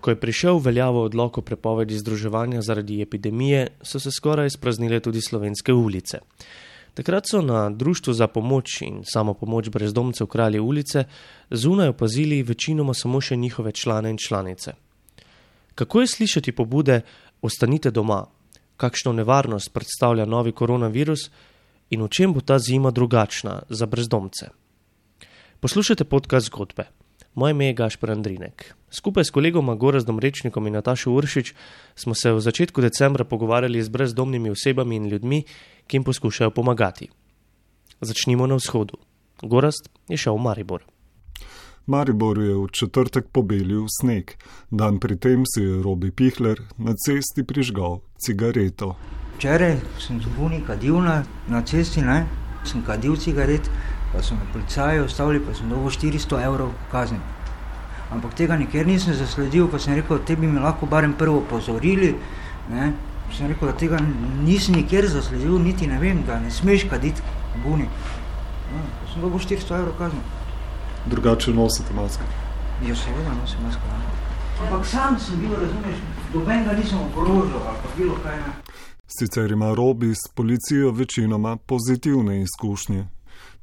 Ko 0.00 0.10
je 0.10 0.20
prišel 0.20 0.56
v 0.58 0.64
veljavo 0.70 1.04
odlok 1.04 1.38
o 1.38 1.42
prepovedi 1.42 1.98
združevanja 1.98 2.62
zaradi 2.62 3.02
epidemije, 3.02 3.68
so 3.82 4.00
se 4.00 4.10
skoraj 4.10 4.50
spraznile 4.50 5.00
tudi 5.00 5.20
slovenske 5.20 5.72
ulice. 5.72 6.20
Takrat 6.94 7.28
so 7.28 7.42
na 7.42 7.70
Društvu 7.70 8.12
za 8.12 8.26
pomoč 8.26 8.82
in 8.82 9.02
samo 9.04 9.34
pomoč 9.34 9.68
brezdomcev 9.68 10.26
Kralje 10.26 10.60
ulice 10.60 11.04
zunaj 11.50 11.88
opazili 11.88 12.42
večinoma 12.42 12.94
samo 12.94 13.20
še 13.20 13.36
njihove 13.36 13.72
člane 13.72 14.10
in 14.10 14.16
članice. 14.16 14.72
Kako 15.74 16.00
je 16.00 16.06
slišati 16.06 16.52
pobude: 16.52 17.00
Ostanite 17.42 17.90
doma, 17.90 18.26
kakšno 18.76 19.12
nevarnost 19.12 19.72
predstavlja 19.72 20.24
novi 20.24 20.52
koronavirus 20.52 21.30
in 21.90 22.02
v 22.02 22.08
čem 22.08 22.32
bo 22.32 22.40
ta 22.40 22.58
zima 22.58 22.90
drugačna 22.90 23.62
za 23.68 23.86
brezdomce? 23.86 24.48
Poslušajte 25.60 26.04
podcast 26.04 26.46
zgodbe. 26.46 26.99
Moje 27.34 27.50
ime 27.50 27.66
je 27.66 27.72
Gašpor 27.72 28.10
Andrinek. 28.10 28.74
Skupaj 28.90 29.24
s 29.24 29.30
kolegoma 29.30 29.74
Gorazdom 29.74 30.18
Rečnikom 30.18 30.66
in 30.66 30.72
Natašo 30.72 31.12
Uršič 31.12 31.54
smo 31.94 32.14
se 32.14 32.32
v 32.32 32.40
začetku 32.40 32.80
decembra 32.80 33.24
pogovarjali 33.24 33.82
z 33.82 33.88
brezdomnimi 33.88 34.50
osebami 34.50 34.96
in 34.96 35.06
ljudmi, 35.06 35.44
ki 35.86 35.96
jim 35.96 36.04
poskušajo 36.04 36.50
pomagati. 36.50 37.08
Začnimo 38.00 38.46
na 38.46 38.54
vzhodu. 38.54 38.98
Gorazd 39.42 39.88
je 40.08 40.16
šel 40.16 40.34
v 40.34 40.42
Maribor. 40.42 40.82
Maribor 41.86 42.38
je 42.38 42.54
v 42.54 42.66
četrtek 42.72 43.30
pobelil 43.32 43.86
sneg, 44.00 44.34
dan 44.70 44.98
pri 44.98 45.16
tem 45.16 45.46
si 45.46 45.62
je 45.62 45.82
Robi 45.82 46.10
Pihler 46.10 46.58
na 46.78 46.94
cesti 46.94 47.46
prižgal 47.46 48.00
cigareto. 48.18 48.96
Včeraj 49.38 49.78
sem 49.98 50.20
z 50.20 50.26
Buni 50.36 50.60
kadil 50.66 50.98
na, 51.00 51.22
na 51.48 51.62
cesti, 51.62 52.02
ne? 52.02 52.26
sem 52.64 52.82
kadil 52.82 53.16
cigaret, 53.16 53.70
pa 54.12 54.22
so 54.22 54.34
me 54.34 54.40
policaji 54.52 55.00
ustavili, 55.00 55.40
pa 55.40 55.54
sem 55.54 55.68
dobil 55.68 55.90
400 55.90 56.44
evrov 56.44 56.72
kazni. 56.92 57.18
Ampak 58.10 58.34
tega 58.34 58.56
nikjer 58.58 58.86
nisem 58.86 59.14
zasledil, 59.14 59.68
pa 59.70 59.78
sem 59.78 59.94
rekel, 59.94 60.18
da 60.26 60.36
bi 60.36 60.46
me 60.46 60.60
lahko 60.60 60.86
barem 60.86 61.12
prvo 61.14 61.38
opozorili. 61.38 62.16
Ne? 62.70 62.92
Sem 63.36 63.46
rekel, 63.46 63.70
da 63.70 63.76
tega 63.78 64.00
nisem 64.42 64.74
nikjer 64.74 65.06
zasledil, 65.08 65.58
niti 65.62 65.86
ne 65.86 65.98
vem, 65.98 66.24
da 66.26 66.40
ne 66.40 66.50
smeš 66.50 66.88
kaditi 66.90 67.22
v 67.54 67.62
Buni. 67.62 67.86
No, 68.72 68.82
sem 69.12 69.22
dobil 69.22 69.38
400 69.38 69.78
evrov 69.78 69.94
kazni. 69.98 70.20
Drugače 71.06 71.54
nosite 71.54 71.94
maske. 71.94 72.26
Ja, 72.86 72.96
seveda 72.96 73.34
nosim 73.40 73.62
masko. 73.62 73.86
Ne? 73.86 74.10
Ampak 74.60 74.86
sam 74.86 75.18
sem 75.18 75.38
bil, 75.40 75.54
razumeš, 75.54 76.02
doben 76.32 76.64
ga 76.64 76.72
nisem 76.72 76.98
okrožil 76.98 77.62
ali 77.66 77.78
pa 77.82 77.94
bilo 77.96 78.18
kaj 78.22 78.36
ne. 78.36 78.52
Sicer 79.06 79.50
ima 79.52 79.74
Robi 79.74 80.14
s 80.14 80.28
policijo 80.34 80.90
večinoma 80.90 81.56
pozitivne 81.56 82.42
izkušnje. 82.42 83.06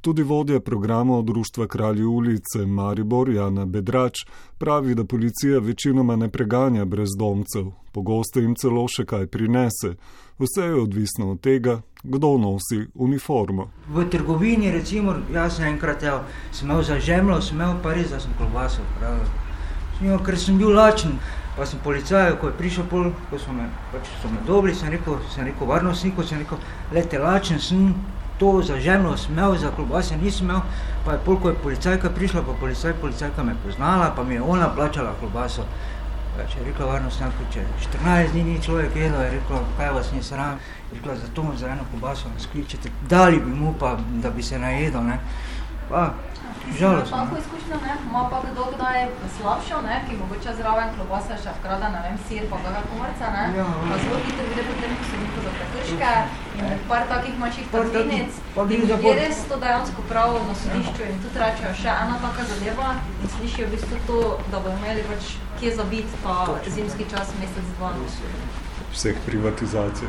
Tudi 0.00 0.22
vodja 0.22 0.60
programa 0.60 1.22
Društva 1.22 1.66
Kralji 1.66 2.04
ulice 2.04 2.66
Maribor 2.66 3.30
Jana 3.30 3.64
Bedrač 3.66 4.14
pravi, 4.58 4.94
da 4.94 5.04
policija 5.04 5.58
večinoma 5.58 6.16
ne 6.16 6.28
preganja 6.28 6.84
brezdomcev, 6.84 7.70
pogosto 7.92 8.40
jim 8.40 8.54
celo 8.54 8.86
še 8.88 9.04
kaj 9.04 9.26
prinese. 9.26 9.96
Vse 10.38 10.62
je 10.62 10.82
odvisno 10.82 11.30
od 11.30 11.40
tega, 11.40 11.80
kdo 12.02 12.38
nosi 12.38 12.86
uniformo. 12.94 13.70
V 13.88 14.04
trgovini, 14.10 14.70
recimo, 14.70 15.16
jaz 15.34 15.56
sem 15.56 15.66
enkrat 15.66 16.02
evo, 16.02 16.20
sem 16.52 16.70
imel 16.70 16.82
za 16.82 17.00
žemljo, 17.00 17.40
sem 17.42 17.58
imel 17.58 17.74
pa 17.82 17.94
res, 17.94 18.12
da 18.14 18.20
sem 18.20 18.36
klobaso. 18.38 18.86
Imel, 20.00 20.20
ker 20.22 20.38
sem 20.38 20.58
bil 20.58 20.70
lačen, 20.78 21.18
pa 21.56 21.66
sem 21.66 21.80
policaj, 21.82 22.36
ko 22.38 22.52
je 22.52 22.58
prišel 22.60 22.86
pol, 22.86 23.10
ko 23.30 23.38
so 23.42 23.52
me, 23.52 23.66
pač 23.90 24.06
so 24.22 24.30
me 24.30 24.38
dobili, 24.46 24.76
sem 24.78 24.94
rekel, 24.94 25.18
sem 25.34 25.50
rekel 25.50 25.66
varnostniku, 25.66 26.22
sem 26.22 26.38
rekel, 26.44 26.62
lete 26.94 27.18
lačen 27.18 27.58
sem, 27.58 27.90
to 28.38 28.62
za 28.62 28.78
žemljo 28.80 29.16
sem 29.16 29.32
imel, 29.32 29.56
za 29.58 29.70
klobase 29.70 30.16
nisem 30.16 30.46
imel, 30.46 30.60
pa 31.04 31.12
je 31.12 31.18
pol, 31.24 31.36
ko 31.42 31.48
je 31.48 31.60
policajka 31.62 32.10
prišla, 32.10 32.42
pa 32.46 32.52
policaj, 32.60 32.94
policajka 33.00 33.44
me 33.44 33.54
poznala, 33.64 34.12
pa 34.16 34.24
mi 34.24 34.34
je 34.34 34.42
ona 34.42 34.68
plačala 34.68 35.14
klobaso. 35.20 35.66
Pač 36.38 36.54
je 36.54 36.64
rekla 36.64 36.86
varnostnjaku, 36.86 37.46
če 37.52 37.64
14 37.98 38.32
dni 38.32 38.42
ni 38.44 38.60
človek 38.62 38.96
jedel, 38.96 39.20
je 39.22 39.30
rekla, 39.30 39.62
kaj 39.76 39.90
vas 39.90 40.12
ni 40.12 40.22
sram, 40.22 40.60
je 40.90 40.98
rekla, 40.98 41.16
zato 41.16 41.46
za 41.58 41.68
eno 41.68 41.86
klobaso 41.90 42.28
ne 42.34 42.40
skličete, 42.40 42.90
dali 43.10 43.40
bi 43.40 43.50
mu 43.50 43.74
pa, 43.78 43.96
da 44.22 44.30
bi 44.30 44.42
se 44.42 44.58
najedel. 44.58 45.02
Pa, 45.88 46.02
žalostno. 46.78 47.16
Tako 47.16 47.36
izkušnjo, 47.38 47.76
ne, 47.84 47.92
ima 48.06 48.22
pa 48.30 48.38
kdo 48.44 48.64
kdaj 48.74 48.98
slabšo, 49.36 49.76
ne, 49.82 49.96
ki 50.06 50.16
mogoče 50.16 50.52
zraven 50.54 50.90
klobasa 50.96 51.36
še 51.36 51.54
vkrada, 51.58 51.88
ne 51.88 52.00
vem, 52.04 52.18
sir 52.28 52.44
pa 52.50 52.56
kakega 52.58 52.82
komarca, 52.90 53.30
ne, 53.30 53.44
Ja, 53.56 53.64
pa 53.80 53.94
ja. 53.94 53.98
zelo 54.02 54.18
hitro 54.18 54.44
vide 54.50 54.62
potem, 54.68 54.92
ko 54.92 55.04
so 55.04 55.16
njihove 55.16 55.50
prekrške 55.58 56.12
in 56.58 56.84
par 56.88 57.02
takih 57.08 57.34
manjših 57.38 57.66
Par 57.72 57.80
takih, 57.80 57.96
tatvinic. 57.96 58.32
pa 58.54 58.64
gre 58.64 58.74
In 58.74 58.80
za 58.82 58.92
ljudje 58.92 59.02
pot. 59.04 59.18
res 59.22 59.38
to 59.48 59.56
dejansko 59.56 60.00
pravijo 60.08 60.44
na 60.44 60.54
sodišču 60.54 61.02
in 61.08 61.18
tudi 61.24 61.38
rečejo 61.38 61.72
še 61.74 61.90
ena 61.96 62.16
taka 62.20 62.42
zadeva 62.44 62.88
in 63.22 63.28
slišijo 63.28 63.66
v 63.66 63.70
bistvu 63.70 63.96
to, 64.06 64.18
da 64.50 64.56
bodo 64.58 64.76
imeli 64.76 65.02
pač 65.04 65.22
kje 65.60 65.76
zabiti 65.76 66.14
pa 66.22 66.36
zimski 66.68 67.04
čas 67.10 67.28
mesec, 67.40 67.66
dva. 67.78 67.92
Vseh 68.92 69.16
privatizacij. 69.26 70.08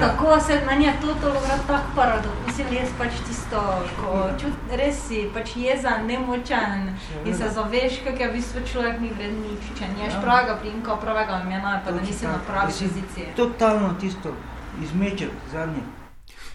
Tako 0.00 0.40
se 0.40 0.60
meni 0.66 0.84
je 0.84 0.92
to 1.00 1.14
tolokrat 1.20 1.66
tako 1.66 1.88
paradoks. 1.96 2.46
Mislim, 2.46 2.66
res 2.70 2.88
pač 2.98 3.10
tisto, 3.26 3.60
ko 4.00 4.28
čut, 4.40 4.52
res 4.70 5.00
si 5.08 5.30
pač 5.34 5.56
jezen, 5.56 6.06
nemočen 6.06 6.94
in 7.24 7.34
se 7.36 7.48
zaveš, 7.50 7.98
kak 8.04 8.20
je 8.20 8.28
v 8.28 8.32
bistvu 8.32 8.60
človek 8.72 9.00
ni 9.00 9.08
vreden 9.08 9.40
nič. 9.42 9.62
Če 9.78 9.88
niješ 9.96 10.14
Ja. 10.14 10.20
pravega 10.20 10.54
primka, 10.62 10.96
pravega 10.96 11.40
imena, 11.44 11.80
pa 11.84 11.90
da 11.90 12.00
nisi 12.00 12.26
na 12.26 12.38
pravi 12.46 12.72
poziciji. 12.72 13.26
Totalno 13.36 13.94
tisto, 14.00 14.30
izmeček 14.82 15.30
zadnji. 15.52 15.82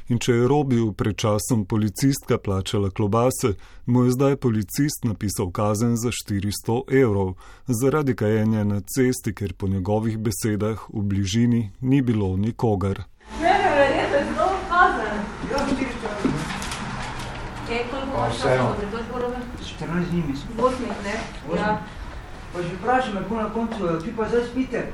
In 0.09 0.17
če 0.17 0.33
je 0.33 0.45
Robi 0.49 0.79
pred 0.97 1.13
časom 1.21 1.67
policistka 1.69 2.39
plačala 2.41 2.89
klobase, 2.89 3.51
mu 3.85 4.07
je 4.07 4.15
zdaj 4.15 4.39
policist 4.41 5.05
napisal 5.05 5.51
kazen 5.53 5.93
za 6.01 6.09
400 6.09 6.77
evrov 7.01 7.35
zaradi 7.67 8.15
kajenja 8.17 8.63
na 8.65 8.81
cesti, 8.81 9.35
ker 9.37 9.53
po 9.53 9.69
njegovih 9.69 10.17
besedah 10.17 10.87
v 10.89 11.03
bližini 11.11 11.61
ni 11.81 12.01
bilo 12.01 12.31
nikogar. 12.37 13.03
Ne, 13.37 13.53
ne, 13.53 13.69
verjetno 13.77 14.17
je 14.17 14.25
zelo 14.33 14.49
kazen. 14.73 15.21
Ja, 15.51 15.61
400 15.77 15.77
evrov. 15.77 16.41
Kaj, 17.69 17.85
koliko 17.91 18.17
imaš 18.17 18.33
vse, 18.33 18.41
časa, 18.41 18.53
ja. 18.55 18.63
da 18.65 18.75
pridoš 18.81 19.07
borove? 19.13 19.47
14 19.61 20.09
dni 20.09 20.23
mislim. 20.27 20.59
Osmih, 20.59 21.01
ne? 21.05 21.17
Ja. 21.55 21.81
Pa 22.53 22.61
že 22.61 22.77
vprašaj 22.81 23.13
me, 23.13 23.27
ko 23.29 23.35
na 23.35 23.49
koncu, 23.53 23.97
ti 24.01 24.15
pa 24.17 24.25
zdaj 24.29 24.47
spite. 24.49 24.87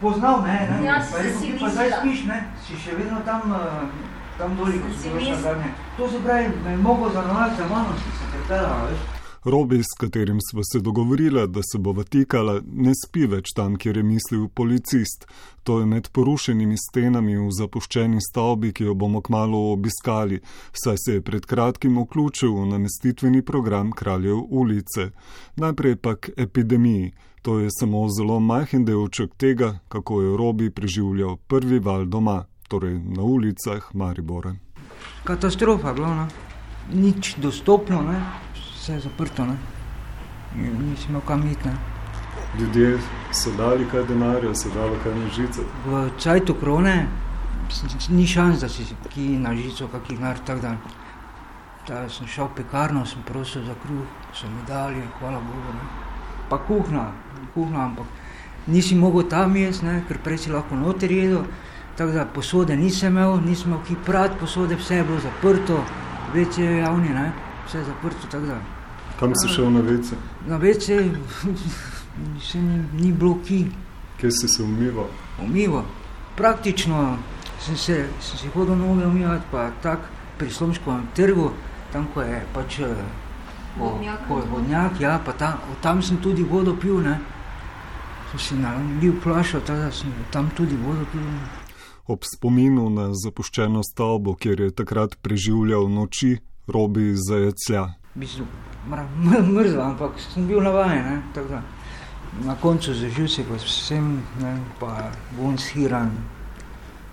Poznal 0.00 0.42
me, 0.42 0.54
ne? 0.70 0.84
Ja, 0.86 1.02
pa 1.10 1.18
je 1.18 1.24
rekel, 1.24 1.40
si 1.40 1.46
ti 1.52 1.58
pa 1.60 1.68
zdaj 1.68 1.88
mislila. 1.90 2.02
spiš, 2.02 2.28
ne? 2.30 2.44
Si 2.62 2.84
še 2.84 2.94
vedno 2.94 3.18
tam, 3.26 3.50
eh, 3.52 4.14
tam 4.38 4.56
doli, 4.56 4.80
ko 4.80 4.88
Si 5.02 5.08
bil 5.10 5.36
zadnje. 5.42 5.70
To 5.96 6.08
se 6.08 6.18
pravi, 6.24 6.48
me 6.64 6.70
je 6.70 6.76
mogel 6.76 7.12
zanovati 7.12 7.56
za 7.56 7.68
mano, 7.68 7.92
si 7.98 8.10
se 8.18 8.24
pripeljala, 8.32 8.88
veš. 8.90 9.16
Robi, 9.46 9.78
s 9.82 9.94
katerim 10.00 10.38
sva 10.50 10.62
se 10.72 10.80
dogovorila, 10.80 11.46
da 11.46 11.60
se 11.62 11.78
bova 11.78 12.02
tikala, 12.04 12.60
ne 12.66 12.90
spi 12.98 13.28
več 13.30 13.52
tam, 13.54 13.76
kjer 13.78 13.96
je 13.96 14.02
mislil 14.02 14.48
policist. 14.48 15.26
To 15.62 15.78
je 15.80 15.86
med 15.86 16.08
porušenimi 16.10 16.74
stenami 16.74 17.36
v 17.38 17.52
zapuščeni 17.54 18.18
stavbi, 18.30 18.72
ki 18.74 18.88
jo 18.88 18.94
bomo 18.98 19.22
kmalo 19.22 19.60
obiskali, 19.70 20.40
saj 20.74 20.98
se 21.04 21.14
je 21.14 21.22
pred 21.22 21.46
kratkim 21.46 21.94
vključil 22.02 22.56
v 22.56 22.66
namestitveni 22.72 23.44
program 23.46 23.94
Kraljev 23.94 24.42
ulice. 24.50 25.12
Najprej 25.62 25.96
pa 25.96 26.16
k 26.16 26.34
epidemiji. 26.36 27.12
To 27.46 27.60
je 27.62 27.70
samo 27.70 28.08
zelo 28.10 28.40
majhen 28.40 28.84
delček 28.84 29.38
tega, 29.38 29.78
kako 29.88 30.22
je 30.22 30.36
Robi 30.36 30.70
preživljal 30.70 31.36
prvi 31.36 31.78
val 31.78 32.08
doma, 32.10 32.40
torej 32.68 33.00
na 33.16 33.22
ulicah 33.22 33.94
Maribora. 33.94 34.54
Katastrofa, 35.24 35.92
glavno. 35.92 36.28
Nič 36.92 37.36
dostopno, 37.36 38.02
ne? 38.02 38.20
Vse 38.54 38.92
je 38.92 39.00
zaprto, 39.00 39.44
ne? 39.44 39.56
Nisi 40.56 41.08
imel 41.08 41.20
kam 41.26 41.46
iti, 41.50 41.68
ne? 41.68 41.76
Ljudje 42.58 42.98
so 43.32 43.50
dali 43.58 43.86
kaj 43.90 44.04
denarja, 44.06 44.54
so 44.54 44.70
dali 44.74 44.96
kaj 45.02 45.14
nožice. 45.14 45.62
V 45.86 46.10
cajtu 46.18 46.54
krone 46.54 47.08
ni 48.08 48.26
šans, 48.26 48.60
da 48.60 48.68
si 48.68 48.86
ki 49.14 49.38
na 49.38 49.54
žico, 49.54 49.88
kakih 49.92 50.20
nar 50.20 50.38
tak 50.46 50.60
dan. 50.62 50.78
Da 51.88 52.08
sem 52.08 52.26
šel 52.26 52.48
v 52.48 52.62
pekarno, 52.62 53.04
sem 53.06 53.22
prosil 53.26 53.64
za 53.66 53.74
kruh, 53.82 54.06
so 54.34 54.46
mi 54.46 54.62
dali, 54.68 55.02
hvala 55.20 55.38
Bogu. 55.38 55.74
Ne. 55.74 55.86
Pa 56.50 56.58
kuhna, 56.58 57.10
kuhna, 57.54 57.84
ampak 57.84 58.06
nisi 58.66 58.94
mogel 58.94 59.28
tam 59.28 59.56
jesti, 59.56 59.86
ne, 59.86 60.02
ker 60.08 60.18
prej 60.22 60.38
si 60.38 60.50
lahko 60.50 60.76
noter 60.76 61.12
jedel. 61.12 61.44
Tako 61.96 62.12
da 62.12 62.24
posode 62.24 62.76
nisem 62.76 63.12
imel, 63.12 63.40
nisem 63.40 63.70
imel 63.70 63.84
ki 63.86 63.94
prati 64.06 64.34
posode, 64.40 64.76
vse 64.76 64.96
je 64.96 65.04
bilo 65.04 65.20
zaprto, 65.20 65.84
vece 66.34 66.62
je 66.62 66.78
javni, 66.78 67.08
ne, 67.08 67.32
vse 67.66 67.78
je 67.78 67.84
zaprto, 67.84 68.28
tako 68.30 68.46
da. 68.46 68.58
Kam 69.20 69.32
si 69.34 69.48
šel 69.54 69.70
na 69.72 69.80
vece? 69.80 70.16
Na 70.46 70.56
vece 70.56 71.10
se 72.42 72.58
ni, 72.58 72.84
ni 72.92 73.12
bilo 73.12 73.38
ki. 73.46 73.66
Kje 74.20 74.30
si 74.30 74.48
se 74.48 74.62
umival? 74.62 75.08
umival. 75.42 75.84
Praktično 76.36 77.18
sem 77.60 77.76
se, 77.76 78.06
sem 78.20 78.38
se 78.38 78.48
hodil 78.54 78.76
noge 78.76 79.06
umivati, 79.06 79.44
pa 79.50 79.70
tako 79.82 80.02
pri 80.38 80.50
Slomškovem 80.50 81.08
trgu, 81.14 81.50
tam 81.92 82.08
ko 82.14 82.22
je 82.22 82.42
pač 82.54 82.78
eh, 82.78 82.96
ko, 83.78 83.84
Vodnjak. 83.84 84.28
ko 84.28 84.38
je 84.38 84.44
vodnjak, 84.50 85.00
ja, 85.00 85.20
pa 85.24 85.32
tam, 85.32 85.60
tam 85.80 86.02
sem 86.02 86.16
tudi 86.16 86.42
vodo 86.42 86.76
pil, 86.76 87.00
ne. 87.00 87.18
Sem 88.30 88.40
si 88.40 88.54
nalil 88.54 89.20
flašo, 89.22 89.60
tako 89.60 89.78
da 89.78 89.92
sem 89.92 90.12
tam 90.30 90.50
tudi 90.56 90.76
vodo 90.76 91.06
pil. 91.12 91.22
Ob 92.06 92.22
spominu 92.22 92.86
na 92.90 93.08
zapuščeno 93.14 93.82
stavbo, 93.82 94.36
kjer 94.38 94.60
je 94.60 94.74
takrat 94.78 95.16
preživljal 95.22 95.88
noči, 95.90 96.36
robi 96.70 97.14
zajeclja. 97.18 97.82
V 98.14 98.22
bistvu 98.22 98.46
mra- 98.90 99.08
mr- 99.26 99.48
mrzel, 99.50 99.80
ampak 99.82 100.20
sem 100.22 100.46
bil 100.46 100.62
da. 100.62 101.62
Na 102.44 102.54
koncu 102.60 102.94
za 102.94 103.08
živce, 103.08 103.42
pa 103.48 103.56
vsem, 103.58 104.22
ne, 104.42 104.52
pa 104.78 105.10
bom 105.38 105.56
shiran, 105.58 106.12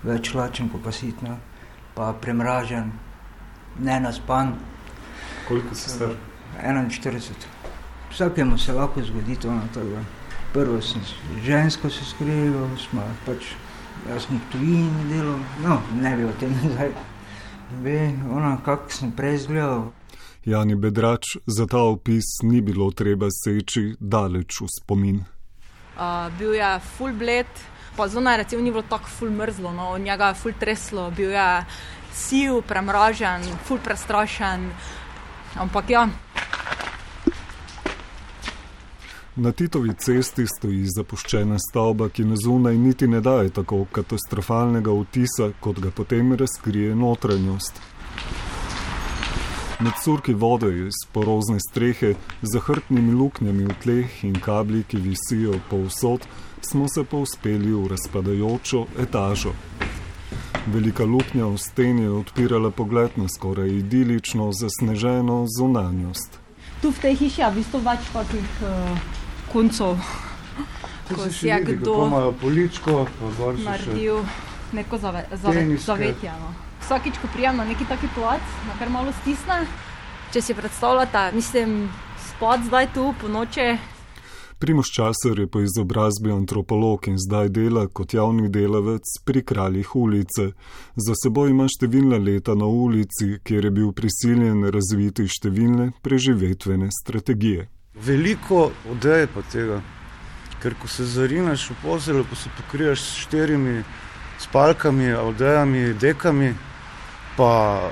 več 0.04 0.34
lačen, 0.34 0.68
pa 0.68 0.92
sitno, 0.92 1.38
pa 1.94 2.12
premražen, 2.12 2.92
ne 3.80 4.00
naspan. 4.00 4.54
Koliko 5.48 5.74
si 5.74 5.90
star? 5.90 6.14
41. 6.62 7.20
Vsakemu 8.10 8.58
se 8.58 8.72
lahko 8.72 9.02
zgodi 9.02 9.36
to. 9.36 9.50
Prvo 10.52 10.80
sem 10.82 11.02
žensko 11.42 11.90
se 11.90 12.04
skril, 12.04 12.54
smo 12.78 13.02
pač 13.26 13.56
jaz 14.08 14.26
nek 14.30 14.42
tujini 14.52 15.08
delal, 15.08 15.38
no, 15.62 15.80
ne 16.00 16.16
bi 16.16 16.24
o 16.24 16.32
tem 16.40 16.54
zdaj. 16.74 16.92
Ve, 17.82 18.12
ona, 18.30 18.56
kak 18.64 18.92
sem 18.92 19.12
prej 19.12 19.34
izgledal. 19.34 19.90
Jani 20.44 20.76
Bedrač, 20.76 21.36
za 21.46 21.66
ta 21.66 21.80
opis 21.88 22.24
ni 22.42 22.60
bilo 22.60 22.90
treba 22.92 23.30
seči 23.32 23.94
daleč 24.00 24.60
v 24.60 24.68
spomin. 24.68 25.22
Uh, 25.96 26.28
bil 26.38 26.52
je 26.54 26.68
full 26.96 27.16
bled, 27.16 27.48
pa 27.96 28.08
zunaj 28.08 28.42
recimo 28.42 28.62
ni 28.62 28.70
bilo 28.70 28.82
tako 28.82 29.08
full 29.08 29.30
mrzlo, 29.30 29.72
no, 29.72 29.88
od 29.96 30.00
njega 30.04 30.28
je 30.28 30.34
full 30.34 30.54
treslo, 30.60 31.10
bil 31.16 31.32
je 31.32 31.64
siv, 32.12 32.60
premražen, 32.68 33.46
full 33.64 33.80
prestrašen. 33.80 34.68
Ampak 35.54 35.90
ja, 35.90 36.08
Na 39.36 39.50
Titovi 39.52 39.90
cesti 39.98 40.44
stoji 40.46 40.84
zapuščena 40.94 41.56
stavba, 41.58 42.06
ki 42.06 42.22
na 42.22 42.36
zunaj 42.38 42.76
niti 42.78 43.08
ne 43.10 43.18
daje 43.20 43.48
tako 43.56 43.80
katastrofalnega 43.90 44.92
vtisa, 44.94 45.48
kot 45.60 45.80
ga 45.82 45.90
potem 45.90 46.36
razkrije 46.38 46.94
notranjost. 46.94 47.80
Med 49.82 49.98
surki 50.04 50.36
vode 50.38 50.70
iz 50.84 51.00
porozne 51.12 51.58
strehe, 51.58 52.12
zahrtnimi 52.52 53.16
luknjami 53.18 53.66
v 53.72 53.74
tleh 53.82 54.20
in 54.22 54.38
kabli, 54.38 54.84
ki 54.86 55.02
visijo 55.02 55.58
povsod, 55.70 56.28
smo 56.62 56.86
se 56.86 57.02
povzpeli 57.02 57.74
v 57.74 57.88
razpadajočo 57.90 58.84
etažo. 59.02 59.56
Velika 60.70 61.04
luknja 61.04 61.50
v 61.50 61.58
steni 61.58 62.06
je 62.06 62.14
odpirala 62.20 62.70
pogled 62.70 63.18
na 63.18 63.26
skoraj 63.28 63.74
idilično 63.82 64.52
zasneženo 64.62 65.42
zunanjost. 65.58 66.38
tu 66.80 66.92
v 66.92 67.00
tej 67.00 67.14
hiši 67.16 67.40
je 67.40 67.50
v 67.50 67.54
bistvu 67.58 67.78
več 67.80 68.08
takih 68.12 68.48
uh, 68.62 69.23
koncev, 69.54 69.94
ko 71.08 71.30
si 71.30 71.48
je 71.48 71.60
kdo 71.70 71.94
imajo 72.06 72.34
poličko, 72.42 73.06
naredil 73.62 74.20
neko 74.74 74.98
zave, 74.98 75.24
zave, 75.42 75.64
zavetje. 75.78 76.34
No. 76.42 76.52
Vsakič, 76.82 77.22
ko 77.22 77.30
prijem 77.32 77.56
na 77.56 77.64
neki 77.64 77.86
taki 77.88 78.10
plac, 78.14 78.42
na 78.66 78.74
kar 78.78 78.90
malo 78.90 79.14
stisne. 79.22 79.62
Če 80.34 80.42
si 80.42 80.54
predstavljate, 80.58 81.30
mislim, 81.38 81.84
spad 82.28 82.66
zdaj 82.66 82.90
tu 82.94 83.12
po 83.20 83.30
noči, 83.30 83.76
Primoš 84.58 84.90
Časar 84.96 85.38
je 85.38 85.46
po 85.46 85.60
izobrazbi 85.60 86.30
antropolog 86.32 87.08
in 87.08 87.18
zdaj 87.18 87.48
dela 87.48 87.86
kot 87.86 88.14
javni 88.14 88.48
delavec 88.48 89.02
pri 89.24 89.42
kraljih 89.42 89.96
ulice. 89.96 90.46
Za 90.96 91.14
seboj 91.22 91.50
ima 91.50 91.66
številna 91.68 92.16
leta 92.16 92.54
na 92.54 92.64
ulici, 92.64 93.42
kjer 93.44 93.68
je 93.68 93.72
bil 93.74 93.92
prisiljen 93.92 94.64
razviti 94.72 95.26
številne 95.28 95.90
preživetvene 96.02 96.88
strategije. 97.00 97.68
Veliko 97.94 98.72
odeje 98.90 99.26
pa 99.30 99.42
tega, 99.52 99.78
ker 100.62 100.74
ko 100.74 100.88
se 100.90 101.04
zarineš 101.06 101.68
v 101.70 101.74
posel, 101.82 102.24
ko 102.26 102.34
se 102.34 102.50
pokriješ 102.56 103.00
s 103.00 103.20
štirimi 103.22 103.84
spalkami, 104.42 105.12
odejami, 105.14 105.92
dekami, 105.94 106.54
pa 107.36 107.90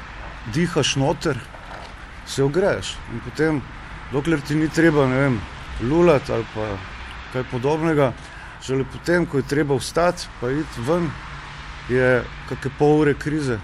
dihaš 0.55 0.97
noter, 0.97 1.39
se 2.27 2.43
ogreješ. 2.43 2.97
In 3.15 3.21
potem, 3.23 3.63
dokler 4.13 4.41
ti 4.41 4.59
ni 4.59 4.69
treba, 4.69 5.07
ne 5.07 5.21
vem, 5.21 5.41
lulati 5.87 6.33
ali 6.33 6.47
pa 6.55 6.67
kaj 7.33 7.47
podobnega, 7.53 8.13
šele 8.67 8.85
potem, 8.85 9.27
ko 9.27 9.39
je 9.39 9.49
treba 9.49 9.79
vstati, 9.79 10.27
pa 10.41 10.51
iti 10.51 10.83
ven, 10.83 11.11
je 11.89 12.25
kakšne 12.49 12.75
pol 12.79 13.05
ure 13.05 13.15
krize. 13.15 13.61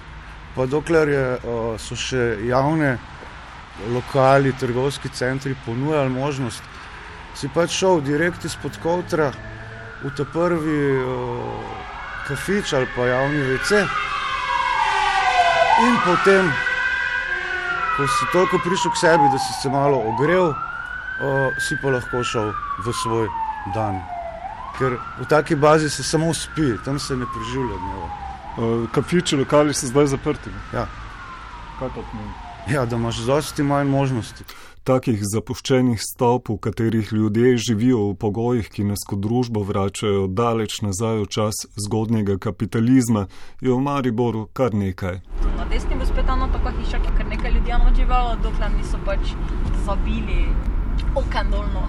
Pa 0.54 0.66
dokler 0.66 1.08
je, 1.08 1.26
o, 1.44 1.60
so 1.78 1.98
še 1.98 2.38
javne 2.46 2.98
lokali, 3.94 4.52
trgovski 4.60 5.08
centri 5.08 5.56
ponujali 5.66 6.10
možnost, 6.10 6.62
si 7.34 7.48
pač 7.54 7.70
šel 7.70 8.00
direkt 8.00 8.44
izpod 8.44 8.78
kovtra 8.82 9.30
v 10.02 10.10
ta 10.16 10.24
prvi 10.24 10.78
o, 11.02 11.16
kafič 12.28 12.72
ali 12.72 12.86
pa 12.96 13.06
javni 13.06 13.42
WC. 13.42 13.82
In 15.78 15.94
potem, 16.04 16.50
ko 17.96 18.06
si 18.06 18.26
toliko 18.32 18.58
prišel 18.58 18.90
k 18.90 18.96
sebi, 18.98 19.30
da 19.32 19.38
si 19.38 19.52
se 19.62 19.70
malo 19.70 20.02
ogrel, 20.10 20.50
o, 20.50 21.50
si 21.62 21.78
pa 21.82 21.94
lahko 21.94 22.24
šel 22.24 22.50
v 22.82 22.94
svoj 23.02 23.26
dan. 23.74 24.02
Ker 24.78 24.98
v 25.18 25.26
taki 25.30 25.54
bazi 25.54 25.90
se 25.90 26.02
samo 26.02 26.34
spi, 26.34 26.78
tam 26.84 26.98
se 26.98 27.16
ne 27.16 27.26
preživlja 27.26 27.78
dneva. 27.78 28.08
Uh, 28.58 28.90
Kafiči 28.90 29.36
lokali 29.36 29.74
so 29.74 29.86
zdaj 29.86 30.06
zaprti. 30.06 30.50
Ja. 30.74 30.86
Kaj 31.78 31.94
to 31.94 32.02
pomeni? 32.10 32.47
Ja, 32.72 32.86
da 32.86 32.96
imaš 32.96 33.16
dosti 33.16 33.62
manj 33.62 33.88
možnosti. 33.88 34.44
Takih 34.84 35.20
zapuščenih 35.32 36.00
stavb, 36.00 36.50
v 36.50 36.58
katerih 36.60 37.12
ljudje 37.12 37.56
živijo 37.56 38.02
v 38.10 38.16
pogojih, 38.20 38.68
ki 38.68 38.84
nas 38.84 39.04
kot 39.08 39.22
družbo 39.24 39.62
vračajo 39.64 40.26
daleč 40.26 40.80
nazaj 40.84 41.22
v 41.22 41.26
čas 41.32 41.62
zgodnjega 41.86 42.36
kapitalizma, 42.38 43.26
je 43.60 43.72
v 43.72 43.80
Mariboru 43.80 44.46
kar 44.52 44.74
nekaj. 44.74 45.20
na 45.56 45.64
desni 45.72 45.96
bo 45.96 46.04
spet 46.04 46.28
ena 46.28 46.48
taka 46.52 46.72
hiša, 46.76 46.98
ki 47.04 47.08
je 47.08 47.16
kar 47.18 47.26
nekaj 47.26 47.52
ljudi 47.52 47.70
eno 47.70 47.94
živelo, 47.96 48.36
dokler 48.42 48.72
niso 48.76 49.00
pač 49.04 49.32
zabili 49.86 50.48
oken 51.14 51.50
dolno. 51.50 51.88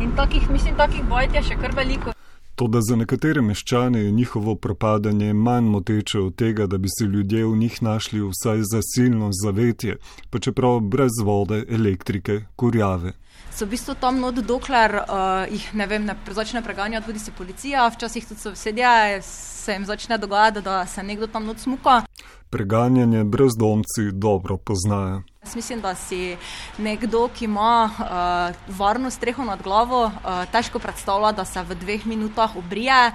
In 0.00 0.16
takih, 0.16 0.50
mislim, 0.50 0.76
takih 0.76 1.08
bajt 1.08 1.34
je 1.34 1.42
še 1.42 1.56
kar 1.56 1.72
veliko. 1.76 2.13
Toda 2.54 2.80
za 2.80 2.96
nekatere 2.96 3.42
meščane 3.42 4.00
je 4.04 4.10
njihovo 4.12 4.54
propadanje 4.54 5.32
manj 5.34 5.64
moteče 5.70 6.20
od 6.20 6.34
tega, 6.34 6.66
da 6.66 6.78
bi 6.78 6.88
si 6.98 7.04
ljudje 7.04 7.46
v 7.46 7.56
njih 7.56 7.82
našli 7.82 8.20
vsaj 8.22 8.62
zasilno 8.72 9.30
zavetje, 9.42 9.96
pa 10.30 10.38
čeprav 10.38 10.80
brez 10.80 11.18
vode, 11.24 11.64
elektrike, 11.68 12.40
kurjave. 12.56 13.12
So 13.54 13.66
v 13.66 13.76
bistvu 13.76 13.94
tam 13.94 14.18
not, 14.18 14.34
dokler 14.34 14.96
uh, 14.98 15.46
jih 15.46 15.74
ne 15.78 15.86
vem, 15.86 16.04
ne 16.04 16.16
začne 16.26 16.62
preganjati 16.62 17.06
tudi 17.06 17.18
se 17.18 17.30
policija, 17.30 17.88
včasih 17.88 18.26
tudi 18.26 18.40
sosedje, 18.40 19.22
se 19.22 19.72
jim 19.72 19.84
začne 19.84 20.18
dogajati, 20.18 20.62
da 20.62 20.86
se 20.86 21.02
nekdo 21.02 21.26
tam 21.26 21.46
not 21.46 21.58
smuka. 21.58 22.02
Preganjanje 22.50 23.24
brezdomci 23.24 24.10
dobro 24.12 24.56
poznajo. 24.56 25.22
Jaz 25.44 25.56
mislim, 25.56 25.80
da 25.80 25.94
si 25.94 26.36
nekdo, 26.78 27.28
ki 27.28 27.44
ima 27.44 27.90
uh, 27.92 28.76
varno 28.76 29.10
streho 29.10 29.44
nad 29.44 29.62
glavo, 29.62 30.04
uh, 30.04 30.44
težko 30.52 30.78
predstavlja, 30.78 31.32
da 31.32 31.44
se 31.44 31.62
v 31.62 31.74
dveh 31.74 32.06
minutah 32.06 32.56
obrije, 32.56 33.12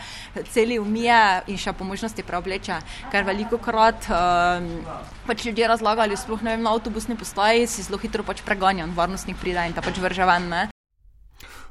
celi 0.51 0.79
umije 0.79 1.41
in 1.48 1.58
še 1.58 1.74
po 1.74 1.84
možnosti 1.84 2.24
preobleče. 2.24 2.77
Ker 3.12 3.25
veliko 3.25 3.58
krat 3.58 4.10
uh, 4.12 4.62
pač 5.25 5.46
ljudje 5.46 5.67
razlagali, 5.67 6.17
sploh 6.17 6.41
ne 6.41 6.58
vem, 6.58 6.63
na 6.65 6.74
avtobusni 6.74 7.17
postaji 7.17 7.67
si 7.67 7.84
zelo 7.86 7.98
hitro 7.98 8.24
pač 8.24 8.41
preganjan, 8.46 8.94
varnostnik 8.98 9.38
pride 9.38 9.65
in 9.65 9.74
te 9.74 9.82
pač 9.82 9.98
vrže 9.98 10.09
ven. 10.18 10.50
Ne? 10.50 10.70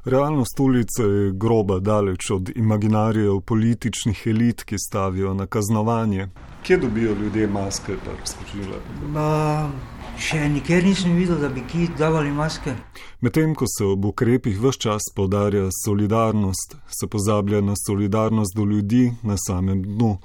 Realnost 0.05 0.59
ulice 0.59 1.03
je 1.03 1.31
groba 1.31 1.79
daleč 1.79 2.29
od 2.31 2.49
imaginarijev 2.55 3.41
političnih 3.41 4.27
elit, 4.27 4.63
ki 4.63 4.77
stavijo 4.79 5.33
na 5.33 5.45
kaznovanje. 5.45 6.27
Kje 6.63 6.77
dobijo 6.77 7.15
ljudje 7.15 7.47
maske, 7.47 7.95
pa 8.05 8.11
razkočile? 8.19 8.79
Pa, 9.13 9.69
še 10.17 10.49
nikjer 10.49 10.83
nisem 10.83 11.15
videl, 11.15 11.37
da 11.39 11.49
bi 11.49 11.63
ki 11.67 11.89
davali 11.97 12.31
maske. 12.31 12.75
Medtem 13.21 13.55
ko 13.55 13.67
se 13.67 13.85
ob 13.85 14.05
ukrepih 14.05 14.59
vse 14.61 14.79
čas 14.79 15.11
podarja 15.15 15.67
solidarnost, 15.85 16.75
se 16.99 17.07
pozablja 17.07 17.61
na 17.61 17.75
solidarnost 17.87 18.55
do 18.55 18.65
ljudi 18.65 19.11
na 19.23 19.35
samem 19.47 19.83
dnu. 19.83 20.17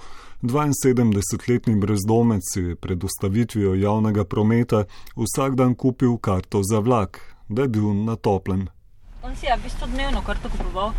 72-letni 0.42 1.76
brezdomec 1.80 2.56
je 2.56 2.76
pred 2.76 3.04
ustavitvijo 3.04 3.74
javnega 3.74 4.24
prometa 4.24 4.84
vsak 5.16 5.54
dan 5.54 5.74
kupil 5.74 6.18
karto 6.18 6.60
za 6.62 6.78
vlak, 6.78 7.33
da 7.48 7.62
je 7.62 7.68
bil 7.68 7.94
na 8.04 8.16
toplem. 8.16 8.68
On 9.22 9.36
si 9.36 9.46
je 9.46 9.56
v 9.56 9.62
bistvu 9.62 9.86
dnevno 9.86 10.22
karto 10.22 10.48
kupoval. 10.48 10.92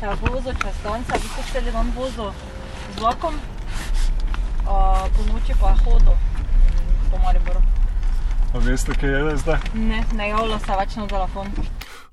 Se 0.00 0.06
je 0.06 0.14
vozil 0.22 0.52
čez 0.52 0.76
se 0.82 0.88
je 0.88 1.18
v 1.18 1.22
bistvu 1.22 1.42
cel 1.52 1.72
dan 1.72 1.92
vozil 1.96 2.32
z 2.94 3.00
vlakom, 3.00 3.34
uh, 3.34 5.06
po 5.16 5.22
noči 5.32 5.54
pa 5.60 5.68
je 5.68 5.76
hodil 5.84 6.16
po 7.10 7.18
Mariboru. 7.18 7.60
A 8.54 8.58
veste, 8.58 8.94
kaj 8.94 9.10
je 9.10 9.36
zdaj? 9.36 9.58
Ne, 9.74 10.04
ne 10.14 10.28
javlja 10.28 10.58
se 10.58 10.76
več 10.78 10.96
na 10.96 11.06
telefon. 11.06 11.50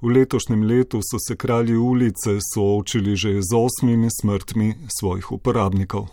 V 0.01 0.11
letošnjem 0.11 0.63
letu 0.67 0.99
so 0.99 1.17
se 1.27 1.37
kralji 1.39 1.77
ulice 1.77 2.39
soočili 2.53 3.15
že 3.15 3.41
z 3.41 3.55
osmimi 3.55 4.09
smrtmi 4.11 4.75
svojih 4.99 5.31
uporabnikov. 5.31 6.09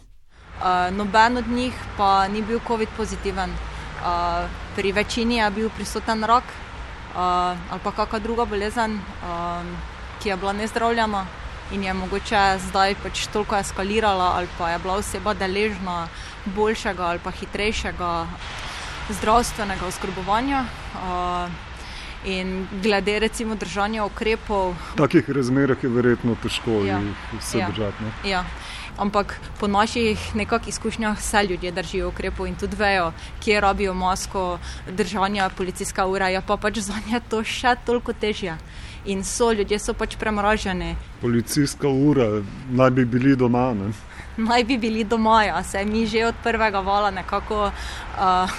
Uh, 0.60 0.92
noben 0.94 1.36
od 1.36 1.48
njih 1.48 1.74
pa 1.96 2.28
ni 2.28 2.42
bil 2.42 2.60
COVID 2.68 2.88
pozitiven. 2.96 3.50
Uh, 4.00 4.48
pri 4.76 4.92
večini 4.92 5.36
je 5.36 5.50
bil 5.50 5.70
prisoten 5.76 6.24
rak 6.24 6.44
uh, 6.44 7.20
ali 7.70 7.80
pa 7.84 7.92
kakšna 7.92 8.18
druga 8.18 8.44
bolezen, 8.44 8.96
uh, 8.96 9.64
ki 10.22 10.28
je 10.28 10.36
bila 10.36 10.52
nezdravljena 10.52 11.26
in 11.72 11.84
je 11.84 11.94
mogoče 11.94 12.58
zdaj 12.58 12.94
pač 13.02 13.26
toliko 13.32 13.56
eskalirala, 13.56 14.32
ali 14.36 14.48
pa 14.58 14.70
je 14.70 14.78
bila 14.78 14.94
oseba 14.94 15.34
deležna 15.34 16.08
boljšega 16.44 17.04
ali 17.06 17.18
pa 17.18 17.30
hitrejšega 17.30 18.26
zdravstvenega 19.10 19.86
oskrbovanja. 19.86 20.64
Uh, 20.94 21.50
In 22.24 22.66
glede 22.82 23.18
recimo 23.18 23.54
držanja 23.54 24.04
ukrepov. 24.04 24.74
V 24.92 24.96
takih 25.00 25.30
razmerah 25.30 25.84
je 25.84 25.88
verjetno 25.88 26.34
težko 26.42 26.82
ja. 26.84 26.98
vse 27.38 27.58
ja. 27.58 27.68
držati. 27.70 28.04
Ne? 28.04 28.30
Ja. 28.30 28.44
Ampak 29.00 29.40
po 29.56 29.64
naših 29.64 30.20
nekakšnih 30.36 30.68
izkušnjah 30.68 31.16
vse 31.18 31.40
ljudje 31.48 31.72
držijo 31.72 32.08
ukrepov 32.08 32.46
in 32.46 32.54
tudi 32.54 32.76
vejo, 32.76 33.12
kje 33.40 33.60
rabijo 33.60 33.94
masko, 33.94 34.58
držanja, 34.92 35.48
policijska 35.56 36.04
ura, 36.06 36.28
je 36.28 36.42
pa 36.46 36.56
pač 36.56 36.78
za 36.84 37.00
nje 37.08 37.20
to 37.28 37.40
še 37.44 37.74
toliko 37.86 38.12
težje. 38.12 38.58
In 39.08 39.24
so 39.24 39.52
ljudje 39.52 39.78
so 39.78 39.94
pač 39.96 40.18
premraženi. 40.20 40.96
Policijska 41.20 41.88
ura, 41.88 42.42
naj 42.70 42.90
bi 42.90 43.04
bili 43.04 43.36
doma. 43.36 43.72
Ne? 43.74 43.88
Naj 44.48 44.64
bi 44.64 44.78
bili 44.78 45.04
doma, 45.04 45.44
ja, 45.44 45.62
se 45.62 45.84
mi 45.84 46.06
že 46.06 46.26
od 46.26 46.34
prvega 46.42 46.80
vala 46.80 47.10
nekako 47.10 47.60
uh, 47.66 48.50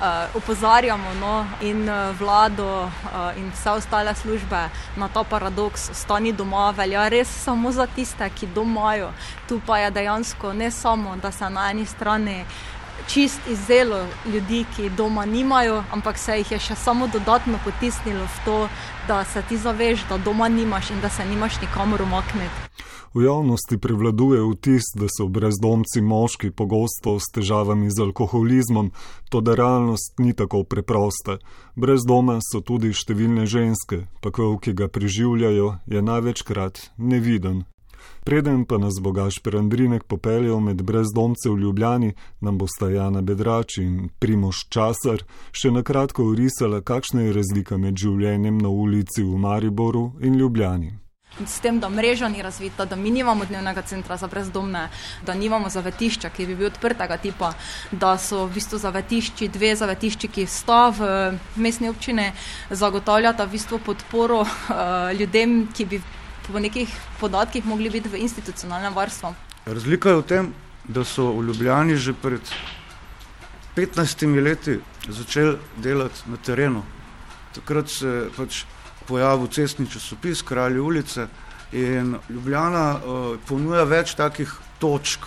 uh, 0.00 0.06
opozarjamo 0.38 1.14
no, 1.20 1.46
in 1.60 1.88
uh, 1.88 2.18
vlado 2.18 2.84
uh, 2.84 3.36
in 3.36 3.50
vse 3.54 3.70
ostale 3.70 4.14
službe 4.14 4.68
na 4.96 5.08
ta 5.08 5.24
paradoks. 5.24 5.90
Stani 5.92 6.32
doma 6.32 6.70
velja 6.70 7.08
res 7.08 7.28
samo 7.28 7.72
za 7.72 7.86
tiste, 7.86 8.30
ki 8.30 8.46
domajo. 8.46 9.12
Tu 9.48 9.60
pa 9.66 9.78
je 9.78 9.90
dejansko 9.90 10.52
ne 10.52 10.70
samo, 10.70 11.16
da 11.16 11.32
se 11.32 11.50
na 11.50 11.70
eni 11.70 11.86
strani 11.86 12.44
čist 13.06 13.40
izzelo 13.48 14.06
ljudi, 14.26 14.64
ki 14.76 14.90
doma 14.90 15.24
nimajo, 15.24 15.84
ampak 15.92 16.18
se 16.18 16.38
jih 16.38 16.52
je 16.52 16.58
še 16.58 16.74
samo 16.74 17.06
dodatno 17.06 17.58
potisnilo 17.64 18.24
v 18.24 18.44
to, 18.44 18.68
da 19.08 19.24
se 19.24 19.42
ti 19.48 19.56
zaveš, 19.56 20.00
da 20.08 20.18
doma 20.18 20.48
nimaš 20.48 20.90
in 20.90 21.00
da 21.00 21.08
se 21.08 21.24
nimaš 21.24 21.60
nikamor 21.60 22.02
umakniti. 22.02 22.66
V 23.16 23.22
javnosti 23.24 23.78
prevladuje 23.78 24.42
vtis, 24.44 24.82
da 24.94 25.06
so 25.08 25.24
brezdomci 25.28 26.02
moški 26.04 26.50
pogosto 26.50 27.16
s 27.16 27.32
težavami 27.32 27.88
z 27.90 28.02
alkoholizmom, 28.02 28.90
to 29.30 29.40
da 29.40 29.54
realnost 29.54 30.18
ni 30.18 30.34
tako 30.36 30.64
preprosta. 30.64 31.38
Brez 31.74 32.04
doma 32.04 32.36
so 32.44 32.60
tudi 32.60 32.92
številne 32.92 33.46
ženske, 33.48 34.02
pa 34.20 34.28
kvel, 34.28 34.58
ki 34.60 34.74
ga 34.76 34.90
preživljajo, 34.92 35.70
je 35.88 36.02
največkrat 36.04 36.90
neviden. 36.98 37.64
Preden 38.28 38.66
pa 38.68 38.76
nas 38.76 39.00
bogaš 39.00 39.40
Perandrinek 39.40 40.04
popeljal 40.04 40.60
med 40.60 40.84
brezdomce 40.84 41.48
v 41.48 41.56
Ljubljani, 41.64 42.12
nam 42.44 42.60
bosta 42.60 42.90
Jana 42.92 43.24
Bedrač 43.24 43.78
in 43.80 44.10
Primoš 44.20 44.66
Časar 44.68 45.24
še 45.56 45.72
na 45.72 45.80
kratko 45.80 46.28
urisala, 46.34 46.84
kakšna 46.84 47.24
je 47.24 47.32
razlika 47.40 47.80
med 47.80 47.96
življenjem 47.96 48.60
na 48.60 48.68
ulici 48.68 49.24
v 49.24 49.40
Mariboru 49.40 50.10
in 50.20 50.36
Ljubljani. 50.36 51.05
S 51.44 51.60
tem, 51.60 51.80
da 51.80 51.88
mreža 51.88 52.28
ni 52.28 52.42
razvita, 52.42 52.84
da 52.84 52.96
mi 52.96 53.10
nimamo 53.10 53.44
dnevnega 53.44 53.82
centra 53.82 54.16
za 54.16 54.26
brezdomne, 54.26 54.88
da 55.22 55.34
nimamo 55.34 55.68
zavetišča, 55.68 56.30
ki 56.32 56.46
bi 56.46 56.54
bil 56.56 56.70
odprtega 56.70 57.18
tipa, 57.20 57.52
da 57.90 58.14
so 58.18 58.46
v 58.46 58.54
bistvu 58.56 58.78
zavetišči, 58.80 59.48
dve 59.52 59.74
zavetišči, 59.76 60.30
ki 60.32 60.46
sta 60.48 60.88
v 60.96 61.08
mestni 61.60 61.92
občini, 61.92 62.30
zagotavljata 62.70 63.44
v 63.44 63.52
bistvu 63.52 63.80
podporo 63.84 64.40
uh, 64.46 65.12
ljudem, 65.18 65.66
ki 65.76 65.84
bi 65.84 66.00
po 66.46 66.58
nekih 66.58 66.88
podatkih 67.20 67.66
mogli 67.66 67.90
biti 67.90 68.08
v 68.08 68.22
institucionalnem 68.24 68.94
varstvu. 68.94 69.34
Razlika 69.66 70.08
je 70.08 70.16
v 70.16 70.22
tem, 70.22 70.52
da 70.88 71.04
so 71.04 71.32
v 71.34 71.50
Ljubljani 71.50 71.96
že 71.96 72.14
pred 72.14 72.40
15 73.76 74.42
leti 74.42 74.78
začeli 75.08 75.58
delati 75.76 76.30
na 76.30 76.36
terenu. 76.36 76.82
Takrat 77.54 77.90
se 77.90 78.30
pač 78.36 78.64
pojavil 79.08 79.46
cestni 79.46 79.86
časopis 79.90 80.42
Kralje 80.42 80.80
ulice 80.80 81.26
in 81.72 82.16
Ljubljana 82.28 82.94
uh, 82.94 83.38
ponuja 83.48 83.84
več 83.84 84.14
takih 84.14 84.52
točk, 84.78 85.24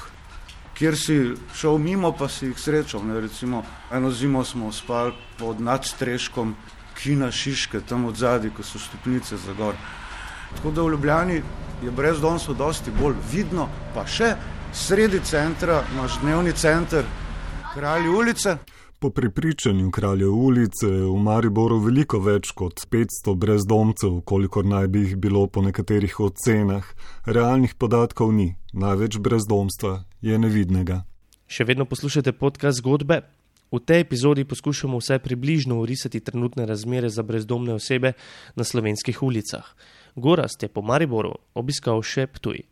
kjer 0.77 0.97
si 0.97 1.17
šel 1.55 1.77
mimo, 1.77 2.11
pa 2.11 2.29
si 2.29 2.47
jih 2.47 2.59
srečal. 2.59 3.03
Ne, 3.07 3.19
recimo, 3.19 3.63
eno 3.91 4.11
zimo 4.11 4.43
smo 4.43 4.71
spali 4.71 5.13
pod 5.39 5.61
nadstreškom 5.61 6.55
Kina 6.99 7.31
Šiške, 7.31 7.81
tam 7.81 8.05
od 8.05 8.15
zadaj, 8.15 8.51
ko 8.55 8.63
so 8.63 8.79
stopnice 8.79 9.37
za 9.37 9.53
gor. 9.57 9.75
Tako 10.55 10.71
da 10.71 10.81
v 10.81 10.91
Ljubljani 10.95 11.41
je 11.83 11.91
brezdomstvo 11.91 12.53
dosti 12.53 12.91
bolj 12.91 13.15
vidno, 13.31 13.69
pa 13.95 14.05
še 14.07 14.33
sredi 14.73 15.19
centra 15.23 15.83
imaš 15.93 16.19
dnevni 16.21 16.53
center 16.53 17.05
Kralje 17.73 18.09
ulice. 18.09 18.57
Po 19.01 19.09
prepričanju 19.09 19.91
kralja 19.91 20.29
ulice 20.29 20.87
je 20.87 21.03
v 21.07 21.19
Mariboru 21.23 21.77
veliko 21.79 22.19
več 22.19 22.49
kot 22.51 22.81
500 22.91 23.35
brezdomcev, 23.39 24.17
kolikor 24.27 24.65
naj 24.67 24.87
bi 24.91 25.03
jih 25.05 25.13
bilo 25.15 25.45
po 25.47 25.61
nekaterih 25.63 26.17
ocenah. 26.19 26.83
Realnih 27.25 27.77
podatkov 27.79 28.33
ni, 28.35 28.57
največ 28.73 29.15
brezdomstva 29.23 29.93
je 30.19 30.39
nevidnega. 30.43 30.97
Še 31.47 31.63
vedno 31.63 31.87
poslušate 31.87 32.33
podcast 32.35 32.81
zgodbe. 32.83 33.21
V 33.71 33.79
tej 33.79 34.03
epizodi 34.03 34.43
poskušamo 34.43 34.99
vse 34.99 35.21
približno 35.23 35.79
urisati 35.79 36.19
trenutne 36.19 36.65
razmere 36.67 37.07
za 37.07 37.23
brezdomne 37.23 37.79
osebe 37.79 38.17
na 38.55 38.67
slovenskih 38.67 39.23
ulicah. 39.23 39.63
Gorast 40.15 40.63
je 40.63 40.67
po 40.67 40.83
Mariboru 40.83 41.37
obiskal 41.55 42.03
še 42.03 42.27
Ptuj. 42.27 42.65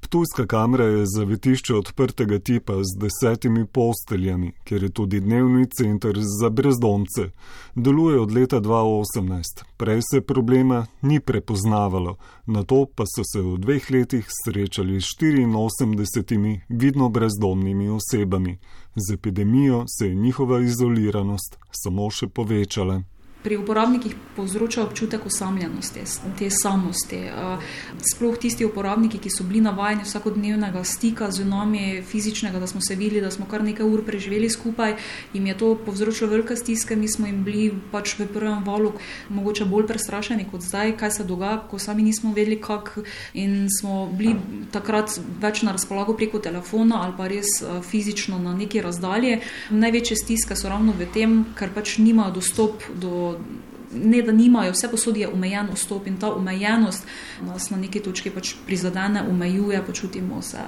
Ptujska 0.00 0.46
kamera 0.46 0.84
je 0.84 1.06
zavetišče 1.06 1.74
odprtega 1.74 2.38
tipa 2.38 2.72
z 2.72 2.98
desetimi 3.00 3.66
posteljami, 3.66 4.52
kjer 4.64 4.82
je 4.82 4.88
tudi 4.88 5.20
dnevni 5.20 5.66
center 5.66 6.18
za 6.40 6.50
brezdomce. 6.50 7.30
Deluje 7.74 8.20
od 8.20 8.32
leta 8.32 8.60
2018. 8.60 9.64
Prej 9.76 10.00
se 10.10 10.20
problema 10.20 10.86
ni 11.02 11.20
prepoznavalo, 11.20 12.16
na 12.46 12.62
to 12.62 12.86
pa 12.94 13.04
so 13.06 13.24
se 13.32 13.40
v 13.40 13.58
dveh 13.58 13.90
letih 13.90 14.26
srečali 14.44 15.00
s 15.00 15.16
84 15.20 16.60
vidno 16.68 17.08
brezdomnimi 17.08 17.88
osebami. 17.88 18.58
Z 18.96 19.14
epidemijo 19.14 19.84
se 19.98 20.06
je 20.08 20.14
njihova 20.14 20.60
izoliranost 20.60 21.58
samo 21.70 22.10
še 22.10 22.26
povečala 22.28 23.02
pri 23.46 23.56
uporabnikih 23.62 24.14
povzroča 24.36 24.82
občutek 24.82 25.26
osamljenosti, 25.26 26.00
te 26.38 26.48
samosti. 26.50 27.20
Sploh 28.02 28.34
tisti 28.42 28.66
uporabniki, 28.66 29.20
ki 29.22 29.30
so 29.30 29.44
bili 29.46 29.60
navajeni 29.62 30.02
vsakodnevnega 30.02 30.82
stika 30.84 31.28
z 31.30 31.46
nami, 31.46 32.02
fizičnega, 32.02 32.58
da 32.58 32.66
smo 32.66 32.80
se 32.82 32.96
videli, 32.98 33.22
da 33.22 33.30
smo 33.30 33.46
kar 33.46 33.62
nekaj 33.62 33.86
ur 33.86 34.02
preživeli 34.04 34.50
skupaj, 34.50 34.96
jim 35.32 35.46
je 35.46 35.54
to 35.58 35.68
povzročilo 35.86 36.30
velike 36.30 36.56
stiske. 36.56 36.96
Mi 36.96 37.08
smo 37.08 37.26
jim 37.30 37.44
bili 37.46 37.68
pač 37.92 38.16
v 38.18 38.26
prvem 38.26 38.64
valu 38.66 38.92
mogoče 39.30 39.64
bolj 39.70 39.86
prestrašeni 39.92 40.48
kot 40.50 40.66
zdaj, 40.66 40.96
kaj 40.98 41.14
se 41.20 41.24
dogaja, 41.24 41.62
ko 41.70 41.78
sami 41.78 42.02
nismo 42.02 42.34
vedeli, 42.34 42.58
kako. 42.60 43.06
In 43.38 43.68
smo 43.70 44.08
bili 44.10 44.34
takrat 44.74 45.20
več 45.40 45.62
na 45.62 45.76
razpolago 45.76 46.16
preko 46.18 46.42
telefona 46.42 47.04
ali 47.06 47.14
pa 47.16 47.30
res 47.30 47.62
fizično 47.86 48.42
na 48.42 48.56
neki 48.58 48.82
razdalji. 48.82 49.38
Največje 49.70 50.18
stiske 50.24 50.58
so 50.58 50.68
ravno 50.68 50.98
v 50.98 51.06
tem, 51.14 51.38
ker 51.54 51.70
pač 51.70 51.98
nimajo 52.02 52.40
dostop 52.40 52.82
do 52.94 53.35
ne 53.94 54.22
da 54.22 54.32
nimajo, 54.32 54.72
vse 54.72 54.88
posod 54.90 55.16
je 55.16 55.28
omejen 55.28 55.68
vstop 55.74 56.06
in 56.06 56.16
ta 56.20 56.32
omejenost 56.34 57.06
nas 57.42 57.70
na 57.70 57.76
neki 57.76 58.00
točki 58.00 58.30
pač 58.30 58.54
prizadene, 58.66 59.22
omejuje, 59.30 59.82
počutimo 59.86 60.42
se 60.42 60.58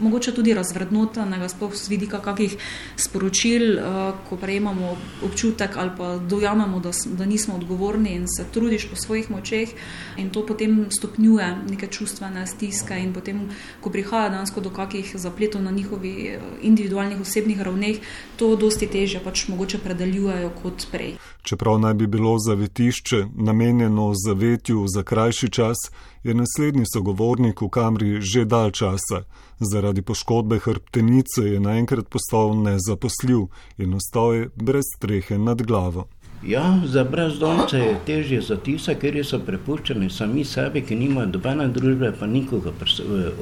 mogoče 0.00 0.34
tudi 0.34 0.54
razvrednotenega, 0.54 1.48
sploh 1.48 1.74
z 1.74 1.88
vidika 1.88 2.20
kakih 2.20 2.56
sporočil, 2.96 3.78
uh, 3.78 4.14
ko 4.28 4.36
prejemamo 4.36 4.96
občutek 5.24 5.76
ali 5.76 5.90
pa 5.96 6.16
dojamemo, 6.18 6.80
da, 6.80 6.90
da 7.06 7.24
nismo 7.24 7.54
odgovorni 7.54 8.14
in 8.14 8.26
se 8.28 8.44
trudiš 8.52 8.88
po 8.90 8.96
svojih 8.96 9.30
močeh 9.30 9.68
in 10.16 10.30
to 10.30 10.46
potem 10.46 10.86
stopnjuje 10.90 11.56
neke 11.70 11.86
čustvene 11.86 12.46
stiske 12.46 12.98
in 12.98 13.14
potem, 13.14 13.48
ko 13.80 13.90
prihaja 13.90 14.28
dansko 14.28 14.60
do 14.60 14.70
kakih 14.70 15.16
zapletov 15.16 15.62
na 15.62 15.70
njihovi 15.70 16.28
eh, 16.28 16.40
individualnih 16.62 17.20
osebnih 17.20 17.60
ravneh, 17.60 17.96
to 18.36 18.56
dosti 18.56 18.86
teže 18.86 19.20
pač 19.24 19.48
mogoče 19.48 19.78
predeljujejo 19.78 20.52
kot 20.62 20.86
prej. 20.92 21.16
Čeprav 21.46 21.78
naj 21.78 21.94
bi 21.94 22.06
bilo 22.06 22.38
zavetišče 22.38 23.26
namenjeno 23.34 24.12
zavetju 24.26 24.84
za 24.94 25.02
krajši 25.02 25.48
čas, 25.48 25.76
je 26.24 26.34
naslednji 26.34 26.84
sogovornik 26.94 27.60
v 27.60 27.68
kamri 27.68 28.20
že 28.20 28.44
dal 28.44 28.70
časa. 28.70 29.20
Zaradi 29.60 30.02
poškodbe 30.02 30.58
hrbtenice 30.58 31.42
je 31.42 31.60
naenkrat 31.60 32.08
postal 32.08 32.50
nezaposljiv 32.62 33.44
in 33.78 33.94
ostal 33.94 34.34
je 34.34 34.48
brez 34.56 34.84
strehe 34.96 35.38
nad 35.38 35.62
glavo. 35.62 36.08
Ja, 36.46 36.80
za 36.84 37.04
brezdomce 37.04 37.78
je 37.78 38.00
težje 38.06 38.40
za 38.40 38.56
tiste, 38.56 38.96
ker 38.98 39.14
so 39.24 39.38
prepuščeni 39.38 40.10
sami 40.10 40.44
sebi, 40.44 40.82
ki 40.82 40.98
nimajo 40.98 41.30
dobene 41.36 41.68
družbe, 41.68 42.10
pa 42.18 42.26
nikoga 42.26 42.72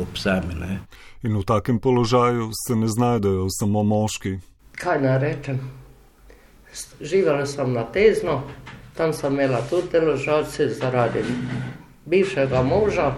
ob 0.02 0.20
sebi. 0.20 0.76
In 1.22 1.36
v 1.36 1.44
takem 1.44 1.80
položaju 1.80 2.50
se 2.66 2.76
ne 2.76 2.88
znajdejo 2.88 3.48
samo 3.48 3.82
moški. 3.82 4.34
Kaj 4.76 5.00
naj 5.00 5.18
rečem? 5.24 5.64
Živela 7.00 7.46
sem 7.46 7.72
na 7.72 7.84
tezno, 7.84 8.42
tam 8.96 9.12
sem 9.12 9.32
imela 9.32 9.60
tudi 9.70 9.88
deložacije 9.92 10.68
zaradi 10.68 11.24
bivšega 12.06 12.62
moža, 12.62 13.14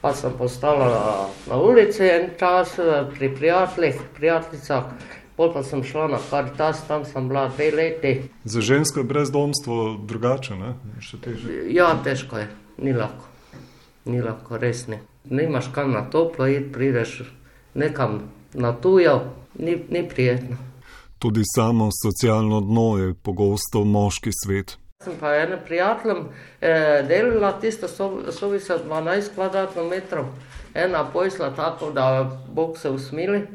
pa 0.00 0.14
sem 0.14 0.32
postala 0.38 0.88
na, 0.88 1.26
na 1.48 1.62
ulici 1.62 2.02
en 2.02 2.30
čas 2.38 2.76
pri 3.14 3.34
prijateljih, 3.34 3.94
prijateljicah. 4.16 4.84
Pol 5.36 5.50
pa 5.52 5.62
sem 5.62 5.82
šla 5.84 6.08
na 6.08 6.18
Karitas, 6.30 6.84
tam 6.88 7.04
sem 7.04 7.28
bila 7.28 7.48
dve 7.48 7.70
leti. 7.70 8.22
Za 8.44 8.60
žensko 8.60 9.00
je 9.00 9.04
brezdomstvo 9.04 9.96
drugače, 10.06 10.54
ne? 10.54 10.74
Še 11.02 11.18
težje. 11.24 11.64
Ja, 11.74 11.88
težko 12.04 12.38
je, 12.38 12.46
ni 12.78 12.92
lahko. 12.94 13.26
Ni 14.04 14.22
lahko, 14.22 14.60
res 14.62 14.86
ni. 14.86 15.00
Nimaš 15.24 15.72
kam 15.74 15.90
na 15.90 16.04
toplo 16.10 16.46
iti, 16.46 16.70
prideš 16.72 17.24
nekam 17.74 18.20
na 18.54 18.72
tujo, 18.72 19.20
ni, 19.58 19.74
ni 19.90 20.04
prijetno. 20.08 20.56
Tudi 21.24 21.42
samo 21.44 21.88
socialno 22.02 22.60
dno 22.60 22.98
je 22.98 23.14
pogosto 23.14 23.84
moški 23.84 24.30
svet. 24.44 24.78
Sem 25.04 25.14
pa 25.20 25.34
ena 25.34 25.56
prijateljem 25.56 26.18
eh, 26.60 27.04
delala 27.08 27.52
tisto 27.60 27.88
sovica 28.30 28.78
12 28.88 29.30
kvadratnih 29.34 29.84
metrov, 29.90 30.24
ena 30.74 31.04
pojsla 31.12 31.50
tako, 31.56 31.90
da 31.90 32.30
Bog 32.52 32.78
se 32.78 32.90
usmili. 32.90 33.46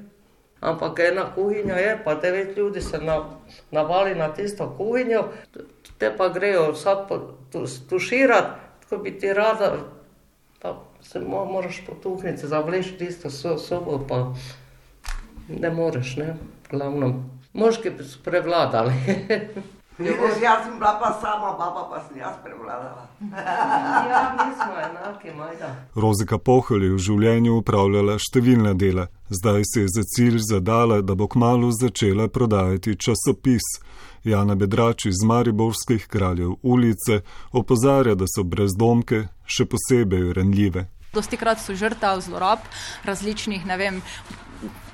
Ampak 0.59 0.99
ena 0.99 1.27
kuhinja 1.35 1.75
je, 1.75 2.01
pa 2.03 2.15
devet 2.15 2.57
ljudi 2.57 2.81
se 2.81 2.99
navali 3.71 4.15
na 4.15 4.33
tisto 4.33 4.73
kuhinjo, 4.77 5.23
te 5.97 6.13
pa 6.17 6.29
grejo 6.29 6.71
vsak 6.71 6.97
tuširati, 7.89 8.61
tako 8.79 9.03
bi 9.03 9.19
ti 9.19 9.33
rada, 9.33 9.75
pa 10.61 10.81
se 11.01 11.19
moraš 11.19 11.83
potuhniti, 11.87 12.47
zavleči 12.47 12.97
tisto 12.97 13.29
sobo, 13.57 14.05
pa 14.07 14.33
ne 15.49 15.69
moreš, 15.69 16.15
ne, 16.15 16.35
glavno. 16.71 17.38
Moški 17.53 17.91
so 18.03 18.19
prevladali. 18.23 18.93
Vidiš, 19.99 20.41
jaz 20.43 20.63
sem 20.63 20.73
bila 20.79 20.99
pa 21.01 21.19
sama, 21.21 21.51
baba 21.59 21.89
pa 21.89 22.03
sem 22.07 22.17
jaz 22.17 22.35
prevladala. 22.43 23.07
ja, 24.09 24.47
mi 24.47 24.55
smo 24.55 24.73
enaki, 24.79 25.31
majda. 25.37 25.75
Rozika 25.95 26.37
Pohol 26.37 26.83
je 26.83 26.91
v 26.93 26.97
življenju 26.97 27.57
upravljala 27.59 28.15
številne 28.15 28.73
dele. 28.79 29.09
Zdaj 29.29 29.65
se 29.73 29.81
je 29.81 29.91
za 29.95 30.03
cilj 30.15 30.39
zadala, 30.39 31.01
da 31.01 31.15
bo 31.15 31.27
kmalo 31.27 31.71
začela 31.75 32.29
prodajati 32.31 32.95
časopis. 32.95 33.67
Jana 34.23 34.55
Bedrač 34.55 35.05
iz 35.05 35.19
Mariborskih 35.25 36.07
kraljev 36.07 36.55
ulice 36.63 37.21
opozarja, 37.51 38.15
da 38.15 38.27
so 38.27 38.43
brezdomke 38.43 39.25
še 39.45 39.67
posebej 39.67 40.33
ranljive. 40.39 40.87
Dosti 41.13 41.39
krat 41.41 41.59
so 41.59 41.75
žrtev 41.75 42.21
zlorab 42.21 42.63
različnih, 43.03 43.65
ne 43.65 43.77
vem, 43.77 44.01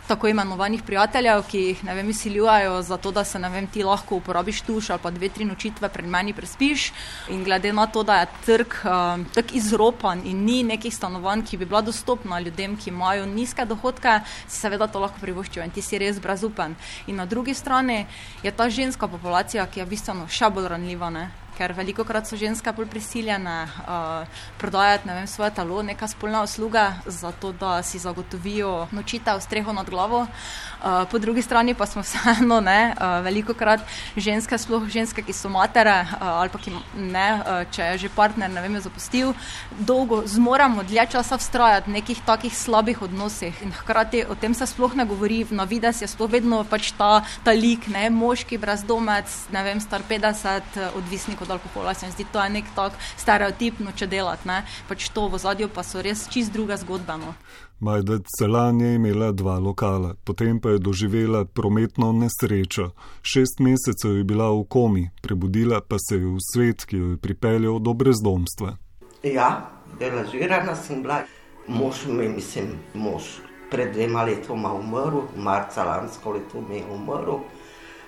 tako 0.08 0.28
imenovanih 0.28 0.84
prijateljev, 0.84 1.44
ki 1.50 1.60
jih 1.60 1.84
ne 1.84 1.96
vem, 1.96 2.10
izsiljujejo 2.10 2.82
za 2.82 2.98
to, 2.98 3.12
da 3.12 3.24
se 3.24 3.40
ne 3.40 3.50
vem, 3.50 3.68
ti 3.68 3.84
lahko 3.84 4.16
uporabiš 4.16 4.62
tuš 4.62 4.90
ali 4.90 5.00
pa 5.04 5.12
dve, 5.12 5.30
tri 5.30 5.46
nočitve 5.46 5.90
pred 5.90 6.08
meni 6.08 6.34
prespiš. 6.34 6.92
In 7.30 7.44
glede 7.44 7.74
na 7.74 7.88
to, 7.88 8.04
da 8.04 8.20
je 8.20 8.28
trg 8.46 8.76
um, 8.84 9.26
tako 9.34 9.58
izropan 9.58 10.22
in 10.26 10.44
ni 10.46 10.64
nekih 10.64 10.96
stanovanj, 10.96 11.46
ki 11.46 11.58
bi 11.58 11.66
bila 11.66 11.82
dostopna 11.82 12.40
ljudem, 12.40 12.78
ki 12.78 12.90
imajo 12.90 13.26
nizke 13.26 13.66
dohodke, 13.66 14.20
si 14.48 14.60
seveda 14.60 14.88
to 14.88 15.00
lahko 15.00 15.22
privoščijo 15.22 15.66
in 15.66 15.72
ti 15.72 15.82
si 15.82 15.98
res 15.98 16.20
brezupen. 16.20 16.76
In 17.08 17.16
na 17.16 17.26
drugi 17.26 17.54
strani 17.54 18.06
je 18.44 18.52
ta 18.52 18.70
ženska 18.70 19.08
populacija, 19.08 19.66
ki 19.66 19.80
je 19.80 19.86
bistveno 19.86 20.28
še 20.28 20.50
bolj 20.50 20.70
ranljiva. 20.76 21.10
Ne? 21.10 21.45
Ker 21.58 21.74
veliko 21.74 22.04
krat 22.04 22.28
so 22.28 22.38
ženske 22.40 22.72
bolj 22.76 22.88
prisiljene 22.92 23.56
uh, 23.64 24.28
prodajati 24.60 25.10
vem, 25.10 25.28
svoje 25.28 25.52
telo, 25.56 25.82
neka 25.84 26.08
spolna 26.08 26.44
usluga, 26.44 26.94
zato 27.06 27.52
da 27.52 27.84
si 27.84 28.00
zagotovijo 28.00 28.88
nočitev, 28.92 29.40
streho 29.40 29.74
nad 29.74 29.90
glavo. 29.90 30.26
Uh, 30.26 31.08
po 31.12 31.20
drugi 31.20 31.42
strani 31.42 31.74
pa 31.74 31.86
smo 31.86 32.02
vseeno, 32.06 32.60
ne, 32.62 32.94
uh, 32.98 33.24
veliko 33.24 33.54
krat 33.54 33.82
ženske, 34.18 34.58
sploh 34.58 34.88
ženske, 34.92 35.24
ki 35.24 35.34
so 35.34 35.50
matere 35.50 35.96
uh, 36.04 36.28
ali 36.42 36.52
pa 36.54 36.60
ki 36.60 36.76
ne, 37.00 37.28
uh, 37.40 37.64
če 37.72 37.92
je 37.92 37.98
že 38.06 38.12
partner, 38.16 38.52
ne 38.52 38.62
vem, 38.62 38.76
je 38.76 38.86
zapustil, 38.88 39.34
dolgo 39.80 40.22
zmoremo 40.28 40.84
dlje 40.84 41.08
časa 41.16 41.40
vztrajati 41.40 41.90
v 41.90 41.96
nekih 42.00 42.22
takih 42.26 42.54
slabih 42.56 43.02
odnosih. 43.02 43.62
In 43.64 43.72
hkrati 43.72 44.26
o 44.30 44.36
tem 44.36 44.54
se 44.54 44.68
sploh 44.68 44.96
ne 44.96 45.06
govori, 45.06 45.46
na 45.52 45.64
vides 45.64 46.02
je 46.02 46.08
sploh 46.12 46.32
vedno 46.32 46.64
pač 46.70 46.92
ta, 46.98 47.24
ta 47.44 47.56
lik, 47.56 47.88
ne, 47.88 48.10
moški 48.10 48.60
brezdomec, 48.62 49.32
ne 49.56 49.64
vem, 49.64 49.80
star 49.84 50.04
50, 50.10 50.80
odvisnik 50.98 51.42
od 51.42 51.45
alkohola. 51.52 51.94
Se 51.94 52.06
mi 52.06 52.12
zdi, 52.12 52.26
to 52.32 52.44
je 52.44 52.50
nek 52.50 52.66
tak 52.76 52.98
stereotipno, 53.18 53.92
če 53.96 54.08
delati, 54.08 54.48
ne? 54.48 54.64
pač 54.90 55.10
to 55.10 55.28
v 55.30 55.40
zadju 55.40 55.70
pa 55.70 55.84
so 55.84 56.02
res 56.02 56.28
čist 56.30 56.54
druga 56.54 56.78
zgodba. 56.78 57.18
No. 57.18 57.36
Majda 57.80 58.20
Celan 58.38 58.82
je 58.82 58.96
imela 58.96 59.32
dva 59.32 59.60
lokala, 59.60 60.16
potem 60.24 60.60
pa 60.60 60.70
je 60.70 60.80
doživela 60.80 61.46
prometno 61.46 62.12
nesrečo. 62.12 62.92
Šest 63.22 63.60
mesecev 63.60 64.18
je 64.18 64.24
bila 64.24 64.48
v 64.50 64.64
komi, 64.64 65.10
prebudila 65.22 65.82
pa 65.82 66.00
se 66.00 66.16
je 66.16 66.26
v 66.26 66.40
svet, 66.40 66.86
ki 66.86 66.98
jo 66.98 67.10
je 67.14 67.18
pripeljal 67.18 67.80
do 67.80 67.94
brezdomstva. 67.94 68.78
Ja, 69.24 69.72
delažirana 70.00 70.76
sem 70.76 71.04
bila, 71.04 71.26
mož 71.68 72.06
mi, 72.08 72.30
mislim, 72.30 72.80
mož. 72.94 73.44
Pred 73.72 73.92
dvema 73.94 74.24
letoma 74.24 74.72
umrl, 74.74 75.28
marca 75.36 75.84
lansko 75.84 76.32
leto 76.32 76.62
mi 76.62 76.80
je 76.80 76.86
umrl, 76.86 77.44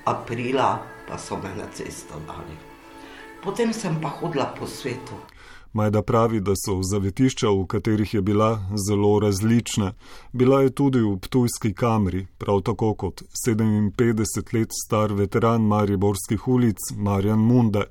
aprila 0.05 0.79
pa 1.07 1.17
so 1.17 1.35
me 1.35 1.51
na 1.57 1.67
cesto 1.73 2.19
dali 2.27 2.66
potem 3.47 3.71
sem 3.73 3.95
pa 4.01 4.09
hodila 4.09 4.51
po 4.59 4.67
svetu. 4.67 5.15
Majda 5.73 6.01
pravi, 6.01 6.39
da 6.43 6.51
so 6.55 6.81
zavetišča, 6.83 7.47
v 7.47 7.63
katerih 7.71 8.13
je 8.13 8.21
bila, 8.21 8.59
zelo 8.87 9.19
različna. 9.19 9.93
Bila 10.33 10.61
je 10.61 10.73
tudi 10.75 10.99
v 10.99 11.15
Ptujski 11.15 11.71
kamri, 11.73 12.25
prav 12.37 12.59
tako 12.67 12.93
kot 12.93 13.21
57 13.47 14.53
let 14.53 14.73
star 14.83 15.13
veteran 15.13 15.61
Mariborskih 15.61 16.47
ulic 16.47 16.91
Marjan 16.95 17.39
Munde. 17.39 17.85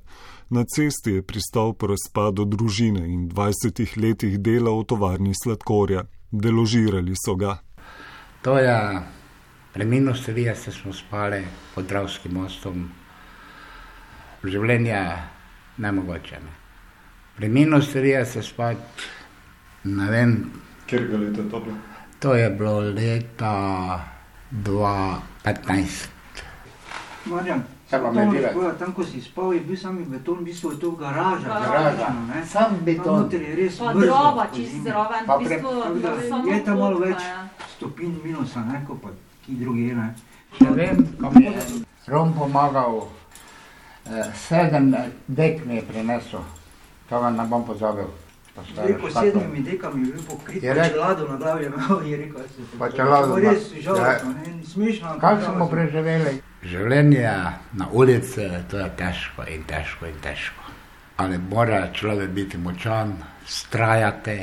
Na 0.49 0.63
cesti 0.75 1.11
je 1.11 1.21
pristal 1.21 1.73
po 1.73 1.87
razpadu 1.87 2.45
družine 2.45 3.07
in 3.07 3.29
20 3.29 3.97
letih 3.97 4.37
dela 4.39 4.71
v 4.77 4.83
tovarni 4.83 5.33
sladkorja. 5.43 6.03
Deložirali 6.31 7.15
so 7.25 7.35
ga. 7.35 7.57
To 8.41 8.57
je 8.57 8.77
preminilo, 9.73 10.13
se 10.15 10.71
smo 10.71 10.93
spali 10.93 11.41
pod 11.75 11.87
Dravskim 11.87 12.33
mostom. 12.33 12.89
Življenje 14.43 15.01
ne 15.77 15.91
mogoče. 15.91 16.35
Ne. 16.35 16.53
Pri 17.35 17.49
minus 17.49 17.93
30 17.95 18.25
se 18.25 18.43
spati, 18.43 18.81
ne 19.83 20.11
vem. 20.11 20.51
Kjer 20.87 21.07
ga 21.07 21.17
leta 21.17 21.43
to 21.51 21.59
bilo? 21.59 21.77
To 22.19 22.33
je 22.33 22.49
bilo 22.49 22.79
leta 22.79 23.53
2015. 24.51 26.07
Marjan. 27.25 27.63
Tam, 27.89 28.93
ko 28.93 29.03
si 29.03 29.21
spal, 29.21 29.53
je 29.53 29.59
bil 29.59 29.77
sami 29.77 30.03
beton, 30.03 30.41
v 30.43 30.51
bistvu 30.51 30.71
je 30.71 30.79
to 30.79 30.91
garaža. 30.91 31.47
Garaža, 31.47 32.09
ne? 32.27 32.43
Sam 32.45 32.79
beton. 32.83 33.29
Tam 33.29 33.41
je 33.41 33.55
res 33.55 33.77
pa 33.79 33.93
droba, 33.93 34.47
čist 34.51 34.83
zraven, 34.83 35.23
v 35.23 35.37
bistvu. 35.39 36.51
Je 36.51 36.63
tam 36.65 36.79
malo 36.79 36.99
več 36.99 37.21
stopinj 37.77 38.17
minusa, 38.23 38.65
ne, 38.67 38.83
kot 38.87 38.99
pa 38.99 39.13
ki 39.45 39.55
drugi, 39.55 39.95
ne. 39.95 40.09
Ne 40.59 40.71
vem, 40.75 40.99
kam 41.21 41.39
je 41.39 41.53
Rom 42.07 42.33
pomagal 42.33 43.07
sedem 44.33 44.95
dek 45.27 45.65
mi 45.65 45.75
je 45.75 45.81
prinesel, 45.81 46.45
to 47.09 47.21
ga 47.21 47.29
ne 47.29 47.45
bom 47.47 47.65
pozabil. 47.65 48.07
Rekel, 48.77 49.11
sedmimi 49.13 49.61
dekami 49.61 50.07
je 50.07 50.13
bil 50.13 50.23
pokrit, 50.29 50.63
je 50.63 50.73
rekel, 50.73 50.93
čelado 50.93 51.27
na 51.27 51.35
glavi 51.37 51.63
je 52.11 52.17
rekel, 52.17 52.41
se 52.41 52.77
pa 52.79 52.89
čelado. 52.89 53.27
To 53.27 53.37
je 53.37 53.49
res 53.49 53.73
žalostno, 53.73 54.33
ne, 54.33 54.65
smešno. 54.65 55.17
Kaj 55.21 55.41
smo 55.45 55.67
preživeli? 55.69 56.41
Življenje 56.63 57.33
na 57.73 57.89
ulici, 57.91 58.49
to 58.71 58.81
je 58.81 58.89
težko 58.97 59.45
in 59.45 59.63
težko 59.69 60.09
in 60.09 60.17
težko. 60.23 60.63
Ali 61.17 61.37
mora 61.37 61.87
človek 61.93 62.29
biti 62.29 62.57
močan, 62.57 63.13
strajati, 63.45 64.39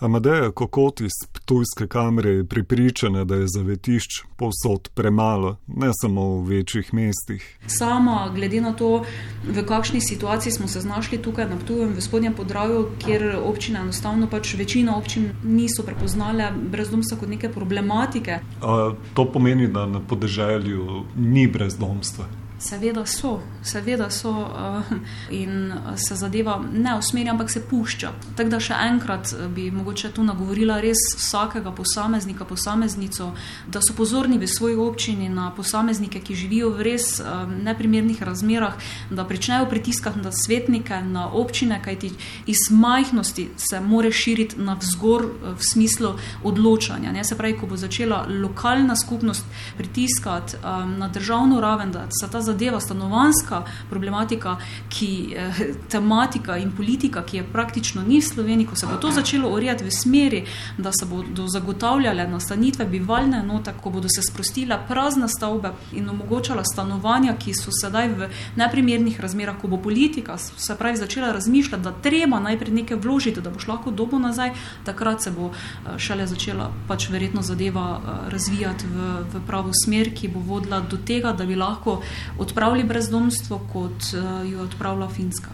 Amadeja 0.00 0.50
Kokot 0.50 1.00
iz 1.00 1.12
Ptujske 1.32 1.86
kamere 1.86 2.30
je 2.30 2.44
pripričana, 2.44 3.24
da 3.24 3.34
je 3.34 3.46
zavetišč 3.48 4.22
povsod 4.36 4.88
premalo, 4.94 5.56
ne 5.66 5.88
samo 6.00 6.22
v 6.38 6.48
večjih 6.48 6.94
mestih. 6.94 7.58
Sama, 7.66 8.30
glede 8.34 8.60
na 8.60 8.72
to, 8.72 9.04
v 9.48 9.64
kakšni 9.64 10.00
situaciji 10.00 10.52
smo 10.52 10.68
se 10.68 10.80
znašli 10.80 11.22
tukaj 11.22 11.48
na 11.48 11.56
Ptuju 11.56 11.88
in 11.88 11.96
v 11.96 12.04
spodnjem 12.04 12.34
podravju, 12.34 12.86
kjer 13.04 13.38
občine 13.40 13.80
enostavno 13.80 14.28
pač 14.30 14.54
večina 14.54 14.98
občin 14.98 15.30
niso 15.44 15.82
prepoznale 15.82 16.52
brezdomstva 16.52 17.16
kot 17.18 17.28
neke 17.28 17.48
problematike. 17.48 18.40
A, 18.62 18.92
to 19.14 19.24
pomeni, 19.32 19.68
da 19.68 19.86
na 19.86 20.00
podeželju 20.00 21.04
ni 21.16 21.46
brezdomstva. 21.48 22.28
Seveda 22.58 23.06
so, 23.06 23.40
seveda 23.62 24.10
so 24.10 24.30
uh, 24.30 24.82
in 25.30 25.72
se 25.96 26.14
zadeva 26.14 26.60
ne 26.72 26.94
usmerja, 26.98 27.32
ampak 27.32 27.50
se 27.50 27.60
pušča. 27.68 28.12
Tako 28.36 28.50
da 28.50 28.60
še 28.60 28.76
enkrat 28.80 29.32
eh, 29.32 29.48
bi 29.52 29.66
mogoče 29.70 30.10
tu 30.16 30.24
nagovorila 30.24 30.78
res 30.80 31.02
vsakega 31.18 31.72
posameznika, 31.76 32.46
posameznico, 32.48 33.28
da 33.68 33.82
so 33.84 33.92
pozorni 33.96 34.38
v 34.40 34.48
svoji 34.48 34.76
občini 34.80 35.28
na 35.28 35.50
posameznike, 35.56 36.22
ki 36.24 36.36
živijo 36.36 36.70
v 36.78 36.86
res 36.88 37.18
uh, 37.20 37.44
neprimernih 37.44 38.22
razmerah, 38.24 38.80
da 39.10 39.28
pričnejo 39.28 39.68
pritiskati 39.68 40.24
na 40.24 40.32
svetnike, 40.32 41.02
na 41.04 41.28
občine, 41.28 41.82
kajti 41.84 42.14
iz 42.48 42.70
majhnosti 42.70 43.50
se 43.56 43.80
more 43.80 44.12
širiti 44.12 44.56
na 44.56 44.78
vzgor 44.80 45.28
v 45.44 45.60
smislu 45.60 46.14
odločanja. 46.44 47.12
Ne? 47.12 47.24
Se 47.24 47.36
pravi, 47.36 47.58
ko 47.60 47.68
bo 47.68 47.76
začela 47.76 48.24
lokalna 48.28 48.96
skupnost 48.96 49.44
pritiskati 49.76 50.56
um, 50.56 50.96
na 50.98 51.12
državno 51.12 51.60
raven, 51.60 51.92
da 51.92 52.08
se 52.08 52.30
ta 52.32 52.45
zadeva, 52.46 52.80
stanovanska 52.80 53.62
problematika, 53.90 54.56
ki, 54.88 55.34
eh, 55.36 55.60
tematika 55.92 56.56
in 56.56 56.72
politika, 56.76 57.22
ki 57.22 57.36
je 57.36 57.44
praktično 57.52 58.02
ni 58.02 58.20
v 58.20 58.24
Sloveniji, 58.24 58.66
ko 58.66 58.76
se 58.76 58.86
bo 58.86 58.96
to 59.02 59.10
začelo 59.10 59.50
urejati 59.50 59.84
v 59.84 59.90
smeri, 59.90 60.44
da 60.78 60.92
se 60.92 61.06
bodo 61.06 61.48
zagotavljale 61.48 62.28
nastanitve, 62.28 62.84
bivalne 62.84 63.38
enote, 63.38 63.74
ko 63.82 63.90
bodo 63.90 64.08
se 64.08 64.22
sprostile 64.22 64.78
prazne 64.88 65.28
stavbe 65.28 65.72
in 65.92 66.08
omogočala 66.08 66.64
stanovanja, 66.64 67.36
ki 67.38 67.54
so 67.54 67.70
sedaj 67.74 68.08
v 68.08 68.28
neprimernih 68.56 69.20
razmerah, 69.20 69.60
ko 69.60 69.68
bo 69.68 69.76
politika 69.82 70.38
se 70.38 70.76
pravi 70.76 70.96
začela 70.96 71.32
razmišljati, 71.32 71.82
da 71.82 71.92
treba 71.92 72.40
najprej 72.40 72.74
nekaj 72.74 72.96
vložiti, 72.96 73.40
da 73.40 73.50
boš 73.50 73.68
lahko 73.68 73.90
dobo 73.90 74.18
nazaj, 74.18 74.52
takrat 74.84 75.22
se 75.22 75.30
bo 75.30 75.50
eh, 75.50 75.98
šele 75.98 76.26
začela 76.26 76.70
pač 76.88 77.08
verjetno 77.10 77.42
zadeva 77.42 77.86
eh, 77.98 78.30
razvijati 78.30 78.86
v, 78.86 79.10
v 79.32 79.42
pravo 79.46 79.70
smer, 79.84 80.12
ki 80.14 80.28
bo 80.28 80.40
vodila 80.40 80.80
do 80.80 80.96
tega, 80.96 81.32
da 81.32 81.46
bi 81.46 81.56
lahko 81.56 82.00
odpravili 82.38 82.84
brezdomstvo, 82.84 83.60
kot 83.72 84.12
jo 84.12 84.44
je 84.44 84.60
odpravila 84.60 85.08
Finska. 85.08 85.50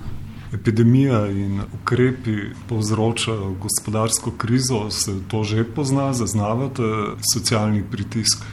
Epidemija 0.53 1.27
in 1.27 1.61
ukrepi 1.81 2.37
povzročajo 2.69 3.55
gospodarsko 3.61 4.31
krizo, 4.39 4.91
se 4.91 5.13
to 5.29 5.45
že 5.45 5.65
pozna, 5.65 6.13
zaznavate 6.13 6.83
socialni 7.35 7.83
pritisk 7.91 8.45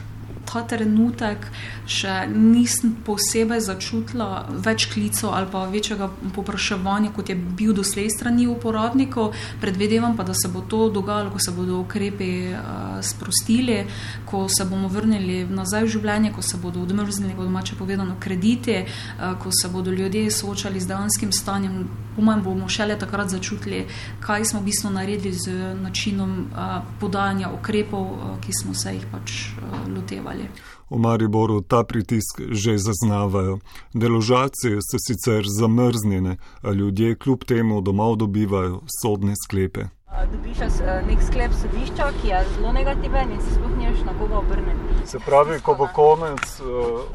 ta 0.50 0.62
trenutek 0.66 1.46
še 1.86 2.26
nisem 2.30 2.94
posebej 3.06 3.62
začutila 3.62 4.46
več 4.50 4.88
klicov 4.90 5.34
ali 5.34 5.48
pa 5.50 5.64
večjega 5.70 6.10
popraševanja, 6.34 7.12
kot 7.14 7.30
je 7.30 7.36
bil 7.36 7.72
doslej 7.76 8.10
strani 8.10 8.48
uporabnikov. 8.50 9.34
Predvidevam 9.62 10.16
pa, 10.18 10.26
da 10.26 10.34
se 10.34 10.50
bo 10.52 10.62
to 10.62 10.88
dogajalo, 10.90 11.30
ko 11.30 11.38
se 11.42 11.54
bodo 11.54 11.80
ukrepi 11.84 12.30
uh, 12.50 12.98
sprostili, 13.02 13.84
ko 14.26 14.46
se 14.48 14.66
bomo 14.66 14.90
vrnili 14.90 15.44
nazaj 15.46 15.86
v 15.86 15.94
življenje, 15.96 16.34
ko 16.34 16.42
se 16.42 16.60
bodo 16.62 16.82
odmrznili, 16.82 17.34
kot 17.38 17.48
domače 17.48 17.78
povedano, 17.78 18.18
krediti, 18.20 18.80
uh, 18.84 19.34
ko 19.40 19.54
se 19.54 19.70
bodo 19.70 19.94
ljudje 19.94 20.30
soočali 20.34 20.80
z 20.80 20.90
dejanskim 20.90 21.32
stanjem. 21.32 21.84
Po 22.16 22.24
mojem, 22.26 22.42
bomo 22.42 22.68
šele 22.68 22.98
takrat 22.98 23.30
začutili, 23.30 23.84
kaj 24.20 24.44
smo 24.50 24.60
v 24.60 24.68
bistvu 24.68 24.90
naredili 24.90 25.30
z 25.32 25.74
načinom 25.78 26.32
uh, 26.50 26.80
podajanja 27.00 27.52
ukrepov, 27.54 28.06
uh, 28.10 28.34
ki 28.42 28.54
smo 28.62 28.74
se 28.74 28.96
jih 28.98 29.06
pač 29.12 29.36
uh, 29.54 29.86
lotevali 29.94 30.39
dalje. 30.40 30.50
V 30.90 30.98
Mariboru 30.98 31.60
ta 31.60 31.84
pritisk 31.84 32.40
že 32.50 32.78
zaznavajo. 32.78 33.58
Deložacije 33.94 34.78
so 34.82 34.98
sicer 34.98 35.44
zamrznjene, 35.58 36.36
a 36.62 36.70
ljudje 36.70 37.14
kljub 37.14 37.44
temu 37.44 37.80
domov 37.80 38.16
dobivajo 38.16 38.80
sodne 39.02 39.34
sklepe. 39.46 39.84
Dobiš 40.32 40.58
nek 41.06 41.22
sklep 41.22 41.52
sodišča, 41.52 42.12
ki 42.22 42.28
je 42.28 42.44
zelo 42.54 42.72
negativen 42.72 43.32
in 43.32 43.40
se 43.40 43.54
sploh 43.54 43.70
neš 43.78 44.02
na 44.04 44.12
koga 44.18 44.38
obrne. 44.38 44.74
Se 45.06 45.18
pravi, 45.18 45.60
ko 45.60 45.74
bo 45.78 45.86
konec 45.94 46.60
uh, 46.60 46.66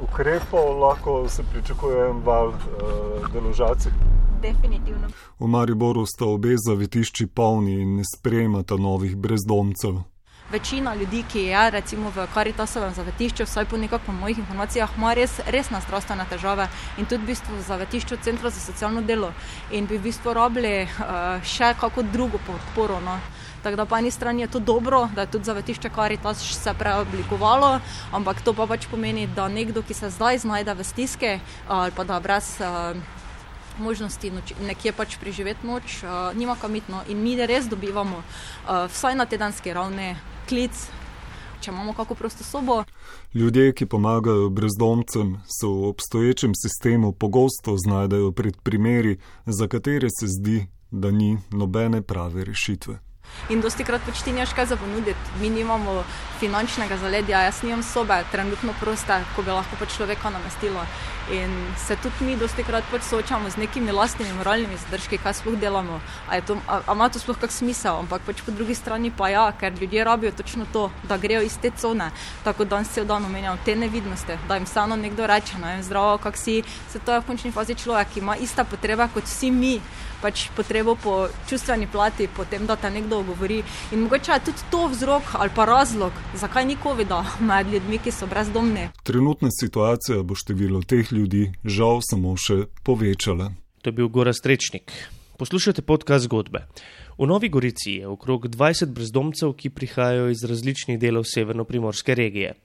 ukrepov, 0.04 0.80
lahko 0.80 1.30
se 1.30 1.44
pričakuje 1.52 2.10
en 2.10 2.24
val 2.26 2.48
uh, 2.48 2.56
deložacij. 3.34 3.92
Definitivno. 4.42 5.08
V 5.40 5.48
Mariboru 5.48 6.06
sta 6.06 6.26
obe 6.26 6.56
zavetišči 6.58 7.28
polni 7.28 7.82
in 7.82 7.96
ne 7.96 8.04
sprejemata 8.16 8.76
novih 8.76 9.16
brezdomcev 9.18 10.15
večina 10.52 10.96
ljudi, 10.96 11.24
ki 11.32 11.40
je 11.40 11.70
recimo 11.72 12.10
v 12.10 12.28
Karitasovem 12.34 12.94
zavetišču, 12.94 13.44
vsaj 13.44 13.66
po 13.66 13.78
nekako 13.78 14.12
mojih 14.12 14.38
informacijah, 14.38 14.90
ima 14.98 15.14
res 15.14 15.40
resne 15.48 15.82
zdravstvene 15.82 16.26
težave 16.30 16.68
in 16.98 17.06
tudi 17.06 17.24
v 17.24 17.28
bistvu 17.34 17.56
v 17.56 17.62
zavetišču 17.66 18.18
centra 18.22 18.50
za 18.50 18.60
socialno 18.60 19.02
delo 19.02 19.34
in 19.72 19.88
bi 19.88 19.98
v 19.98 20.04
bistvu 20.10 20.34
rabili 20.34 20.84
uh, 20.84 21.42
še 21.44 21.74
kako 21.80 22.04
drugo 22.04 22.38
podporo. 22.38 23.00
No. 23.02 23.18
Tako 23.64 23.76
da 23.76 23.86
po 23.86 23.98
eni 23.98 24.12
strani 24.12 24.42
je 24.42 24.48
to 24.48 24.60
dobro, 24.60 25.10
da 25.16 25.26
je 25.26 25.32
tudi 25.34 25.46
zavetišče 25.46 25.90
Karitas 25.90 26.38
se 26.38 26.74
preoblikovalo, 26.74 27.80
ampak 28.14 28.42
to 28.42 28.54
pa 28.54 28.68
pač 28.68 28.86
pomeni, 28.92 29.28
da 29.28 29.48
nekdo, 29.48 29.82
ki 29.82 29.94
se 29.94 30.10
zdaj 30.10 30.38
znajde 30.46 30.74
v 30.74 30.84
stiske 30.84 31.40
ali 31.68 31.92
pa 31.92 32.04
da 32.04 32.20
brez. 32.20 32.58
Uh, 32.62 32.96
možnosti 33.76 34.30
noč, 34.32 34.54
nekje 34.64 34.94
pač 34.96 35.18
preživeti 35.20 35.68
noč, 35.68 35.98
uh, 36.04 36.32
nima 36.32 36.56
kamitno 36.56 37.02
in 37.12 37.20
mi 37.20 37.36
res 37.36 37.68
dobivamo, 37.68 38.22
uh, 38.24 38.88
vsaj 38.88 39.16
na 39.20 39.26
tedenski 39.26 39.74
ravni, 39.74 40.16
klic, 40.50 40.72
če 41.62 41.72
imamo 41.72 41.94
kako 41.94 42.16
prosto 42.16 42.44
sobo. 42.44 42.84
Ljudje, 43.34 43.74
ki 43.74 43.86
pomagajo 43.86 44.50
brezdomcem, 44.50 45.38
se 45.48 45.68
v 45.68 45.88
obstoječem 45.88 46.52
sistemu 46.56 47.12
pogosto 47.12 47.78
znajdejo 47.78 48.32
pred 48.32 48.58
primeri, 48.64 49.18
za 49.46 49.68
katere 49.68 50.08
se 50.20 50.28
zdi, 50.28 50.68
da 50.92 51.12
ni 51.12 51.38
nobene 51.52 52.02
prave 52.02 52.46
rešitve 52.46 53.00
in 53.50 53.62
dosti 53.62 53.84
krat 53.84 54.02
pač 54.06 54.24
ti 54.24 54.34
nimaš 54.34 54.54
kaj 54.54 54.66
za 54.66 54.78
ponuditi. 54.78 55.34
Mi 55.42 55.50
nimamo 55.50 56.04
finančnega 56.40 56.98
zaledja, 56.98 57.42
jaz 57.46 57.62
nimam 57.64 57.84
sobe, 57.84 58.18
trenutno 58.32 58.74
proste, 58.80 59.22
ko 59.36 59.44
bi 59.46 59.54
lahko 59.54 59.78
pač 59.80 59.98
človeka 59.98 60.30
namestilo. 60.30 60.86
In 61.34 61.54
se 61.88 61.96
tudi 61.96 62.26
mi 62.26 62.36
dosti 62.38 62.64
krat 62.64 62.84
pač 62.92 63.02
soočamo 63.10 63.50
z 63.50 63.58
nekimi 63.58 63.92
lastnimi 63.92 64.34
moralnimi 64.38 64.78
zadržki, 64.78 65.18
kaj 65.18 65.40
sploh 65.40 65.58
delamo. 65.58 66.00
A, 66.30 66.42
to, 66.42 66.58
a, 66.68 66.82
a 66.86 66.94
ima 66.94 67.10
to 67.10 67.20
sploh 67.20 67.38
kak 67.42 67.54
smisel, 67.54 68.02
ampak 68.04 68.26
pač 68.26 68.44
po 68.46 68.54
drugi 68.54 68.76
strani 68.78 69.12
pa 69.12 69.30
ja, 69.34 69.46
ker 69.60 69.74
ljudje 69.74 70.04
rabijo 70.04 70.32
točno 70.32 70.66
to, 70.74 70.90
da 71.10 71.18
grejo 71.18 71.42
iz 71.42 71.58
te 71.62 71.72
cone, 71.72 72.12
tako 72.44 72.66
da 72.66 72.84
se 72.84 73.06
dan 73.06 73.26
omenjajo 73.26 73.58
te 73.66 73.76
nevidnosti, 73.76 74.38
da 74.48 74.56
jim 74.56 74.66
samo 74.66 74.96
nekdo 74.96 75.28
reče, 75.28 75.58
no, 75.62 75.74
zdravo, 75.82 76.18
kak 76.18 76.38
si, 76.38 76.62
se 76.92 77.00
to 77.00 77.14
je 77.14 77.20
v 77.20 77.28
končni 77.28 77.52
fazi 77.52 77.76
človek, 77.76 78.14
ki 78.14 78.20
ima 78.20 78.36
ista 78.38 78.64
potreba 78.64 79.08
kot 79.08 79.26
vsi 79.26 79.52
mi 79.52 79.80
pač 80.26 80.48
potrebo 80.58 80.96
po 80.98 81.28
čustveni 81.50 81.86
plati, 81.92 82.26
potem 82.26 82.66
da 82.66 82.76
te 82.76 82.90
nekdo 82.90 83.22
govori. 83.24 83.62
In 83.94 84.06
mogoče 84.08 84.32
je 84.32 84.46
tudi 84.50 84.70
to 84.74 84.88
vzrok 84.90 85.36
ali 85.38 85.52
pa 85.56 85.66
razlog, 85.70 86.14
zakaj 86.34 86.66
ni 86.66 86.78
COVID-a 86.84 87.22
med 87.48 87.70
ljudmi, 87.70 88.00
ki 88.02 88.12
so 88.12 88.26
brezdomni. 88.26 88.88
Trenutna 89.06 89.52
situacija 89.54 90.24
bo 90.24 90.34
število 90.36 90.82
teh 90.82 91.12
ljudi 91.14 91.52
žal 91.64 92.02
samo 92.02 92.34
še 92.38 92.66
povečala. 92.84 93.52
To 93.84 93.94
je 93.94 93.98
bil 94.00 94.10
Gora 94.10 94.34
Strečnik. 94.34 94.90
Poslušajte 95.38 95.84
podkaz 95.86 96.26
zgodbe. 96.26 96.64
V 97.20 97.28
Novi 97.30 97.52
Gorici 97.54 98.00
je 98.00 98.08
okrog 98.08 98.48
20 98.50 98.96
brezdomcev, 98.96 99.54
ki 99.54 99.70
prihajajo 99.70 100.32
iz 100.34 100.42
različnih 100.48 100.98
delov 101.00 101.28
severno-primorske 101.30 102.16
regije. 102.16 102.56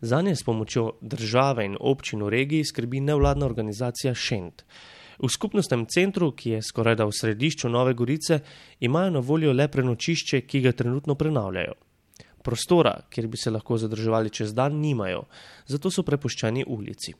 Za 0.00 0.20
nje 0.20 0.36
s 0.36 0.44
pomočjo 0.44 0.98
države 1.00 1.64
in 1.64 1.78
občin 1.80 2.22
v 2.22 2.28
regiji 2.34 2.68
skrbi 2.68 3.00
nevladna 3.00 3.46
organizacija 3.46 4.14
Šent. 4.14 4.66
V 5.22 5.28
skupnostnem 5.32 5.86
centru, 5.86 6.30
ki 6.32 6.56
je 6.56 6.62
skoraj 6.62 6.96
da 7.00 7.06
v 7.08 7.14
središču 7.16 7.68
Nove 7.68 7.94
Gorice, 7.94 8.40
imajo 8.80 9.10
na 9.10 9.20
voljo 9.20 9.52
le 9.52 9.68
prenočišče, 9.68 10.40
ki 10.46 10.60
ga 10.60 10.72
trenutno 10.72 11.14
prenavljajo. 11.14 11.74
Prostora, 12.44 12.94
kjer 13.10 13.26
bi 13.26 13.36
se 13.36 13.50
lahko 13.50 13.78
zadrževali 13.78 14.30
čez 14.30 14.54
dan, 14.54 14.76
nimajo, 14.80 15.24
zato 15.66 15.90
so 15.90 16.04
prepuščeni 16.06 16.64
ulici. 16.66 17.14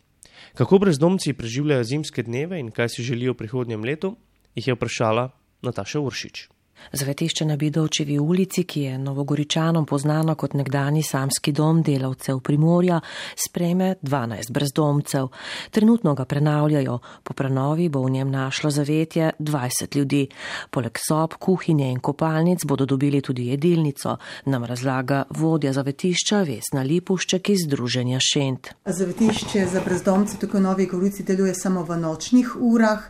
Kako 0.55 0.79
brezdomci 0.79 1.33
preživljajo 1.33 1.85
zimske 1.85 2.23
dneve 2.23 2.61
in 2.61 2.71
kaj 2.71 2.89
si 2.89 3.03
želijo 3.03 3.33
v 3.33 3.41
prihodnjem 3.43 3.85
letu, 3.85 4.17
jih 4.55 4.69
je 4.69 4.77
vprašala 4.77 5.31
Nataša 5.63 6.01
Uršič. 6.01 6.49
Zavetišče 6.93 7.45
na 7.45 7.57
Bidovčevi 7.57 8.19
ulici, 8.19 8.65
ki 8.65 8.81
je 8.81 8.99
novogoričanom 8.99 9.87
poznano 9.87 10.35
kot 10.35 10.55
nekdani 10.55 11.03
samski 11.03 11.53
dom 11.53 11.83
delavcev 11.83 12.41
Primorja, 12.41 13.01
sprejme 13.47 13.95
12 14.03 14.53
brezdomcev. 14.53 15.29
Trenutno 15.71 16.15
ga 16.15 16.25
prenavljajo, 16.25 16.99
po 17.23 17.35
prenovi 17.35 17.89
bo 17.89 18.03
v 18.03 18.11
njem 18.11 18.31
našlo 18.31 18.71
zavetje 18.71 19.31
20 19.39 19.97
ljudi. 19.97 20.29
Poleg 20.71 20.99
sob, 21.09 21.35
kuhinje 21.39 21.91
in 21.91 22.01
kopalnic 22.01 22.65
bodo 22.65 22.87
dobili 22.87 23.21
tudi 23.21 23.47
jedilnico, 23.47 24.17
nam 24.45 24.65
razlaga 24.65 25.25
vodja 25.31 25.73
zavetišča 25.73 26.43
Vesna 26.43 26.83
Lipušček 26.83 27.49
iz 27.49 27.65
Združenja 27.67 28.19
Šent. 28.33 28.69
Zavetišče 28.85 29.67
za 29.67 29.81
brezdomce 29.85 30.39
tukaj 30.39 30.61
v 30.61 30.62
Novi 30.62 30.87
Gorici 30.87 31.23
deluje 31.23 31.55
samo 31.55 31.83
v 31.83 31.97
nočnih 31.97 32.57
urah. 32.61 33.01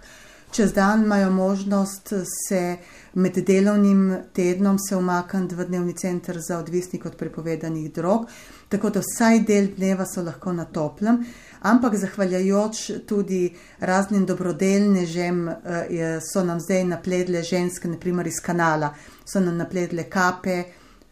Čez 0.56 0.72
dan 0.72 1.04
imajo 1.04 1.30
možnost 1.30 2.12
se 2.48 2.76
med 3.14 3.36
delovnim 3.36 4.16
tednom 4.32 4.78
se 4.78 4.96
umakniti 4.96 5.54
v 5.54 5.64
dnevni 5.64 5.92
center 5.92 6.38
za 6.48 6.58
odvisnik 6.58 7.04
od 7.06 7.16
prepovedanih 7.16 7.92
drog, 7.92 8.24
tako 8.68 8.90
da 8.90 9.02
vsaj 9.04 9.40
del 9.40 9.66
dneva 9.76 10.06
so 10.06 10.22
lahko 10.22 10.52
na 10.52 10.64
toplem. 10.64 11.18
Ampak 11.60 11.94
zahvaljujoč 12.00 12.90
tudi 13.06 13.52
raznim 13.80 14.24
dobrodelnežem, 14.26 15.48
eh, 15.48 16.20
so 16.32 16.44
nam 16.44 16.60
zdaj 16.60 16.84
napledle 16.84 17.42
ženske, 17.42 17.88
naprimer 17.88 18.26
iz 18.26 18.40
kanala, 18.40 18.94
so 19.24 19.40
nam 19.40 19.56
napledle 19.56 20.08
kape, 20.08 20.62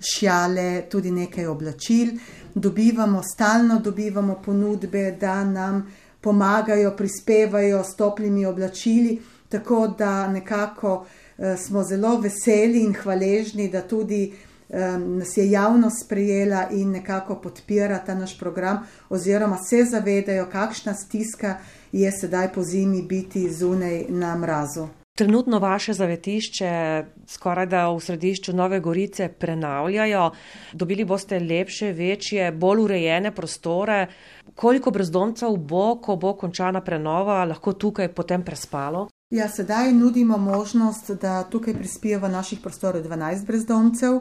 šale, 0.01 0.87
tudi 0.91 1.11
nekaj 1.11 1.47
oblačil. 1.47 2.17
Dobivamo, 2.55 3.23
stalno 3.35 3.81
dobivamo 3.81 4.41
ponudbe, 4.45 5.19
da 5.21 5.45
nam 5.45 5.85
pomagajo, 6.21 6.97
prispevajo 6.97 7.85
s 7.85 7.97
toplimi 7.97 8.47
oblačili, 8.47 9.21
tako 9.55 9.87
da 9.99 10.29
nekako 10.29 10.95
uh, 10.97 11.45
smo 11.67 11.83
zelo 11.83 12.17
veseli 12.21 12.83
in 12.83 12.95
hvaležni, 12.95 13.69
da 13.71 13.83
tudi 13.87 14.33
um, 14.69 15.19
nas 15.19 15.37
je 15.37 15.51
javnost 15.51 16.05
sprejela 16.05 16.67
in 16.71 16.91
nekako 16.91 17.39
podpira 17.41 17.99
ta 17.99 18.15
naš 18.15 18.39
program, 18.39 18.83
oziroma 19.09 19.57
se 19.57 19.85
zavedajo, 19.85 20.49
kakšna 20.53 20.95
stiska 20.95 21.57
je 21.93 22.13
sedaj 22.13 22.53
po 22.53 22.63
zimi 22.63 23.03
biti 23.03 23.49
zunaj 23.53 24.05
na 24.09 24.37
mrazu. 24.37 24.89
Trenutno 25.19 25.59
vaše 25.59 25.93
zavetišče, 25.93 26.71
skoraj 27.31 27.67
da 27.71 27.85
v 27.89 28.01
središču 28.03 28.53
Nove 28.53 28.81
Gorice, 28.81 29.29
prenavljajo. 29.29 30.31
Dobili 30.73 31.05
boste 31.05 31.39
lepše, 31.39 31.93
večje, 31.93 32.53
bolj 32.53 32.83
urejene 32.83 33.31
prostore. 33.35 34.07
Koliko 34.55 34.91
brezdomcev 34.91 35.55
bo, 35.57 36.01
ko 36.03 36.17
bo 36.17 36.35
končana 36.35 36.81
prenova, 36.81 37.45
lahko 37.45 37.73
tukaj 37.73 38.11
potem 38.15 38.43
prespalo? 38.43 39.07
Ja, 39.35 39.49
sedaj 39.49 39.93
nudimo 39.93 40.39
možnost, 40.39 41.11
da 41.11 41.43
tukaj 41.43 41.75
prispijo 41.75 42.21
v 42.21 42.29
naših 42.29 42.61
prostorih 42.63 43.03
12 43.05 43.47
brezdomcev. 43.47 44.21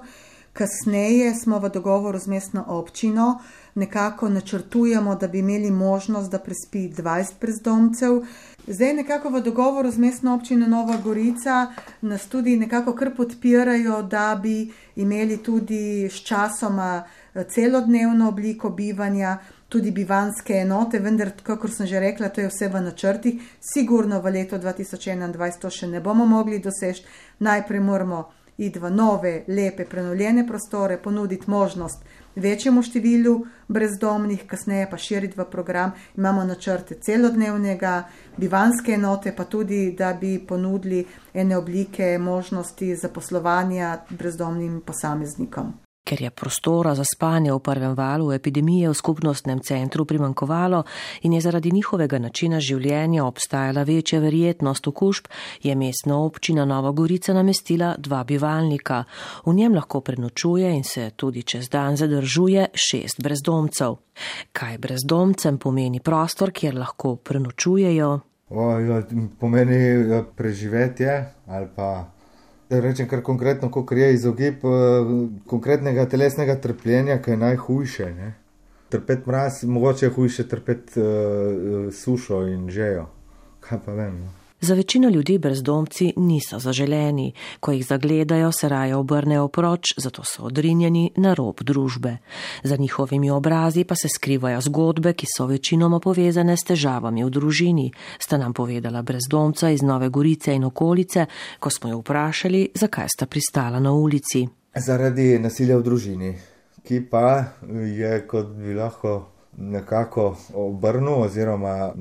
Kasneje 0.53 1.35
smo 1.35 1.59
v 1.59 1.69
dogovoru 1.69 2.19
z 2.19 2.27
mestno 2.27 2.63
občino, 2.67 3.39
nekako 3.75 4.29
načrtujemo, 4.29 5.15
da 5.15 5.27
bi 5.27 5.39
imeli 5.39 5.71
možnost, 5.71 6.31
da 6.31 6.39
prespi 6.39 6.89
20 6.89 7.37
brezdomcev. 7.41 8.23
Zdaj 8.67 8.93
nekako 8.93 9.29
v 9.29 9.41
dogovoru 9.41 9.91
z 9.91 9.97
mestno 9.97 10.33
občino 10.33 10.67
Nova 10.67 10.97
Gorica 10.97 11.67
nas 12.01 12.25
tudi 12.25 12.57
nekako 12.57 12.93
kar 12.93 13.15
podpirajo, 13.15 14.01
da 14.01 14.39
bi 14.43 14.71
imeli 14.95 15.37
tudi 15.37 16.09
s 16.09 16.25
časoma 16.25 17.03
eh, 17.35 17.43
celodnevno 17.43 18.29
obliko 18.29 18.69
bivanja. 18.69 19.37
Tudi 19.73 19.91
bivanske 19.91 20.59
enote, 20.61 20.99
vendar, 21.01 21.31
kot 21.43 21.71
sem 21.73 21.89
že 21.89 21.99
rekla, 21.99 22.29
to 22.29 22.43
je 22.43 22.51
vse 22.51 22.69
v 22.69 22.81
načrtih. 22.85 23.41
Sigurno 23.73 24.21
v 24.21 24.37
letu 24.37 24.61
2021 24.61 25.59
to 25.59 25.69
še 25.73 25.89
ne 25.89 26.01
bomo 26.01 26.29
mogli 26.29 26.61
doseči. 26.61 27.05
Najprej 27.41 27.81
moramo 27.81 28.19
iti 28.57 28.79
v 28.79 28.91
nove, 28.93 29.33
lepe, 29.47 29.85
prenovljene 29.89 30.45
prostore, 30.47 30.99
ponuditi 31.01 31.49
možnost 31.49 32.05
večjemu 32.35 32.81
številu 32.85 33.33
brezdomnih, 33.67 34.45
kasneje 34.49 34.89
pa 34.89 34.97
širiti 34.97 35.39
v 35.39 35.45
program. 35.49 35.93
Imamo 36.17 36.43
načrte 36.45 36.99
celodnevnega, 37.01 37.95
bivanske 38.37 38.93
enote, 38.93 39.33
pa 39.33 39.45
tudi, 39.45 39.95
da 39.97 40.13
bi 40.13 40.37
ponudili 40.37 41.05
ene 41.33 41.57
oblike 41.57 42.17
možnosti 42.21 42.95
zaposlovanja 42.95 43.97
brezdomnim 44.09 44.81
posameznikom. 44.85 45.73
Ker 46.03 46.21
je 46.21 46.29
prostora 46.29 46.95
za 46.95 47.03
spanje 47.07 47.53
v 47.53 47.59
prvem 47.59 47.93
valu 47.95 48.31
epidemije 48.31 48.89
v 48.89 48.93
skupnostnem 48.93 49.59
centru 49.63 50.05
primankovalo 50.05 50.83
in 51.21 51.33
je 51.33 51.41
zaradi 51.41 51.71
njihovega 51.71 52.19
načina 52.19 52.59
življenja 52.59 53.23
obstajala 53.25 53.83
večja 53.83 54.19
verjetnost 54.19 54.87
okužb, 54.87 55.29
je 55.63 55.75
mestna 55.75 56.17
občina 56.19 56.65
Nova 56.65 56.91
Gorica 56.91 57.33
namestila 57.33 57.95
dva 57.97 58.23
bivalnika. 58.23 59.03
V 59.45 59.53
njem 59.53 59.75
lahko 59.75 60.01
prenočuje 60.01 60.75
in 60.75 60.83
se 60.83 61.09
tudi 61.15 61.43
čez 61.43 61.69
dan 61.69 61.95
zadržuje 61.97 62.67
šest 62.73 63.21
brezdomcev. 63.23 63.95
Kaj 64.51 64.77
brezdomcem 64.77 65.57
pomeni 65.57 65.99
prostor, 65.99 66.51
kjer 66.51 66.75
lahko 66.75 67.15
prenočujejo? 67.15 68.19
O, 68.49 68.79
ja, 68.79 69.01
pomeni 69.39 70.03
preživetje 70.35 71.25
ali 71.47 71.67
pa 71.75 72.12
da 72.73 72.81
rečem 72.81 73.07
kar 73.07 73.21
konkretno, 73.21 73.71
kot 73.71 73.91
je 73.91 74.13
izogib 74.13 74.65
uh, 74.65 75.09
konkretnega 75.45 76.05
telesnega 76.09 76.55
trpljenja, 76.61 77.21
ki 77.21 77.31
je 77.31 77.37
najhujše. 77.37 78.11
Ne? 78.17 78.33
Trpeti 78.89 79.29
mraz, 79.29 79.63
mogoče 79.63 80.05
je 80.05 80.13
hujše 80.13 80.47
trpeti 80.47 81.01
uh, 81.01 81.93
sušo 81.93 82.45
in 82.49 82.69
žejo. 82.69 83.07
Kaj 83.59 83.85
pa 83.85 83.93
vem. 83.93 84.19
No? 84.19 84.42
Za 84.63 84.73
večino 84.73 85.09
ljudi 85.09 85.37
brezdomci 85.37 86.13
niso 86.15 86.59
zaželeni, 86.59 87.33
ko 87.59 87.71
jih 87.71 87.85
zagledajo, 87.85 88.51
se 88.51 88.69
raje 88.69 88.95
obrnejo 88.95 89.47
proč, 89.47 89.93
zato 89.97 90.23
so 90.23 90.43
odrinjeni 90.43 91.11
na 91.15 91.33
rob 91.33 91.61
družbe. 91.61 92.17
Za 92.63 92.75
njihovimi 92.75 93.29
obrazi 93.29 93.83
pa 93.83 93.95
se 93.95 94.07
skrivajo 94.09 94.61
zgodbe, 94.61 95.13
ki 95.13 95.25
so 95.37 95.45
večinoma 95.45 95.99
povezane 95.99 96.55
s 96.57 96.63
težavami 96.63 97.25
v 97.25 97.29
družini, 97.29 97.91
sta 98.19 98.37
nam 98.37 98.53
povedala 98.53 99.01
brezdomca 99.01 99.69
iz 99.69 99.81
Nove 99.81 100.09
Gorice 100.09 100.55
in 100.55 100.63
okolice, 100.63 101.25
ko 101.59 101.69
smo 101.69 101.89
jo 101.89 101.99
vprašali, 101.99 102.69
zakaj 102.75 103.07
sta 103.17 103.25
pristala 103.25 103.79
na 103.79 103.91
ulici. 103.91 104.47
Zaradi 104.75 105.39
nasilja 105.39 105.77
v 105.77 105.83
družini, 105.83 106.33
ki 106.87 107.03
pa 107.11 107.43
je, 107.97 108.27
kot 108.27 108.55
bi 108.55 108.79
lahko 108.79 109.25
nekako 109.57 110.37
obrnil 110.53 111.27
oziroma 111.27 111.91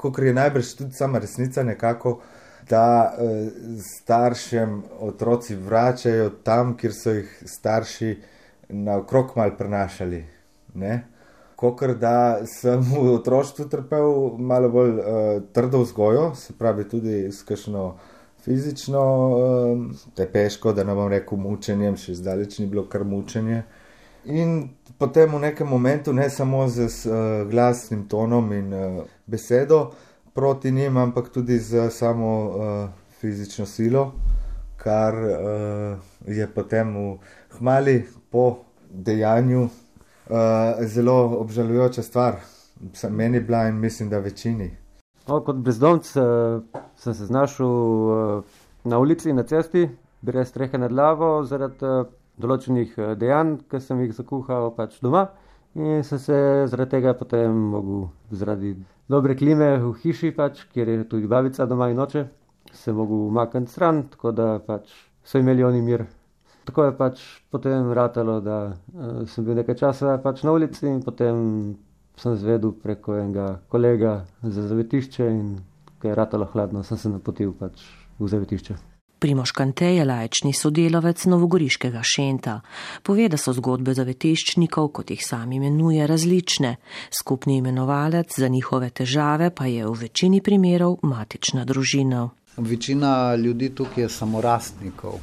kot 0.00 0.18
je 0.18 0.32
najbrž 0.34 0.74
tudi 0.78 0.96
sama 0.96 1.18
resnica, 1.18 1.62
nekako, 1.62 2.20
da 2.70 3.12
eh, 3.12 3.50
staršem 3.84 4.82
otroci 5.00 5.56
vračajo 5.56 6.30
tam, 6.44 6.76
kjer 6.76 6.94
so 6.94 7.14
jih 7.18 7.42
starši 7.46 8.14
naokrog 8.68 9.36
mal 9.36 9.56
prenašali. 9.58 10.24
Kokor 11.56 11.94
da 11.98 12.40
sem 12.46 12.80
v 12.80 13.14
otroštvu 13.18 13.66
trpel 13.68 14.38
malo 14.38 14.70
bolj 14.72 14.94
uh, 14.96 15.42
trdo 15.52 15.82
vzgojo, 15.82 16.30
se 16.34 16.54
pravi 16.58 16.86
tudi 16.88 17.16
s 17.32 17.42
kakšno 17.42 17.98
fizično 18.44 19.02
uh, 19.02 19.82
tepeško, 20.16 20.72
da 20.72 20.84
ne 20.84 20.94
bom 20.94 21.10
rekel 21.12 21.38
mučenjem, 21.38 21.98
še 22.00 22.14
zdaleč 22.16 22.58
ni 22.62 22.66
bilo 22.70 22.86
kar 22.88 23.04
mučenje. 23.04 23.64
In 24.24 24.70
potem 25.00 25.32
v 25.32 25.40
nekem 25.40 25.68
momentu, 25.68 26.12
ne 26.12 26.28
samo 26.30 26.68
z 26.68 26.84
uh, 26.84 27.48
glasnim 27.48 28.04
tonom 28.08 28.52
in 28.52 28.72
uh, 28.72 29.04
besedo 29.26 29.90
proti 30.34 30.70
njim, 30.70 30.96
ampak 30.96 31.28
tudi 31.32 31.58
z 31.58 31.90
samo 31.90 32.28
uh, 32.28 32.88
fizično 33.20 33.66
silo, 33.66 34.12
kar 34.76 35.14
uh, 35.14 35.96
je 36.26 36.46
potem 36.46 36.92
v 36.96 37.18
hmali 37.56 38.04
po 38.30 38.56
dejanju 38.90 39.62
uh, 39.64 39.70
zelo 40.84 41.40
obžalujoča 41.40 42.02
stvar. 42.02 42.36
Meni 43.10 43.40
bila 43.40 43.68
in 43.68 43.80
mislim, 43.80 44.08
da 44.08 44.18
večini. 44.18 44.76
O, 45.26 45.40
kot 45.40 45.56
brezdomc 45.56 46.16
uh, 46.16 46.62
sem 46.96 47.14
se 47.14 47.26
znašel 47.26 47.66
uh, 47.66 48.44
na 48.84 48.98
ulici, 48.98 49.32
na 49.32 49.42
cesti, 49.42 49.88
brez 50.20 50.48
strehe 50.48 50.78
nad 50.78 50.92
glavo, 50.92 51.44
zaradi 51.44 51.84
uh, 51.84 52.06
določenih 52.42 52.96
uh, 52.98 53.12
dejanj, 53.20 53.58
ki 53.70 53.80
sem 53.84 54.00
jih 54.04 54.14
zakuhal 54.16 54.70
pač 54.76 54.98
doma. 55.04 55.28
In 55.78 56.02
sem 56.02 56.18
se 56.18 56.36
zaradi 56.66 56.96
tega 56.96 57.14
potem 57.14 57.54
mogel, 57.72 58.08
zaradi 58.34 58.72
dobre 59.10 59.36
klime 59.38 59.76
v 59.78 59.92
hiši, 60.02 60.32
pač, 60.34 60.64
kjer 60.74 60.88
je 60.90 61.04
tudi 61.12 61.30
babica 61.30 61.66
doma 61.70 61.90
in 61.92 62.00
oče, 62.02 62.24
se 62.74 62.92
mogel 62.92 63.28
umakniti 63.28 63.70
stran, 63.70 64.02
tako 64.10 64.32
da 64.34 64.48
pač 64.66 64.90
so 65.22 65.38
imeli 65.38 65.64
oni 65.64 65.84
mir. 65.86 66.06
Tako 66.66 66.88
je 66.88 66.96
pač 66.98 67.22
potem 67.50 67.92
ratalo, 67.94 68.40
da 68.42 68.58
uh, 68.72 69.22
sem 69.30 69.46
bil 69.46 69.60
nekaj 69.62 69.78
časa 69.78 70.18
pač 70.22 70.42
na 70.42 70.56
ulici 70.58 70.88
in 70.90 71.00
potem 71.06 71.46
sem 72.20 72.36
zvedel 72.36 72.74
preko 72.76 73.16
enega 73.16 73.60
kolega 73.72 74.24
za 74.42 74.66
zavetišče 74.68 75.30
in 75.30 75.58
ker 76.00 76.10
je 76.12 76.18
ratalo 76.18 76.50
hladno, 76.52 76.82
sem 76.82 76.98
se 76.98 77.08
napotil 77.08 77.54
pač 77.56 77.84
v 78.18 78.28
zavetišče. 78.28 78.89
Primoš 79.20 79.50
Kante 79.52 79.86
je 79.86 80.04
lajčni 80.04 80.52
sodelavec 80.52 81.24
novogoriškega 81.24 82.00
šenta. 82.02 82.60
Pove, 83.02 83.26
da 83.28 83.36
so 83.36 83.52
zgodbe 83.52 83.92
zavetiščnikov, 83.92 84.86
kot 84.96 85.10
jih 85.12 85.20
sami 85.20 85.58
imenuje, 85.58 86.06
različne. 86.08 86.70
Skupni 87.12 87.58
imenovalec 87.60 88.32
za 88.40 88.48
njihove 88.48 88.88
težave 88.90 89.50
pa 89.50 89.66
je 89.68 89.84
v 89.84 89.92
večini 90.06 90.40
primerov 90.40 90.96
matična 91.02 91.64
družina. 91.68 92.30
Večina 92.56 93.34
ljudi 93.34 93.68
tukaj 93.74 94.04
je 94.04 94.08
samorastnikov, 94.08 95.20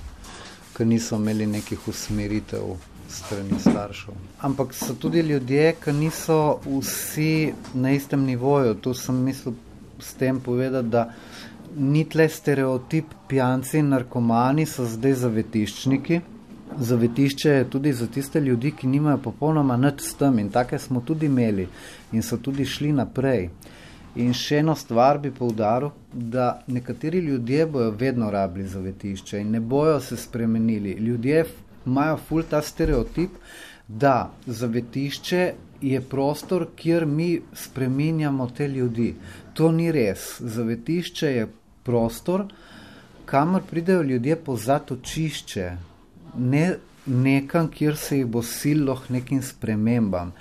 ki 0.77 0.85
niso 0.85 1.17
imeli 1.17 1.47
nekih 1.49 1.87
usmeritev 1.89 2.75
strani 3.09 3.57
staršev. 3.59 4.13
Ampak 4.45 4.77
so 4.77 4.93
tudi 4.93 5.25
ljudje, 5.25 5.73
ki 5.83 5.93
niso 5.93 6.59
vsi 6.67 7.53
na 7.73 7.97
istem 7.97 8.29
nivoju. 8.29 8.75
Tu 8.75 8.93
sem 8.93 9.23
mislil 9.25 9.57
s 9.99 10.13
tem 10.13 10.39
povedati, 10.39 10.87
da 10.87 11.09
ni 11.75 12.05
tle 12.05 12.29
stereotip, 12.29 13.13
pijanci 13.27 13.77
in 13.79 13.89
narkomani 13.89 14.65
so 14.65 14.85
zdaj 14.85 15.13
zavetiščniki. 15.13 16.21
Zavetišče 16.77 17.49
je 17.49 17.69
tudi 17.69 17.93
za 17.93 18.07
tiste 18.07 18.41
ljudi, 18.41 18.71
ki 18.71 18.87
nimajo 18.87 19.17
popolnoma 19.23 19.77
nič 19.77 20.01
s 20.01 20.15
tem 20.19 20.39
in 20.39 20.49
take 20.49 20.79
smo 20.79 21.01
tudi 21.01 21.25
imeli 21.25 21.67
in 22.11 22.23
so 22.23 22.37
tudi 22.37 22.65
šli 22.65 22.91
naprej. 22.93 23.49
In 24.17 24.33
še 24.33 24.59
eno 24.63 24.75
stvar 24.75 25.19
bi 25.21 25.31
poudaril, 25.31 25.91
da 26.13 26.63
nekateri 26.67 27.19
ljudje 27.21 27.65
bojo 27.65 27.91
vedno 27.91 28.31
rabili 28.31 28.67
zavetišče 28.67 29.41
in 29.41 29.51
ne 29.51 29.59
bojo 29.59 29.99
se 29.99 30.17
spremenili. 30.17 30.97
Ljudje 30.99 31.45
imajo 31.85 32.17
ful 32.17 32.43
ta 32.49 32.61
stereotip, 32.61 33.31
da 33.87 34.31
zavetišče 34.45 35.53
je 35.81 36.01
prostor, 36.01 36.67
kjer 36.75 37.05
mi 37.05 37.41
spreminjamo 37.53 38.47
te 38.47 38.67
ljudi. 38.67 39.15
To 39.53 39.71
ni 39.71 39.91
res. 39.91 40.41
Zavetišče 40.41 41.27
je 41.27 41.47
prostor, 41.83 42.45
kamor 43.25 43.61
pridejo 43.69 44.01
ljudje 44.01 44.35
po 44.35 44.55
zatočišče, 44.57 45.71
ne 46.37 46.75
nekam, 47.05 47.69
kjer 47.71 47.95
se 47.95 48.17
jih 48.17 48.25
bo 48.25 48.43
silo 48.43 48.95
k 48.95 49.09
nekim 49.09 49.41
spremembam. 49.41 50.33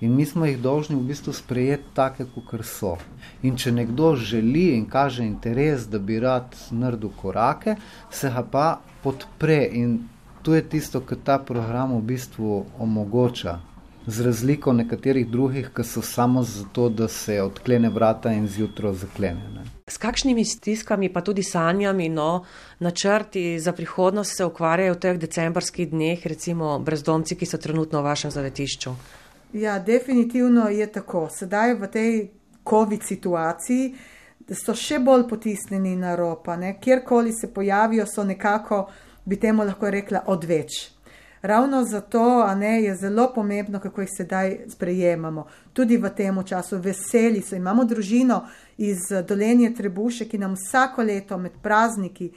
In 0.00 0.14
mi 0.16 0.26
smo 0.26 0.46
jih 0.46 0.58
dolžni 0.58 0.96
v 0.96 1.06
bistvu 1.06 1.32
sprejeti 1.32 1.94
take, 1.94 2.26
kot 2.34 2.64
so. 2.66 2.96
In 3.42 3.56
če 3.56 3.72
nekdo 3.72 4.14
želi 4.16 4.72
in 4.76 4.86
kaže 4.90 5.22
interes, 5.24 5.86
da 5.86 5.98
bi 5.98 6.18
rad 6.20 6.56
naredil 6.70 7.12
korake, 7.20 7.76
se 8.10 8.30
ga 8.30 8.42
pa 8.42 8.66
podpre. 9.02 9.62
In 9.72 9.98
to 10.42 10.54
je 10.54 10.62
tisto, 10.68 11.00
kar 11.00 11.18
ta 11.24 11.38
program 11.38 11.94
v 11.98 12.02
bistvu 12.14 12.64
omogoča 12.78 13.60
z 14.06 14.20
razliko 14.20 14.72
nekaterih 14.72 15.28
drugih, 15.28 15.70
ki 15.74 15.84
so 15.84 16.02
samo 16.02 16.42
zato, 16.42 16.88
da 16.88 17.08
se 17.08 17.42
odklene 17.42 17.90
vrata 17.90 18.32
in 18.32 18.48
zjutraj 18.48 18.94
zaklene. 18.94 19.48
Ne. 19.54 19.64
S 19.86 19.98
kakšnimi 19.98 20.44
stiskami, 20.44 21.12
pa 21.12 21.20
tudi 21.20 21.42
sanjami, 21.42 22.08
no, 22.08 22.44
načrti 22.78 23.60
za 23.60 23.72
prihodnost 23.72 24.36
se 24.36 24.44
ukvarjajo 24.44 24.94
v 24.94 24.98
teh 24.98 25.18
decembrskih 25.18 25.90
dneh, 25.90 26.26
recimo 26.26 26.78
brezdomci, 26.78 27.36
ki 27.36 27.46
so 27.46 27.58
trenutno 27.58 28.00
v 28.00 28.10
vašem 28.10 28.30
zavetišču? 28.30 28.94
Ja, 29.52 29.78
definitivno 29.78 30.68
je 30.68 30.86
tako. 30.92 31.28
Sedaj 31.30 31.74
v 31.74 31.90
tej 31.92 32.12
COVID 32.68 33.02
situaciji 33.04 33.94
so 34.56 34.74
še 34.74 34.98
bolj 34.98 35.26
potisnjeni 35.28 35.96
na 35.96 36.16
ropa. 36.16 36.56
Kjerkoli 36.80 37.32
se 37.32 37.52
pojavijo, 37.54 38.06
so 38.06 38.24
nekako, 38.24 38.86
bi 39.24 39.36
temu 39.36 39.64
lahko 39.64 39.90
rekla, 39.90 40.24
odveč. 40.26 40.91
Ravno 41.42 41.84
zato 41.84 42.54
ne, 42.54 42.82
je 42.82 42.96
zelo 42.96 43.32
pomembno, 43.34 43.80
kako 43.80 44.00
jih 44.00 44.10
sedaj 44.16 44.58
sprejemamo. 44.68 45.46
Tudi 45.72 45.96
v 45.96 46.10
tem 46.16 46.44
času 46.44 46.78
veseli 46.78 47.42
so. 47.42 47.56
Imamo 47.56 47.84
družino 47.84 48.44
iz 48.78 48.98
Dolenje 49.28 49.74
Trebuše, 49.74 50.28
ki 50.28 50.38
nam 50.38 50.54
vsako 50.54 51.02
leto 51.02 51.38
med 51.38 51.52
prazniki 51.62 52.30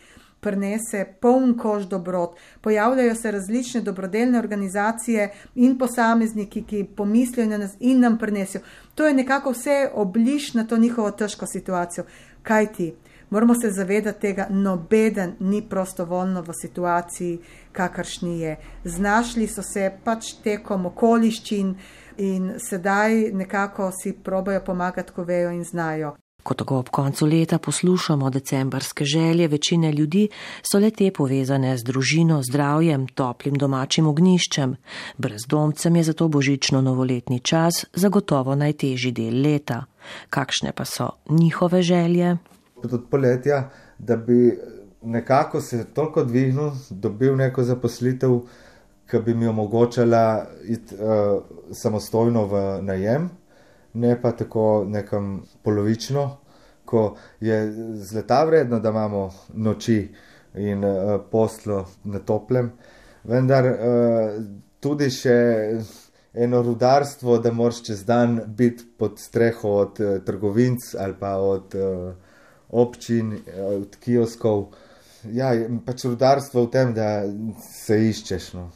prenese 0.46 1.06
poln 1.22 1.58
koš 1.58 1.84
dobrot. 1.90 2.38
Pojavljajo 2.62 3.16
se 3.16 3.32
različne 3.32 3.82
dobrodelne 3.82 4.40
organizacije 4.40 5.32
in 5.56 5.78
posamezniki, 5.78 6.64
ki 6.64 6.84
pomislijo 6.98 7.50
na 7.50 7.58
nas 7.58 7.78
in 7.80 8.00
nam 8.00 8.18
prenesijo. 8.18 8.62
To 8.96 9.08
je 9.08 9.14
nekako 9.14 9.52
vse 9.52 9.90
obliž 9.94 10.54
na 10.54 10.68
to 10.68 10.78
njihovo 10.78 11.12
težko 11.12 11.46
situacijo. 11.46 12.06
Kaj 12.44 12.74
ti? 12.74 12.94
Moramo 13.30 13.56
se 13.62 13.72
zavedati 13.72 14.20
tega, 14.22 14.48
nobeden 14.50 15.36
ni 15.40 15.62
prostovoljno 15.70 16.42
v 16.42 16.54
situaciji, 16.62 17.40
kakršni 17.72 18.40
je. 18.40 18.58
Znašli 18.84 19.48
so 19.48 19.64
se 19.64 19.92
pač 20.04 20.34
tekom 20.44 20.86
okoliščin 20.86 21.74
in 22.18 22.54
sedaj 22.60 23.32
nekako 23.34 23.92
si 23.92 24.14
probajo 24.14 24.62
pomagati, 24.66 25.12
ko 25.12 25.24
vejo 25.24 25.52
in 25.52 25.64
znajo. 25.64 26.16
Ko 26.46 26.54
tako 26.54 26.78
ob 26.78 26.90
koncu 26.94 27.26
leta 27.26 27.58
poslušamo 27.58 28.30
decembrske 28.30 29.06
želje 29.06 29.48
večine 29.48 29.92
ljudi, 29.92 30.28
so 30.62 30.80
le 30.80 30.92
te 30.92 31.12
povezane 31.12 31.78
z 31.78 31.84
družino, 31.84 32.42
zdravjem, 32.44 33.08
toplim 33.08 33.58
domačim 33.58 34.08
ogniščem. 34.08 34.76
Brezdomcem 35.18 35.96
je 35.96 36.04
zato 36.04 36.28
božično 36.28 36.82
novoletni 36.82 37.40
čas 37.40 37.86
zagotovo 37.94 38.56
najtežji 38.56 39.12
del 39.12 39.42
leta. 39.42 39.86
Kakšne 40.30 40.72
pa 40.72 40.86
so 40.86 41.10
njihove 41.30 41.82
želje? 41.82 42.38
Od 42.94 43.10
poletja, 43.12 43.70
da 44.00 44.18
bi 44.18 44.60
nekako 45.02 45.62
se 45.62 45.84
toliko 45.94 46.24
dvignil, 46.24 46.72
dobil 46.90 47.36
neko 47.36 47.64
zaposlitev, 47.64 48.40
ki 49.10 49.20
bi 49.26 49.34
mi 49.34 49.48
omogočala 49.48 50.46
iti 50.64 50.96
uh, 50.96 51.44
samostojno 51.72 52.46
v 52.46 52.62
najem 52.82 53.30
ne 53.96 54.22
pa 54.22 54.32
tako 54.32 54.86
nekam 54.88 55.44
polovično, 55.64 56.38
ko 56.86 57.16
je 57.40 57.74
zleta 57.96 58.44
vredno, 58.46 58.80
da 58.80 58.90
imamo 58.90 59.30
noči 59.54 60.14
in 60.56 60.84
uh, 60.84 61.22
poslo 61.32 61.86
na 62.04 62.20
toplem, 62.20 62.72
vendar 63.24 63.66
uh, 63.66 64.44
tudi 64.80 65.10
še 65.12 65.38
eno 66.34 66.62
rudarstvo, 66.62 67.38
da 67.40 67.52
moraš 67.52 67.82
čez 67.88 68.04
dan 68.06 68.42
biti 68.48 68.84
pod 69.00 69.20
streho 69.20 69.72
od 69.80 70.00
uh, 70.00 70.18
trgovinc 70.26 70.94
ali 71.00 71.16
pa 71.20 71.36
od 71.40 71.76
uh, 71.76 72.14
občin, 72.70 73.34
uh, 73.38 73.82
od 73.82 73.98
kioskov. 74.04 74.70
Ja, 75.34 75.54
pač 75.86 76.06
rudarstvo 76.06 76.68
v 76.68 76.72
tem, 76.74 76.94
da 76.94 77.26
se 77.66 77.98
iščeš. 78.12 78.54
No. 78.58 78.70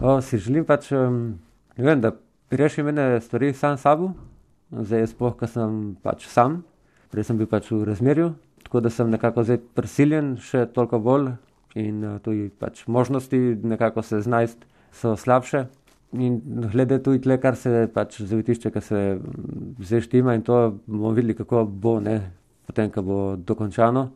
O, 0.00 0.20
si 0.20 0.38
želim 0.42 0.66
pač, 0.68 0.90
um, 0.92 1.38
vem, 1.76 2.00
da 2.00 2.12
rešim 2.50 2.90
ene 2.92 3.20
stvari 3.24 3.54
sam 3.56 3.78
sabo 3.80 4.12
zdaj 4.80 5.00
je 5.00 5.10
sploh, 5.12 5.34
ker 5.38 5.50
sem 5.50 5.94
pač 6.02 6.26
sam, 6.30 6.62
prej 7.12 7.28
sem 7.28 7.38
bil 7.38 7.48
pač 7.50 7.70
v 7.70 7.84
razmerju, 7.86 8.32
tako 8.66 8.82
da 8.84 8.90
sem 8.90 9.10
nekako 9.12 9.44
zdaj 9.46 9.60
prisiljen 9.76 10.34
še 10.42 10.66
toliko 10.74 11.00
bolj 11.02 11.34
in 11.78 12.02
uh, 12.04 12.18
tudi 12.22 12.48
pač 12.58 12.84
možnosti 12.86 13.38
nekako 13.62 14.02
se 14.02 14.22
znajst 14.24 14.66
so 14.94 15.16
slabše. 15.18 15.66
In 16.14 16.38
glede 16.70 17.00
tudi 17.02 17.24
tle, 17.24 17.40
kar 17.42 17.56
se 17.58 17.88
pač 17.90 18.20
zavetišče, 18.22 18.70
kar 18.70 18.82
se 18.86 18.98
mm, 19.18 19.82
zdaj 19.82 20.04
štima 20.06 20.36
in 20.38 20.44
to 20.46 20.78
bomo 20.86 21.10
videli, 21.10 21.34
kako 21.34 21.64
bo, 21.66 21.98
ne, 22.00 22.20
potem, 22.66 22.90
ko 22.90 23.02
bo 23.02 23.18
dokončano. 23.36 24.10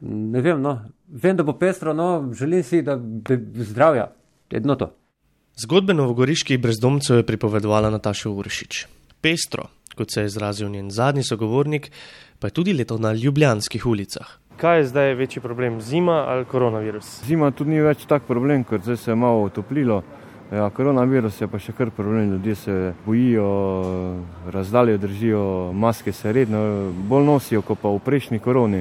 Ne 0.00 0.40
vem, 0.40 0.60
no, 0.62 0.78
vem, 1.08 1.36
da 1.36 1.44
bo 1.44 1.52
pestro, 1.58 1.92
no, 1.92 2.30
želim 2.32 2.62
si, 2.62 2.82
da 2.82 2.96
bi 2.96 3.64
zdravja, 3.64 4.08
edno 4.50 4.76
to. 4.80 4.92
Zgodbe 5.60 5.94
novogoriških 5.94 6.60
brezdomcev 6.60 7.20
je 7.20 7.26
pripovedovala 7.26 7.90
Nataša 7.90 8.30
Uršič. 8.30 8.86
Pestro, 9.20 9.66
kot 9.96 10.12
se 10.14 10.22
je 10.22 10.30
izrazil 10.30 10.70
njen 10.70 10.90
zadnji 10.90 11.22
sogovornik, 11.22 11.90
pa 12.38 12.48
je 12.48 12.56
tudi 12.56 12.72
leto 12.72 12.98
na 12.98 13.12
ljubljanskih 13.12 13.86
ulicah. 13.86 14.38
Kaj 14.56 14.78
je 14.78 14.86
zdaj 14.86 15.14
večji 15.14 15.42
problem, 15.42 15.80
zima 15.80 16.24
ali 16.28 16.44
koronavirus? 16.44 17.24
Zima 17.24 17.50
tudi 17.50 17.70
ni 17.70 17.80
več 17.80 18.06
tak 18.08 18.24
problem, 18.28 18.64
ker 18.64 18.80
zdaj 18.80 18.96
se 18.96 19.10
je 19.10 19.16
malo 19.16 19.44
otoplilo. 19.44 20.02
Ja, 20.50 20.70
koronavirus 20.70 21.36
je 21.40 21.46
pa 21.46 21.58
še 21.62 21.70
kar 21.78 21.92
problem, 21.94 22.32
ljudje 22.32 22.54
se 22.58 22.72
bojijo, 23.04 23.50
razdalje 24.50 24.96
držijo, 24.98 25.42
maske 25.72 26.12
se 26.12 26.32
redno 26.32 26.90
bolj 27.06 27.28
nosijo, 27.28 27.62
kot 27.62 27.78
pa 27.78 27.92
v 27.94 28.00
prejšnji 28.02 28.40
koroni. 28.42 28.80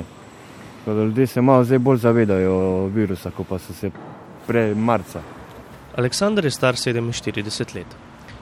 Ljudje 0.87 1.27
se 1.27 1.41
malo 1.45 1.63
zdaj 1.63 1.79
bolj 1.79 1.99
zavedajo 2.01 2.55
virusa, 2.95 3.29
kot 3.29 3.47
pa 3.51 3.59
so 3.61 3.73
se 3.77 3.91
prej 4.47 4.73
marca. 4.73 5.21
Aleksandr 5.95 6.49
je 6.49 6.51
star 6.57 6.73
47 6.73 7.75
let. 7.75 7.93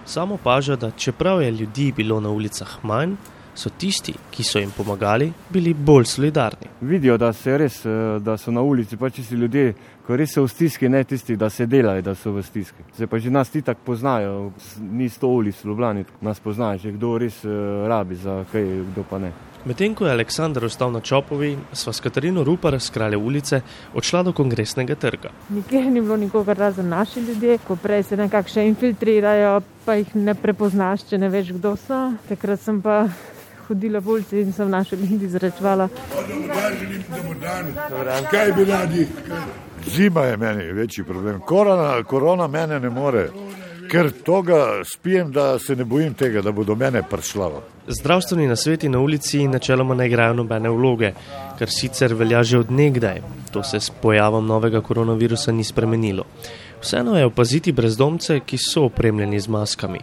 Samo 0.06 0.40
opaža, 0.40 0.76
da 0.80 0.92
čeprav 0.92 1.42
je 1.42 1.52
ljudi 1.52 1.92
bilo 1.92 2.22
na 2.24 2.30
ulicah 2.32 2.78
manj, 2.84 3.18
so 3.58 3.70
tisti, 3.70 4.14
ki 4.32 4.44
so 4.44 4.60
jim 4.62 4.72
pomagali, 4.72 5.32
bili 5.50 5.74
bolj 5.74 6.06
solidarni. 6.06 6.70
Vidijo, 6.82 7.18
da, 7.18 7.32
res, 7.58 7.86
eh, 7.86 8.20
da 8.22 8.38
so 8.38 8.52
na 8.52 8.62
ulici 8.62 8.98
pač 8.98 9.16
tisti 9.16 9.36
ljudje, 9.36 9.74
ko 10.06 10.16
res 10.16 10.36
so 10.38 10.44
v 10.46 10.52
stiski, 10.54 10.90
ne 10.90 11.04
tisti, 11.04 11.36
da 11.36 11.50
se 11.50 11.66
delajo, 11.66 12.02
da 12.02 12.16
so 12.16 12.32
v 12.32 12.44
stiski. 12.46 12.86
Zdaj 12.96 13.08
pa 13.08 13.20
že 13.20 13.32
nas 13.34 13.50
ti 13.50 13.62
tako 13.62 13.82
poznajo, 13.86 14.52
ni 14.80 15.10
sto 15.10 15.28
ulic 15.28 15.58
v 15.64 15.68
Ljubljani, 15.68 16.06
nas 16.22 16.40
poznajo, 16.40 16.80
že 16.84 16.92
kdo 16.92 17.18
res 17.18 17.44
uh, 17.46 17.88
rabi 17.88 18.16
za 18.16 18.44
kaj, 18.52 18.66
kdo 18.94 19.04
pa 19.10 19.20
ne. 19.20 19.34
Medtem 19.68 19.96
ko 19.96 20.06
je 20.06 20.12
Aleksandr 20.14 20.64
ostal 20.64 20.92
na 20.94 21.02
Čopovi, 21.02 21.58
sva 21.74 21.92
s 21.94 22.00
Katarino 22.00 22.44
Rupar 22.44 22.78
z 22.80 22.90
kralje 22.94 23.18
ulice 23.18 23.62
odšla 23.94 24.22
do 24.24 24.32
kongresnega 24.32 24.96
trga. 24.96 25.34
Nikjer 25.50 25.90
ni 25.92 26.02
bilo 26.02 26.16
nikogar 26.18 26.58
razen 26.58 26.88
naši 26.90 27.20
ljudje, 27.20 27.58
ko 27.68 27.76
prej 27.76 28.04
se 28.04 28.18
nekako 28.18 28.54
še 28.54 28.68
infiltrirajo, 28.70 29.58
pa 29.86 29.98
jih 30.00 30.14
ne 30.16 30.38
prepoznaš, 30.40 31.10
če 31.10 31.18
ne 31.18 31.30
veš, 31.34 31.52
kdo 31.58 31.76
so. 31.76 32.00
Takrat 32.30 32.64
sem 32.64 32.80
pa 32.82 33.10
hodila 33.68 34.00
v 34.00 34.08
ulici 34.08 34.42
in 34.42 34.54
sem 34.54 34.70
naše 34.70 34.96
ljudi 34.96 35.28
zrečvala. 35.28 35.90
Kaj 38.32 38.52
bi 38.52 38.66
radi? 38.66 39.08
Zima 39.88 40.22
je 40.22 40.38
meni 40.38 40.72
večji 40.72 41.04
problem. 41.04 41.40
Korona, 41.40 42.04
korona 42.04 42.48
mene 42.48 42.80
ne 42.80 42.90
more 42.90 43.30
ker 43.88 44.12
toga 44.24 44.84
spijem, 44.84 45.32
da 45.32 45.60
se 45.60 45.76
ne 45.76 45.86
bojim 45.86 46.14
tega, 46.14 46.42
da 46.42 46.52
bo 46.52 46.64
do 46.64 46.76
mene 46.76 47.02
prišla. 47.10 47.52
Zdravstveni 47.88 48.48
nasveti 48.48 48.90
na 48.90 49.00
ulici 49.00 49.48
načeloma 49.48 49.96
ne 49.96 50.08
igrajo 50.08 50.34
nobene 50.34 50.70
vloge, 50.70 51.12
kar 51.60 51.70
sicer 51.72 52.14
velja 52.14 52.44
že 52.44 52.60
od 52.60 52.72
nekdaj. 52.72 53.22
To 53.52 53.64
se 53.64 53.80
s 53.80 53.90
pojavom 53.90 54.46
novega 54.46 54.82
koronavirusa 54.82 55.52
ni 55.52 55.64
spremenilo. 55.64 56.26
Vseeno 56.82 57.18
je 57.18 57.26
opaziti 57.26 57.72
brezdomce, 57.72 58.40
ki 58.40 58.58
so 58.58 58.86
opremljeni 58.86 59.40
z 59.40 59.48
maskami. 59.48 60.00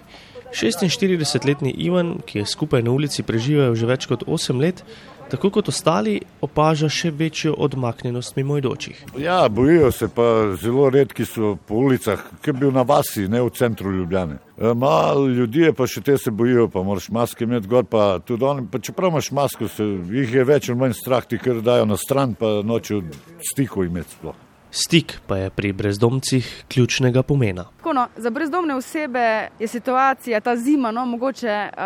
46-letni 0.55 1.75
Ivan, 1.83 2.19
ki 2.27 2.39
je 2.39 2.47
skupaj 2.47 2.83
na 2.83 2.95
ulici 2.95 3.23
preživel 3.27 3.75
že 3.75 3.87
več 3.91 4.07
kot 4.07 4.23
8 4.23 4.61
let, 4.63 4.85
tako 5.31 5.51
kot 5.51 5.69
ostali, 5.69 6.21
opaža 6.45 6.89
še 6.93 7.11
večjo 7.11 7.55
odmaknjenost 7.59 8.37
mimoidočih. 8.37 9.01
Ja, 9.19 9.49
bojijo 9.49 9.91
se 9.93 10.09
pa 10.09 10.55
zelo 10.61 10.91
redki 10.91 11.27
so 11.27 11.57
po 11.67 11.81
ulicah, 11.89 12.23
ki 12.43 12.53
bi 12.53 12.65
bil 12.65 12.75
na 12.77 12.85
vasi, 12.87 13.27
ne 13.29 13.43
v 13.43 13.51
centru 13.51 13.93
Ljubljane. 13.93 14.39
E, 14.59 14.75
Malo 14.75 15.27
ljudi 15.27 15.67
je 15.67 15.73
pa 15.75 15.89
še 15.91 16.05
te 16.07 16.19
se 16.19 16.31
bojijo, 16.31 16.69
pa 16.71 16.83
moraš 16.87 17.11
maske 17.11 17.45
imeti 17.45 17.69
gor, 17.69 17.85
pa 17.85 18.21
tudi 18.23 18.45
oni, 18.45 18.69
pa 18.71 18.79
čeprav 18.79 19.11
imaš 19.11 19.33
masko, 19.35 19.69
se, 19.69 19.85
jih 20.15 20.39
je 20.39 20.45
več 20.45 20.71
ali 20.71 20.79
manj 20.79 20.99
strah, 21.01 21.27
ti 21.27 21.39
ker 21.39 21.63
dajo 21.65 21.89
na 21.91 21.99
stran, 21.99 22.39
pa 22.39 22.61
nočejo 22.63 23.03
stiku 23.51 23.85
imeti 23.89 24.15
sploh. 24.19 24.39
Stik 24.75 25.21
pa 25.27 25.37
je 25.37 25.51
pri 25.51 25.73
brezdomcih 25.73 26.65
ključnega 26.69 27.23
pomena. 27.23 27.65
No, 27.95 28.09
za 28.17 28.31
brezdomne 28.31 28.75
osebe 28.75 29.49
je 29.59 29.69
situacija 29.69 30.41
ta 30.41 30.57
zima, 30.57 30.91
no, 30.91 31.07
mogoče 31.07 31.69
uh, 31.71 31.83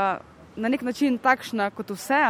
na 0.57 0.69
nek 0.69 0.83
način 0.83 1.19
takšna 1.19 1.71
kot 1.71 1.91
vse. 1.91 2.21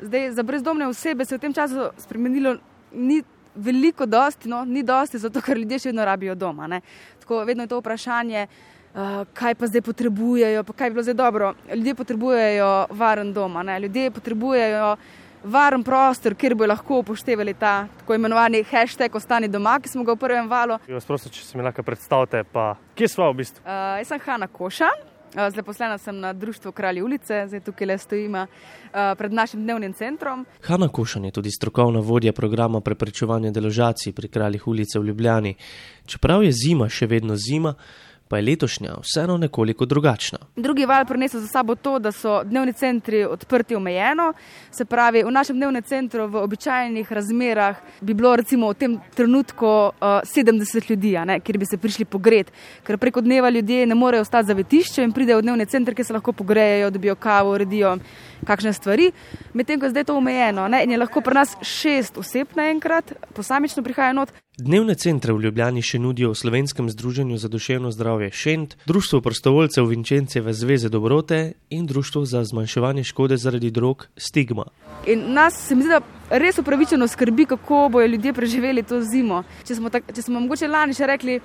Zdaj, 0.00 0.32
za 0.32 0.42
brezdomne 0.42 0.86
osebe 0.86 1.24
se 1.24 1.34
je 1.34 1.38
v 1.38 1.40
tem 1.40 1.52
času 1.52 1.90
spremenilo 1.98 2.56
ni 2.92 3.22
veliko, 3.54 4.06
dosti, 4.06 4.48
no, 4.48 4.64
ni 4.64 4.82
dosti, 4.82 5.18
zato 5.18 5.40
ker 5.40 5.58
ljudje 5.58 5.78
še 5.78 5.92
vedno 5.92 6.04
rabijo 6.04 6.34
doma. 6.34 6.66
Ne. 6.66 6.80
Tako 7.20 7.44
vedno 7.44 7.68
je 7.68 7.74
to 7.74 7.82
vprašanje, 7.84 8.46
uh, 8.46 9.20
kaj 9.34 9.54
pa 9.54 9.68
zdaj 9.68 9.84
potrebujejo, 9.84 10.64
pa 10.64 10.72
kaj 10.72 10.90
bi 10.90 10.94
bilo 10.94 11.04
zdaj 11.04 11.20
dobro. 11.20 11.54
Ljudje 11.74 11.94
potrebujejo 11.94 12.72
varen 12.90 13.36
dom, 13.36 13.60
ljudje 13.82 14.10
potrebujejo. 14.10 14.96
Varen 15.46 15.82
prostor, 15.86 16.34
kjer 16.34 16.56
bo 16.58 16.66
lahko 16.66 16.98
upoštevali 17.04 17.54
ta 17.54 17.86
tako 17.98 18.14
imenovani 18.14 18.64
hashtag 18.66 19.14
Ostani 19.14 19.48
doma, 19.48 19.76
ki 19.78 19.88
smo 19.88 20.02
ga 20.04 20.16
v 20.16 20.18
prvem 20.18 20.48
valu. 20.50 20.80
Jaz 20.90 21.06
prosim, 21.06 21.30
če 21.30 21.44
se 21.46 21.58
mi 21.58 21.62
lahko 21.62 21.84
predstavite, 21.86 22.42
pa 22.50 22.72
kje 22.98 23.12
smo 23.14 23.28
v 23.30 23.44
bistvu? 23.44 23.62
Uh, 23.62 24.00
jaz 24.00 24.10
sem 24.10 24.24
Hanna 24.26 24.48
Koša, 24.50 24.90
Zaposlena 25.36 25.98
sem 25.98 26.16
na 26.20 26.32
društvu 26.32 26.72
Kralji 26.72 27.02
ulice, 27.02 27.42
zdaj 27.46 27.60
tukaj 27.60 27.86
le 27.86 27.98
stojima 27.98 28.46
pred 29.18 29.32
našim 29.32 29.62
dnevnim 29.62 29.92
centrom. 29.92 30.46
Hanna 30.64 30.88
Košan 30.88 31.24
je 31.24 31.30
tudi 31.30 31.50
strokovna 31.50 32.00
vodja 32.00 32.32
programa 32.32 32.80
preprečevanja 32.80 33.50
deložacij 33.50 34.12
pri 34.12 34.28
Kraljih 34.28 34.66
ulice 34.66 34.98
v 34.98 35.04
Ljubljani. 35.10 35.54
Čeprav 36.06 36.42
je 36.42 36.52
zima 36.52 36.88
še 36.88 37.06
vedno 37.06 37.36
zima, 37.36 37.74
pa 38.28 38.36
je 38.36 38.42
letošnja 38.42 38.94
vseeno 39.02 39.36
nekoliko 39.36 39.84
drugačna. 39.84 40.38
Drugi 40.56 40.86
val 40.86 41.04
prinesel 41.06 41.40
za 41.40 41.46
sabo 41.46 41.74
to, 41.74 41.98
da 41.98 42.12
so 42.12 42.42
dnevni 42.44 42.72
centri 42.72 43.24
odprti 43.24 43.76
omejeno. 43.76 44.32
Se 44.70 44.84
pravi, 44.84 45.22
v 45.22 45.30
našem 45.30 45.56
dnevnem 45.56 45.82
centru 45.82 46.26
v 46.26 46.42
običajnih 46.42 47.12
razmerah 47.12 47.76
bi 48.00 48.14
bilo 48.14 48.36
recimo 48.36 48.68
v 48.68 48.74
tem 48.74 48.98
trenutku 49.14 49.66
uh, 49.66 49.92
eh, 50.00 50.42
70 50.42 50.90
ljudi, 50.90 51.16
ne, 51.24 51.40
kjer 51.40 51.58
bi 51.58 51.66
se 51.66 51.78
prišli 51.78 52.04
pogret, 52.04 52.52
ker 52.82 52.98
preko 52.98 53.20
dneva 53.20 53.50
ljudje 53.50 53.86
ne 53.86 53.94
morejo 53.94 54.22
ostati 54.22 54.46
zavetišče 54.46 55.04
in 55.04 55.12
pridejo 55.12 55.38
v 55.38 55.42
dnevni 55.42 55.66
center, 55.66 55.94
kjer 55.94 56.06
se 56.06 56.12
lahko 56.12 56.32
pogrejejo, 56.32 56.90
dobijo 56.90 57.14
kavo, 57.14 57.54
uredijo 57.54 57.96
kakšne 58.44 58.72
stvari. 58.72 59.12
Medtem 59.54 59.80
ko 59.80 59.86
je 59.86 59.94
zdaj 59.94 60.04
to 60.04 60.16
omejeno 60.16 60.68
ne, 60.68 60.84
in 60.84 60.90
je 60.90 60.98
lahko 60.98 61.20
pri 61.20 61.34
nas 61.34 61.56
šest 61.62 62.18
oseb 62.18 62.56
naenkrat, 62.56 63.12
posamično 63.34 63.82
prihajajo 63.82 64.14
not. 64.20 64.32
Dnevne 64.56 64.94
centre 64.94 65.34
v 65.36 65.42
Ljubljani 65.44 65.82
še 65.84 65.98
nudijo 66.00 66.30
v 66.32 66.38
Slovenskem 66.40 66.88
združenju 66.88 67.36
za 67.36 67.48
duševno 67.52 67.90
zdravje 67.92 68.30
Šent, 68.32 68.76
Društvo 68.86 69.20
prostovoljcev 69.20 69.84
Vinčenceve 69.84 70.52
zveze 70.52 70.88
Dobrote 70.88 71.52
in 71.70 71.84
Društvo 71.86 72.24
za 72.24 72.40
zmanjševanje 72.44 73.04
škode 73.04 73.36
zaradi 73.36 73.70
drog 73.70 74.06
Stigma. 74.16 74.64
In 75.06 75.32
nas 75.36 75.60
se 75.68 75.74
mi 75.74 75.84
zdi, 75.84 75.92
da 75.92 76.00
res 76.38 76.58
upravičeno 76.58 77.08
skrbi, 77.08 77.44
kako 77.46 77.88
bojo 77.92 78.06
ljudje 78.06 78.32
preživeli 78.32 78.82
to 78.82 79.02
zimo. 79.04 79.42
Če 79.68 79.74
smo, 79.74 79.92
tak, 79.92 80.08
če 80.14 80.22
smo 80.22 80.40
mogoče 80.40 80.72
lani 80.72 80.96
še 80.96 81.06
rekli, 81.06 81.36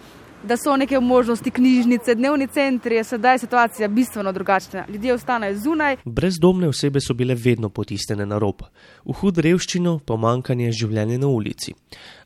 da 0.43 0.57
so 0.57 0.77
neke 0.77 0.99
možnosti, 0.99 1.51
knjižnice, 1.51 2.15
dnevni 2.15 2.47
centri, 2.47 2.95
je 2.95 3.03
sedaj 3.03 3.39
situacija 3.39 3.87
bistveno 3.87 4.31
drugačna. 4.31 4.85
Ljudje 4.89 5.13
ostanejo 5.13 5.57
zunaj. 5.57 5.97
Brezdomne 6.05 6.67
osebe 6.67 6.99
so 7.01 7.13
bile 7.13 7.35
vedno 7.35 7.69
potisnjene 7.69 8.25
na 8.25 8.37
rob, 8.37 8.63
v 9.05 9.13
hud 9.13 9.37
revščino, 9.37 9.99
pomankanje 10.05 10.71
življenja 10.71 11.17
na 11.17 11.27
ulici. 11.27 11.73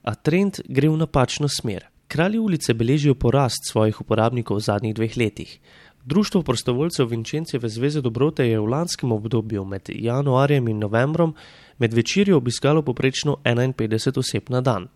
A 0.03 0.16
trend 0.16 0.61
gre 0.68 0.89
v 0.89 0.97
napačno 0.97 1.49
smer. 1.49 1.88
Kralji 2.07 2.39
ulice 2.39 2.74
beležijo 2.74 3.16
porast 3.16 3.72
svojih 3.72 4.01
uporabnikov 4.01 4.57
v 4.57 4.66
zadnjih 4.68 4.95
dveh 4.95 5.18
letih. 5.18 5.59
Društvo 6.05 6.41
prostovoljcev 6.41 7.07
Vinčenceve 7.09 7.70
zveze 7.70 8.01
Dobrote 8.01 8.45
je 8.45 8.59
v 8.59 8.68
lanskem 8.70 9.11
obdobju 9.11 9.66
med 9.66 9.89
januarjem 9.89 10.68
in 10.68 10.80
novembrom 10.80 11.34
med 11.78 11.93
večerjo 11.93 12.38
obiskalo 12.38 12.82
poprečno 12.82 13.38
51 13.43 14.20
oseb 14.20 14.49
na 14.49 14.61
dan. 14.61 14.88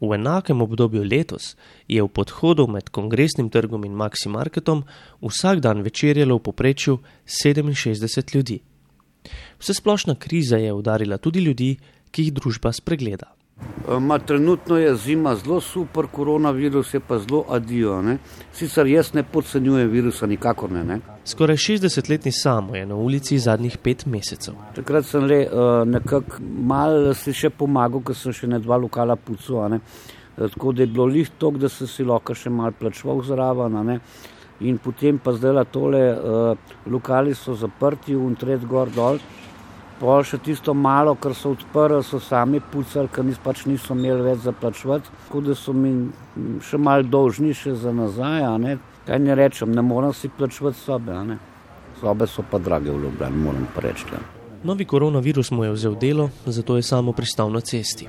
V 0.00 0.14
enakem 0.14 0.62
obdobju 0.62 1.04
letos 1.04 1.56
je 1.88 2.02
v 2.02 2.08
podhodu 2.08 2.66
med 2.66 2.88
kongresnim 2.88 3.50
trgom 3.50 3.84
in 3.84 3.92
Maxi 3.92 4.28
Marketom 4.28 4.84
vsak 5.20 5.60
dan 5.60 5.82
večerjalo 5.82 6.38
v 6.38 6.42
poprečju 6.42 6.98
67 7.26 8.34
ljudi. 8.34 8.60
Vse 9.58 9.74
splošna 9.74 10.14
kriza 10.14 10.56
je 10.56 10.72
udarila 10.72 11.18
tudi 11.18 11.40
ljudi, 11.40 11.76
ki 12.10 12.22
jih 12.22 12.32
družba 12.32 12.72
spregleda. 12.72 13.39
Ma, 13.98 14.18
trenutno 14.18 14.78
je 14.78 14.94
zima 14.96 15.34
zelo 15.36 15.60
super, 15.60 16.06
koronavirus 16.12 16.94
je 16.94 17.00
pa 17.00 17.18
zelo 17.18 17.44
adijo. 17.48 18.02
Ne? 18.02 18.18
Sicer 18.52 18.86
jaz 18.86 19.14
ne 19.14 19.22
podcenjujem 19.22 19.90
virusa, 19.90 20.26
nikakor 20.26 20.72
ne. 20.72 20.84
ne? 20.84 20.98
Skoraj 21.24 21.56
60-letni 21.56 22.32
samo 22.32 22.76
je 22.76 22.86
na 22.86 22.94
ulici 22.94 23.38
zadnjih 23.38 23.78
pet 23.78 24.06
mesecev. 24.06 24.54
Takrat 24.74 25.06
sem 25.06 25.24
le 25.24 25.40
uh, 25.46 25.82
nekako 25.88 26.38
mal 26.42 27.14
si 27.14 27.34
še 27.34 27.50
pomagal, 27.50 28.04
ker 28.04 28.16
sem 28.16 28.36
še 28.36 28.50
ne 28.52 28.60
dva 28.62 28.78
lokala 28.78 29.16
pucal. 29.16 29.80
Tako 30.36 30.72
da 30.72 30.84
je 30.84 30.92
bilo 30.92 31.08
lih 31.10 31.30
tok, 31.38 31.58
da 31.58 31.68
sem 31.68 31.88
si 31.90 32.06
lahko 32.06 32.34
še 32.34 32.50
mal 32.50 32.76
plačval 32.76 33.24
zraven. 33.26 33.98
In 34.60 34.78
potem 34.78 35.18
pa 35.18 35.32
zdaj 35.32 35.64
tole, 35.72 36.04
uh, 36.12 36.72
lokali 36.86 37.34
so 37.34 37.56
zaprti, 37.56 38.14
untret 38.14 38.66
gor 38.68 38.92
dol. 38.94 39.18
Pol 40.00 40.22
še 40.24 40.38
tisto 40.40 40.72
malo, 40.72 41.12
kar 41.20 41.34
so 41.36 41.52
odprli, 41.52 42.00
so 42.00 42.16
sami 42.24 42.62
pucali, 42.72 43.10
ker 43.12 43.24
nis 43.26 43.36
pač 43.42 43.66
niso 43.68 43.92
imeli 43.92 44.24
več 44.30 44.46
za 44.46 44.52
plačevati, 44.56 45.12
tako 45.26 45.42
da 45.44 45.56
so 45.58 45.74
mi 45.76 45.92
še 46.64 46.78
malo 46.80 47.04
dolžni 47.04 47.52
še 47.52 47.74
za 47.76 47.92
nazaj. 47.92 48.46
Ne? 48.64 48.78
Kaj 49.04 49.20
ne 49.20 49.36
rečem, 49.36 49.74
ne 49.76 49.84
morem 49.84 50.14
si 50.16 50.30
plačevati 50.32 50.80
sobe. 50.80 51.18
Sobe 52.00 52.26
so 52.26 52.40
pa 52.48 52.58
drage 52.58 52.88
v 52.88 53.02
Ljubljani, 53.02 53.42
moram 53.44 53.66
pa 53.74 53.84
reči. 53.84 54.06
Ja. 54.12 54.22
Novi 54.64 54.86
koronavirus 54.88 55.50
mu 55.52 55.66
je 55.66 55.74
vzel 55.74 55.98
delo, 56.00 56.30
zato 56.46 56.76
je 56.76 56.82
samo 56.82 57.12
pristal 57.12 57.52
na 57.52 57.60
cesti. 57.60 58.08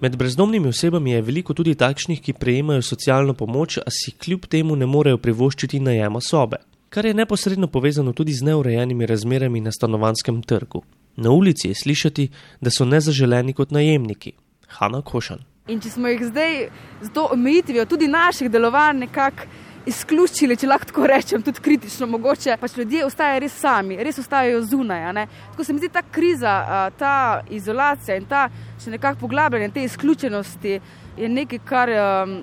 Med 0.00 0.16
brezdomnimi 0.16 0.68
osebami 0.68 1.10
je 1.10 1.22
veliko 1.22 1.54
tudi 1.54 1.74
takšnih, 1.74 2.20
ki 2.22 2.36
prejemajo 2.38 2.82
socialno 2.82 3.34
pomoč, 3.34 3.78
a 3.78 3.90
si 3.90 4.12
kljub 4.12 4.46
temu 4.46 4.76
ne 4.76 4.86
morejo 4.86 5.18
privoščiti 5.18 5.80
najema 5.80 6.20
sobe, 6.20 6.60
kar 6.90 7.06
je 7.06 7.14
neposredno 7.14 7.66
povezano 7.66 8.12
tudi 8.12 8.34
z 8.34 8.46
neurejenimi 8.46 9.06
razmerami 9.06 9.60
na 9.64 9.72
stanovanskem 9.72 10.42
trgu. 10.42 10.84
Na 11.16 11.30
ulici 11.30 11.68
je 11.68 11.74
slišati, 11.74 12.28
da 12.60 12.70
so 12.70 12.84
nezaželeni 12.84 13.52
kot 13.52 13.70
najemniki. 13.70 14.32
Hanna 14.78 15.02
Košan. 15.02 15.44
In 15.68 15.80
če 15.82 15.90
smo 15.90 16.08
jih 16.08 16.20
zdaj 16.28 16.68
z 17.02 17.12
to 17.14 17.28
omejitvijo 17.32 17.86
tudi 17.90 18.08
naših 18.08 18.50
delovanj 18.50 19.00
nekako 19.06 19.48
izključili, 19.86 20.56
če 20.58 20.66
lahko 20.66 20.90
tako 20.90 21.06
rečem, 21.06 21.42
tudi 21.46 21.62
kritično, 21.62 22.08
mogoče 22.10 22.56
pač 22.60 22.74
ljudje 22.76 23.04
ostajajo 23.06 23.42
res 23.44 23.54
sami, 23.60 23.98
res 24.02 24.18
ostajajo 24.18 24.64
zunaj. 24.66 25.26
Tako 25.52 25.64
se 25.64 25.72
mi 25.72 25.82
zdi 25.82 25.90
ta 25.94 26.02
kriza, 26.02 26.54
ta 26.98 27.14
izolacija 27.50 28.18
in 28.18 28.26
ta 28.26 28.48
še 28.82 28.90
nekako 28.96 29.26
poglabljanje 29.26 29.70
te 29.74 29.86
izključenosti 29.86 30.80
je 31.16 31.30
nekaj, 31.30 31.62
kar 31.64 31.94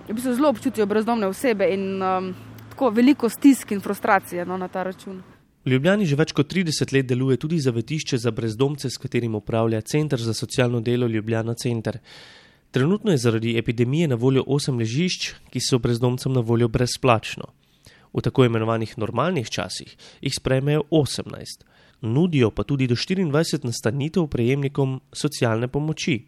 v 0.07 0.15
bistvu 0.15 0.37
zelo 0.39 0.49
občutijo 0.49 0.87
brezdomne 0.89 1.27
osebe 1.27 1.67
in 1.73 2.01
um, 2.01 2.33
tako 2.71 2.89
veliko 2.95 3.29
stisk 3.29 3.71
in 3.71 3.83
frustracije 3.83 4.45
no, 4.45 4.57
na 4.57 4.67
ta 4.67 4.83
račun. 4.83 5.21
V 5.63 5.71
Ljubljani 5.71 6.03
že 6.05 6.17
več 6.19 6.33
kot 6.35 6.49
30 6.51 6.91
let 6.91 7.07
deluje 7.07 7.37
tudi 7.39 7.55
zavetišče 7.63 8.17
za 8.19 8.31
brezdomce, 8.35 8.89
s 8.89 8.99
katerim 8.99 9.35
upravlja 9.39 9.79
Centr 9.81 10.19
za 10.19 10.33
socialno 10.33 10.81
delo 10.83 11.07
Ljubljana 11.07 11.53
Center. 11.53 11.99
Trenutno 12.71 13.11
je 13.11 13.17
zaradi 13.17 13.57
epidemije 13.57 14.07
na 14.07 14.15
voljo 14.15 14.43
8 14.43 14.79
ležišč, 14.79 15.29
ki 15.53 15.59
so 15.63 15.79
brezdomcem 15.79 16.33
na 16.33 16.41
voljo 16.41 16.67
brezplačno. 16.67 17.47
V 18.13 18.21
tako 18.21 18.45
imenovanih 18.45 18.97
normalnih 18.97 19.47
časih 19.49 19.95
jih 20.21 20.33
sprejmejo 20.35 20.83
18, 20.91 21.63
nudijo 22.01 22.51
pa 22.51 22.63
tudi 22.63 22.87
do 22.87 22.95
24 22.95 23.63
nastanitev 23.63 24.27
prejemnikom 24.27 24.99
socialne 25.13 25.67
pomoči. 25.67 26.25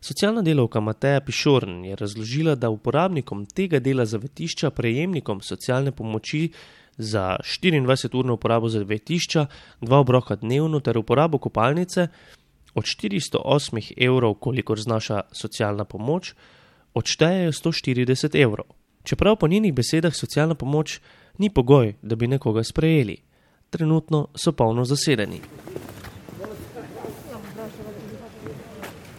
Socialna 0.00 0.42
delovka 0.42 0.80
Mateja 0.80 1.20
Pišorn 1.20 1.84
je 1.84 1.96
razložila, 1.96 2.54
da 2.54 2.70
uporabnikom 2.70 3.46
tega 3.46 3.78
dela 3.80 4.04
zavetišča 4.04 4.70
prejemnikom 4.70 5.40
socialne 5.40 5.92
pomoči 5.92 6.50
za 6.96 7.36
24-urno 7.42 8.34
uporabo 8.34 8.68
zavetišča, 8.68 9.46
dva 9.80 9.98
obroka 9.98 10.36
dnevno 10.36 10.80
ter 10.80 10.98
uporabo 10.98 11.38
kopalnice 11.38 12.08
od 12.74 12.84
408 12.84 13.92
evrov, 13.96 14.34
kolikor 14.34 14.80
znaša 14.80 15.20
socialna 15.32 15.84
pomoč, 15.84 16.34
odštejejo 16.94 17.52
140 17.52 18.42
evrov. 18.42 18.66
Čeprav 19.04 19.36
po 19.36 19.48
njenih 19.48 19.74
besedah 19.74 20.14
socialna 20.14 20.54
pomoč 20.54 21.00
ni 21.38 21.50
pogoj, 21.50 21.94
da 22.02 22.16
bi 22.16 22.26
nekoga 22.26 22.62
sprejeli. 22.64 23.16
Trenutno 23.70 24.28
so 24.34 24.52
polno 24.52 24.84
zasedeni. 24.84 25.40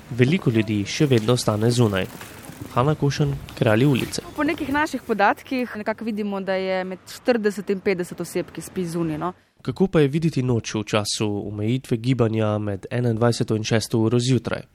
Veliko 0.09 0.49
ljudi 0.49 0.85
še 0.87 1.05
vedno 1.05 1.33
ostane 1.33 1.71
zunaj. 1.71 2.05
Hanna 2.75 2.95
Kušen, 2.95 3.35
kralji 3.57 3.85
ulice. 3.85 4.21
Po 4.35 4.43
nekih 4.43 4.69
naših 4.69 5.01
podatkih 5.07 5.77
nekako 5.77 6.05
vidimo, 6.05 6.41
da 6.41 6.53
je 6.53 6.83
med 6.83 6.99
40 7.27 7.71
in 7.71 7.81
50 7.81 8.21
oseb, 8.21 8.49
ki 8.51 8.61
spi 8.61 8.83
zunaj. 8.85 9.17
No? 9.17 9.33
Kako 9.61 9.87
pa 9.87 9.99
je 9.99 10.07
videti 10.07 10.43
noč 10.43 10.73
v 10.75 10.83
času 10.83 11.27
omejitve 11.47 11.97
gibanja 11.97 12.57
med 12.57 12.85
21 12.91 13.55
in 13.55 13.63
6 13.63 13.95
uro 13.97 14.19
zjutraj? 14.19 14.67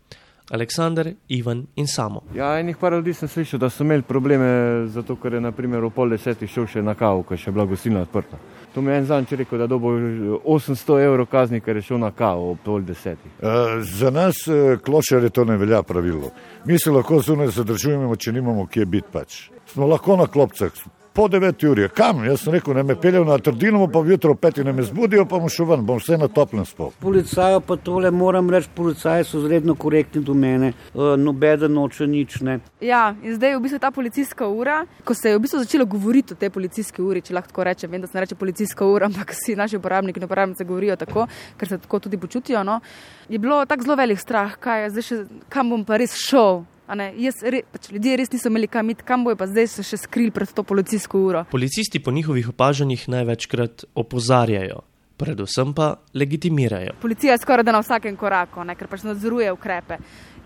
Aleksandr, 0.50 1.12
Ivan 1.28 1.66
in 1.76 1.86
samo. 1.86 2.22
Ja, 2.34 2.58
enih 2.58 2.76
par 2.76 2.92
ljudi 2.92 3.14
sem 3.14 3.28
slišal, 3.28 3.60
da 3.60 3.70
so 3.70 3.84
imeli 3.84 4.02
probleme, 4.02 4.48
zato 4.90 5.14
ker 5.16 5.34
je 5.34 5.40
naprimer 5.40 5.84
v 5.84 5.90
pol 5.94 6.10
desetih 6.10 6.50
šel 6.50 6.66
še 6.66 6.82
na 6.82 6.94
kavu, 6.98 7.22
ker 7.22 7.38
je 7.38 7.44
še 7.44 7.54
bila 7.54 7.68
gostilna 7.70 8.02
odprta. 8.02 8.38
To 8.74 8.82
mi 8.82 8.90
je 8.90 8.98
en 8.98 9.06
zanč 9.06 9.32
rekel, 9.38 9.58
da 9.58 9.66
dobo 9.70 9.92
800 9.94 10.98
evrov 11.04 11.26
kazni, 11.30 11.60
ker 11.62 11.78
je 11.78 11.86
šel 11.90 12.02
na 12.02 12.10
kavu 12.10 12.52
ob 12.52 12.62
pol 12.64 12.82
desetih. 12.86 13.30
Uh, 13.38 13.78
za 13.86 14.10
nas, 14.10 14.42
uh, 14.50 14.74
klošare, 14.82 15.30
to 15.30 15.44
ne 15.46 15.56
velja 15.58 15.82
pravilo. 15.82 16.32
Mi 16.66 16.78
se 16.78 16.90
lahko 16.90 17.22
zunaj 17.22 17.54
zadržujemo, 17.60 18.16
če 18.16 18.34
nimamo 18.34 18.66
kje 18.66 18.86
biti 18.86 19.12
pač. 19.12 19.42
Smo 19.70 19.86
lahko 19.86 20.18
na 20.18 20.26
klopcah, 20.26 20.74
po 21.12 21.28
9 21.28 21.68
uri, 21.70 21.88
kam? 21.94 22.24
Jaz 22.24 22.44
sem 22.44 22.52
rekel, 22.54 22.74
ne 22.74 22.82
me 22.82 22.94
peljejo 23.00 23.24
na 23.24 23.38
trdino, 23.38 23.86
pa 23.92 24.00
vjutro 24.00 24.34
peti 24.34 24.64
ne 24.64 24.72
me 24.72 24.82
zbudijo, 24.82 25.24
pa 25.26 25.38
bom 25.38 25.48
šel 25.48 25.66
ven, 25.66 25.84
bom 25.86 25.98
vse 25.98 26.18
na 26.18 26.28
toplem 26.28 26.64
spal. 26.66 26.92
Policajo 27.00 27.60
pa 27.60 27.76
tole 27.76 28.10
moram 28.10 28.50
reči, 28.50 28.68
policaji 28.74 29.24
so 29.24 29.40
zredno 29.42 29.74
korektni 29.74 30.22
do 30.22 30.34
mene, 30.34 30.72
uh, 30.94 31.14
nobeden 31.18 31.74
noče 31.74 32.06
nič 32.06 32.40
ne. 32.46 32.58
Ja, 32.80 33.14
in 33.22 33.34
zdaj 33.36 33.54
je 33.54 33.58
v 33.58 33.62
bistvu 33.66 33.82
ta 33.82 33.90
policijska 33.90 34.48
ura, 34.48 34.84
ko 35.04 35.14
se 35.14 35.30
je 35.30 35.38
v 35.38 35.44
bistvu 35.44 35.62
začelo 35.64 35.86
govoriti 35.86 36.34
o 36.34 36.40
tej 36.40 36.50
policijski 36.54 37.02
uri, 37.02 37.22
če 37.26 37.34
lahko 37.34 37.64
rečem, 37.66 37.90
vem, 37.90 38.00
da 38.00 38.10
se 38.10 38.18
ne 38.18 38.26
reče 38.26 38.38
policijska 38.38 38.86
ura, 38.86 39.08
ampak 39.10 39.34
si 39.34 39.56
naši 39.58 39.80
uporabniki 39.80 40.20
in 40.20 40.28
uporabnice 40.28 40.64
govorijo 40.64 40.96
tako, 40.96 41.26
ker 41.56 41.68
se 41.68 41.78
tako 41.78 42.04
tudi 42.06 42.18
počutijo. 42.18 42.64
No? 42.64 42.80
Je 43.28 43.38
bilo 43.38 43.64
tako 43.66 43.88
zelo 43.88 43.96
velik 43.96 44.20
strah, 44.20 44.56
kaj 44.58 44.84
je 44.84 44.90
zdaj 44.96 45.08
še, 45.08 45.24
kam 45.48 45.74
bom 45.74 45.84
pa 45.84 45.98
res 46.00 46.14
šel. 46.18 46.64
Re, 46.90 47.62
pač 47.72 47.90
ljudje 47.92 48.16
res 48.18 48.32
niso 48.32 48.50
imeli 48.50 48.66
kam 48.66 48.90
iti, 48.90 49.04
kam 49.06 49.24
bojo 49.24 49.38
pa 49.38 49.46
zdaj 49.46 49.68
se 49.70 49.84
še 49.86 50.00
skrili 50.00 50.32
pred 50.34 50.50
to 50.50 50.64
policijsko 50.66 51.20
uro. 51.22 51.44
Policisti 51.50 52.00
po 52.02 52.10
njihovih 52.10 52.48
opažanjih 52.50 53.08
največkrat 53.08 53.84
opozarjajo, 53.94 54.82
predvsem 55.20 55.74
pa 55.74 55.92
legitimirajo. 56.14 56.96
Policija 57.02 57.36
je 57.36 57.42
skoraj 57.44 57.68
da 57.68 57.76
na 57.76 57.84
vsakem 57.84 58.16
koraku, 58.16 58.64
ne, 58.64 58.74
ker 58.74 58.90
pač 58.90 59.06
nadzoruje 59.06 59.52
ukrepe. 59.54 60.00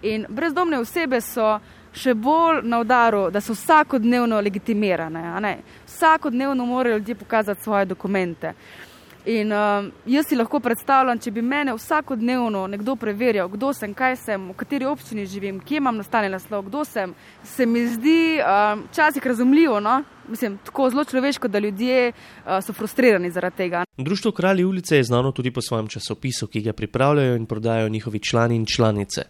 In 0.05 0.27
brezdomne 0.29 0.79
osebe 0.83 1.23
so 1.25 1.57
še 1.97 2.13
bolj 2.15 2.61
na 2.69 2.83
udaru, 2.83 3.29
da 3.33 3.41
so 3.41 3.55
vsakodnevno 3.57 4.41
legitimirane. 4.45 5.59
Vsakodnevno 5.87 6.67
morajo 6.67 6.99
ljudje 6.99 7.15
pokazati 7.15 7.63
svoje 7.63 7.87
dokumente. 7.87 8.53
In 9.25 9.53
uh, 9.53 9.93
jaz 10.07 10.27
si 10.29 10.37
lahko 10.37 10.59
predstavljam, 10.61 11.17
če 11.17 11.31
bi 11.33 11.43
mene 11.43 11.73
vsakodnevno 11.73 12.67
nekdo 12.69 12.93
preverjal, 13.01 13.49
kdo 13.49 13.71
sem, 13.73 13.95
kaj 13.97 14.19
sem, 14.21 14.51
v 14.53 14.57
kateri 14.61 14.85
občini 14.85 15.25
živim, 15.25 15.63
kje 15.65 15.81
imam 15.81 15.97
nastane 15.97 16.29
naslov, 16.29 16.67
kdo 16.69 16.83
sem, 16.85 17.15
se 17.43 17.65
mi 17.67 17.87
zdi 17.89 18.37
včasih 18.91 19.23
uh, 19.23 19.29
razumljivo, 19.33 19.81
no? 19.81 20.03
Mislim, 20.29 20.59
tako 20.65 20.91
zelo 20.93 21.05
človeško, 21.09 21.49
da 21.49 21.59
ljudje 21.59 22.13
uh, 22.13 22.61
so 22.61 22.77
frustrirani 22.77 23.33
zaradi 23.33 23.57
tega. 23.57 23.85
Društvo 23.97 24.33
Kralji 24.33 24.65
ulice 24.65 24.97
je 24.97 25.09
znano 25.09 25.33
tudi 25.33 25.51
po 25.51 25.63
svojem 25.63 25.89
časopisu, 25.89 26.47
ki 26.47 26.61
ga 26.69 26.73
pripravljajo 26.73 27.37
in 27.37 27.47
prodajajo 27.47 27.89
njihovi 27.89 28.21
člani 28.21 28.57
in 28.57 28.67
članice. 28.67 29.25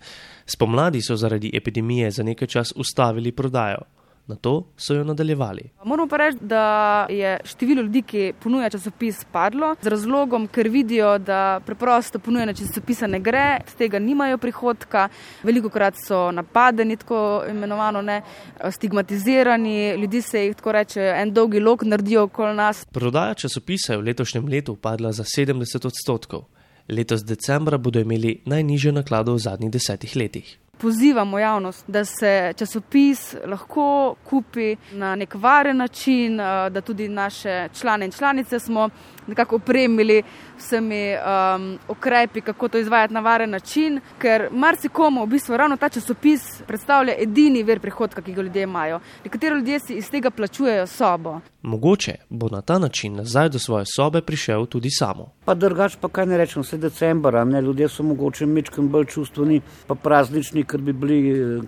Spomladi 0.47 1.03
so 1.03 1.17
zaradi 1.17 1.51
epidemije 1.55 2.11
za 2.11 2.23
nekaj 2.23 2.49
čas 2.49 2.73
ustavili 2.77 3.33
prodajo. 3.33 3.87
Na 4.27 4.35
to 4.35 4.67
so 4.77 4.95
jo 4.95 5.05
nadaljevali. 5.05 5.63
Moramo 5.85 6.09
pa 6.09 6.17
reči, 6.17 6.39
da 6.41 7.07
je 7.11 7.41
število 7.45 7.83
ljudi, 7.83 8.03
ki 8.03 8.33
ponuja 8.43 8.71
časopis, 8.71 9.25
padlo 9.33 9.75
z 9.83 9.93
razlogom, 9.93 10.47
ker 10.49 10.69
vidijo, 10.69 11.19
da 11.19 11.61
preprosto 11.67 12.19
ponujanje 12.19 12.55
časopisa 12.55 13.07
ne 13.07 13.21
gre, 13.21 13.59
z 13.69 13.77
tega 13.83 13.99
nimajo 13.99 14.39
prihodka, 14.39 15.09
veliko 15.43 15.69
krat 15.69 16.01
so 16.01 16.31
napadeni, 16.33 16.97
tako 16.97 17.45
imenovano, 17.51 18.03
ne, 18.03 18.23
stigmatizirani, 18.71 19.93
ljudi 20.01 20.23
se 20.23 20.47
jih 20.47 20.57
tako 20.57 20.73
reče, 20.73 21.13
en 21.21 21.33
dolgi 21.33 21.61
lok 21.61 21.85
naredijo 21.85 22.25
okoli 22.25 22.57
nas. 22.57 22.85
Prodaja 22.85 23.35
časopisa 23.35 23.93
je 23.93 24.01
v 24.01 24.09
letošnjem 24.09 24.49
letu 24.49 24.77
padla 24.77 25.13
za 25.13 25.25
70 25.25 25.87
odstotkov. 25.87 26.49
Letos 26.89 27.25
decembra 27.25 27.79
bodo 27.79 28.01
imeli 28.01 28.41
najnižjo 28.47 28.93
naklado 28.93 29.35
v 29.35 29.39
zadnjih 29.39 29.71
desetih 29.71 30.17
letih 30.17 30.59
pozivamo 30.79 31.39
javnost, 31.39 31.85
da 31.87 32.05
se 32.05 32.53
časopis 32.57 33.35
lahko 33.47 34.15
kupi 34.25 34.77
na 34.93 35.17
nek 35.17 35.35
varen 35.35 35.77
način, 35.77 36.41
eh, 36.41 36.71
da 36.71 36.81
tudi 36.81 37.09
naše 37.09 37.69
člane 37.81 38.05
in 38.05 38.13
članice 38.13 38.59
smo 38.61 38.89
nekako 39.27 39.57
opremili 39.57 40.23
vsemi 40.59 41.15
um, 41.15 41.79
ukrepi, 41.89 42.41
kako 42.41 42.69
to 42.69 42.79
izvajati 42.79 43.15
na 43.15 43.21
varen 43.21 43.51
način, 43.51 44.01
ker 44.19 44.49
marsikomu 44.53 45.25
v 45.25 45.27
bistvu 45.27 45.57
ravno 45.57 45.77
ta 45.77 45.89
časopis 45.89 46.63
predstavlja 46.67 47.15
edini 47.19 47.63
ver 47.63 47.81
prihodka, 47.81 48.23
ki 48.23 48.33
ga 48.33 48.43
ljudje 48.43 48.63
imajo. 48.63 49.01
Nekateri 49.25 49.55
ljudje 49.55 49.81
si 49.81 49.95
iz 49.95 50.11
tega 50.11 50.31
plačujejo 50.31 50.87
sobo. 50.87 51.41
Mogoče 51.63 52.15
bo 52.31 52.49
na 52.49 52.61
ta 52.61 52.79
način 52.79 53.17
nazaj 53.17 53.49
do 53.49 53.59
svoje 53.59 53.85
sobe 53.97 54.21
prišel 54.21 54.67
tudi 54.67 54.91
samo. 54.91 55.33
Pa 55.45 55.55
drugač 55.55 55.97
pa 56.01 56.09
kaj 56.09 56.27
ne 56.27 56.39
rečem, 56.39 56.63
vse 56.63 56.77
decembra, 56.79 57.45
ne, 57.45 57.63
ljudje 57.63 57.89
so 57.89 58.03
mogoče 58.03 58.47
mečkim 58.47 58.89
bolj 58.89 59.07
čustveni, 59.15 59.61
pa 59.87 59.95
praznični, 59.95 60.65
ker 60.65 60.81
bi 60.81 60.93
bili, 60.93 61.19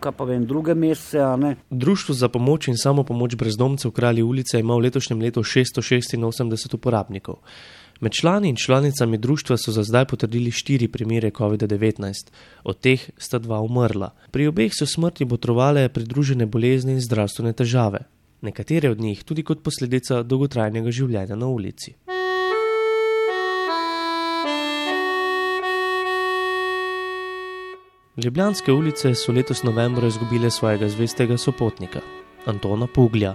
kaj 0.01 0.13
pa 0.13 0.25
vem, 0.25 0.47
druge 0.47 0.75
mesece. 0.75 1.57
Društvo 1.71 2.15
za 2.15 2.29
pomoč 2.29 2.69
in 2.69 2.77
samo 2.77 3.05
pomoč 3.05 3.35
brezdomcev 3.35 3.91
Kralji 3.91 4.23
ulice 4.23 4.61
ima 4.61 4.75
v 4.75 4.89
letošnjem 4.89 5.21
letu 5.21 5.43
686 5.43 6.75
uporabnikov. 6.75 7.37
Med 8.01 8.13
člani 8.13 8.49
in 8.49 8.57
članicami 8.57 9.19
društva 9.19 9.57
so 9.57 9.73
za 9.73 9.83
zdaj 9.83 10.05
potrdili 10.05 10.51
štiri 10.51 10.89
primere 10.89 11.31
COVID-19, 11.31 12.13
od 12.65 12.81
teh 12.81 13.11
sta 13.19 13.39
dva 13.39 13.61
umrla. 13.61 14.11
Pri 14.31 14.47
obeh 14.47 14.73
so 14.73 14.87
smrti 14.87 15.25
botrovale 15.25 15.89
pridružene 15.89 16.47
bolezni 16.47 16.93
in 16.93 17.01
zdravstvene 17.01 17.53
težave, 17.53 17.99
nekatere 18.41 18.91
od 18.91 19.01
njih 19.01 19.25
tudi 19.25 19.43
kot 19.43 19.63
posledica 19.63 20.23
dolgotrajnega 20.23 20.91
življenja 20.91 21.37
na 21.37 21.47
ulici. 21.47 21.95
Ljubljanske 28.17 28.73
ulice 28.73 29.15
so 29.15 29.33
letos 29.33 29.63
novembra 29.63 30.07
izgubile 30.09 30.51
svojega 30.51 30.89
zvestega 30.89 31.37
sopotnika, 31.37 32.01
Antona 32.47 32.87
Puglja. 32.87 33.35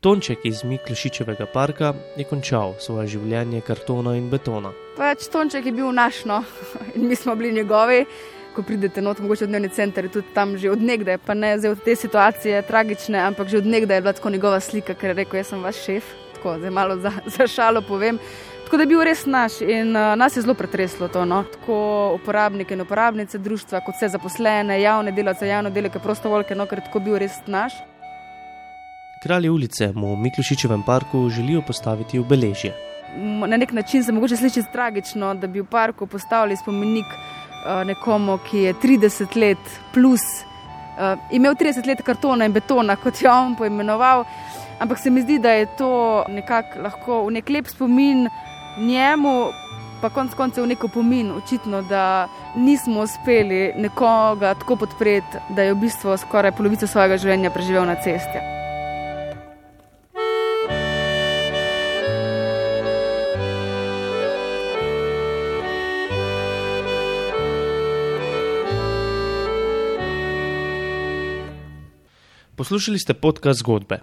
Tonček 0.00 0.44
iz 0.44 0.60
Miklošičevega 0.64 1.46
parka 1.52 1.94
je 2.16 2.24
končal 2.28 2.74
svoje 2.80 3.08
življenje 3.14 3.62
kartona 3.64 4.12
in 4.18 4.26
betona. 4.28 4.74
Pač 4.96 5.24
Tonček 5.32 5.64
je 5.66 5.72
bil 5.72 5.88
naš, 5.96 6.24
no, 6.28 6.42
in 6.94 7.08
mi 7.08 7.16
smo 7.16 7.34
bili 7.36 7.54
njegovi. 7.56 8.04
Ko 8.52 8.64
pridete 8.64 9.02
not, 9.04 9.18
mogoče 9.20 9.46
v 9.46 9.50
dnevni 9.50 9.70
center, 9.72 10.08
tudi 10.12 10.32
tam 10.36 10.54
že 10.60 10.70
odnegde, 10.72 11.16
pa 11.20 11.34
ne 11.34 11.54
zdaj 11.58 11.74
od 11.76 11.82
te 11.84 11.96
situacije 11.96 12.60
tragične, 12.68 13.20
ampak 13.24 13.48
že 13.48 13.60
odnegde 13.64 13.94
je 13.94 14.04
bila 14.04 14.12
tako 14.16 14.30
njegova 14.36 14.60
slika, 14.60 14.94
ker 14.94 15.12
je 15.12 15.18
rekel, 15.22 15.40
jaz 15.40 15.52
sem 15.52 15.64
vaš 15.64 15.80
šef, 15.88 16.12
tako 16.36 16.58
zdaj 16.60 16.76
malo 16.76 17.00
za, 17.00 17.12
za 17.36 17.48
šalo 17.48 17.80
povem. 17.88 18.20
Tako 18.66 18.76
da 18.76 18.82
je 18.82 18.92
bil 18.92 19.02
res 19.06 19.26
naš 19.26 19.60
in 19.62 19.96
uh, 19.96 20.12
nas 20.18 20.36
je 20.36 20.42
zelo 20.42 20.54
pretreslo 20.54 21.08
to. 21.08 21.24
No? 21.24 21.44
Tako 21.56 21.76
uporabnike 22.20 22.74
in 22.74 22.84
uporabnice 22.84 23.38
društva, 23.38 23.80
kot 23.80 23.96
vse 23.96 24.12
zaposlene, 24.12 24.80
javne 24.82 25.12
delavce, 25.12 25.48
javne 25.48 25.70
delavke, 25.70 26.02
prostovoljke, 26.02 26.54
no, 26.54 26.66
ker 26.66 26.82
je 26.82 26.88
tako 26.88 27.04
bil 27.06 27.20
res 27.22 27.38
naš. 27.46 27.76
Kralje 29.26 29.50
ulice 29.50 29.88
mu 29.94 30.14
v 30.14 30.18
Miklošičevem 30.22 30.82
parku 30.82 31.28
želijo 31.28 31.62
postaviti 31.66 32.18
obeležje. 32.18 32.74
Na 33.46 33.56
nek 33.56 33.72
način 33.72 34.04
se 34.04 34.12
mogoče 34.12 34.36
sliši 34.36 34.62
tragično, 34.72 35.34
da 35.34 35.46
bi 35.46 35.60
v 35.60 35.66
parku 35.66 36.06
postavili 36.06 36.56
spomenik 36.56 37.06
uh, 37.06 37.86
nekomu, 37.86 38.38
ki 38.50 38.58
je 38.58 38.74
30 38.74 39.36
let 39.36 39.58
plus. 39.94 40.22
Uh, 40.22 41.18
imel 41.30 41.54
30 41.54 41.86
let 41.86 42.02
kartona 42.06 42.46
in 42.46 42.52
betona, 42.52 42.96
kot 42.96 43.22
je 43.22 43.30
on 43.30 43.56
poimenoval, 43.56 44.24
ampak 44.78 44.98
se 44.98 45.10
mi 45.10 45.22
zdi, 45.22 45.38
da 45.38 45.50
je 45.50 45.66
to 45.78 46.24
nekako 46.28 46.82
lahko 46.82 47.20
v 47.26 47.30
nek 47.30 47.50
lep 47.50 47.66
spomin 47.66 48.28
njemu, 48.78 49.36
pa 50.02 50.10
konec 50.10 50.34
koncev 50.34 50.64
v 50.64 50.68
neko 50.68 50.88
pomin, 50.88 51.32
očitno, 51.32 51.82
da 51.82 52.28
nismo 52.56 53.00
uspeli 53.02 53.72
nekoga 53.76 54.54
tako 54.54 54.76
podpreti, 54.76 55.42
da 55.48 55.62
je 55.62 55.74
v 55.74 55.80
bistvu 55.80 56.16
skoraj 56.16 56.54
polovico 56.54 56.86
svojega 56.86 57.18
življenja 57.18 57.50
preživel 57.50 57.86
na 57.86 57.98
cesti. 57.98 58.55
Poslušali 72.56 72.98
ste 72.98 73.12
podcast 73.14 73.60
zgodbe. 73.60 74.00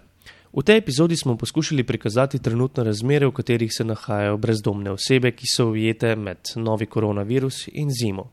V 0.54 0.62
tej 0.62 0.78
epizodi 0.78 1.18
smo 1.18 1.34
poskušali 1.38 1.84
prikazati 1.84 2.38
trenutne 2.40 2.84
razmere, 2.84 3.26
v 3.26 3.34
katerih 3.34 3.74
se 3.74 3.82
nahajajo 3.84 4.38
brezdomne 4.38 4.92
osebe, 4.94 5.32
ki 5.34 5.50
so 5.50 5.72
ujete 5.74 6.14
med 6.16 6.54
novi 6.62 6.86
koronavirus 6.86 7.74
in 7.74 7.90
zimo. 7.90 8.30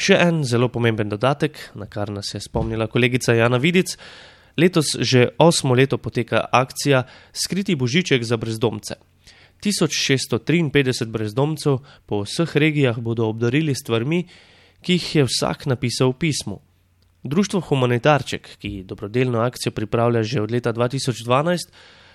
Še 0.00 0.16
en 0.16 0.40
zelo 0.48 0.70
pomemben 0.72 1.12
dodatek, 1.12 1.60
na 1.76 1.84
kar 1.84 2.08
nas 2.08 2.32
je 2.32 2.40
spomnila 2.40 2.88
kolegica 2.88 3.36
Jana 3.36 3.60
Vidic. 3.60 3.92
Letos 4.56 4.96
že 4.96 5.28
osmo 5.36 5.76
leto 5.76 6.00
poteka 6.00 6.48
akcija 6.48 7.04
Skriti 7.32 7.76
božiček 7.76 8.24
za 8.24 8.40
brezdomce. 8.40 8.96
1653 9.60 11.12
brezdomcev 11.12 11.84
po 12.08 12.24
vseh 12.24 12.56
regijah 12.56 12.96
bodo 12.96 13.28
obdarili 13.28 13.76
stvarmi, 13.76 14.24
ki 14.80 14.96
jih 14.96 15.14
je 15.16 15.28
vsak 15.28 15.68
napisal 15.68 16.16
v 16.16 16.20
pismu. 16.24 16.62
Društvo 17.22 17.60
Humanitarček, 17.60 18.48
ki 18.58 18.82
dobrodelno 18.82 19.40
akcijo 19.40 19.72
pripravlja 19.72 20.22
že 20.22 20.40
od 20.42 20.50
leta 20.50 20.72
2012, 20.72 21.70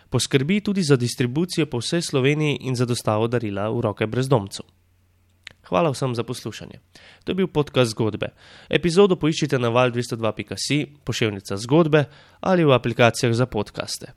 poskrbi 0.10 0.60
tudi 0.62 0.84
za 0.84 0.95
distribucijo 0.95 1.66
po 1.66 1.80
vsej 1.80 2.01
Sloveniji 2.01 2.58
in 2.62 2.76
za 2.76 2.86
dostavo 2.86 3.28
darila 3.28 3.70
v 3.70 3.82
roke 3.82 4.08
brezdomcev. 4.08 4.66
Hvala 5.68 5.91
vsem 5.91 6.16
za 6.16 6.24
poslušanje. 6.24 6.80
To 7.24 7.32
je 7.32 7.36
bil 7.36 7.47
podcast 7.47 7.91
zgodbe. 7.91 8.32
Epizodo 8.70 9.16
poiščite 9.16 9.60
na 9.60 9.68
val202.si, 9.68 10.86
pošiljnica 11.03 11.58
zgodbe 11.58 12.05
ali 12.39 12.64
v 12.64 12.72
aplikacijah 12.72 13.34
za 13.34 13.45
podkaste. 13.45 14.14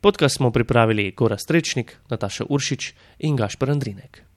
Podcast 0.00 0.36
smo 0.36 0.50
pripravili 0.50 1.12
Gora 1.16 1.38
Strečnik, 1.38 1.98
Nataša 2.10 2.44
Uršič 2.48 2.94
in 3.18 3.36
Gašpar 3.36 3.70
Andrinek. 3.70 4.22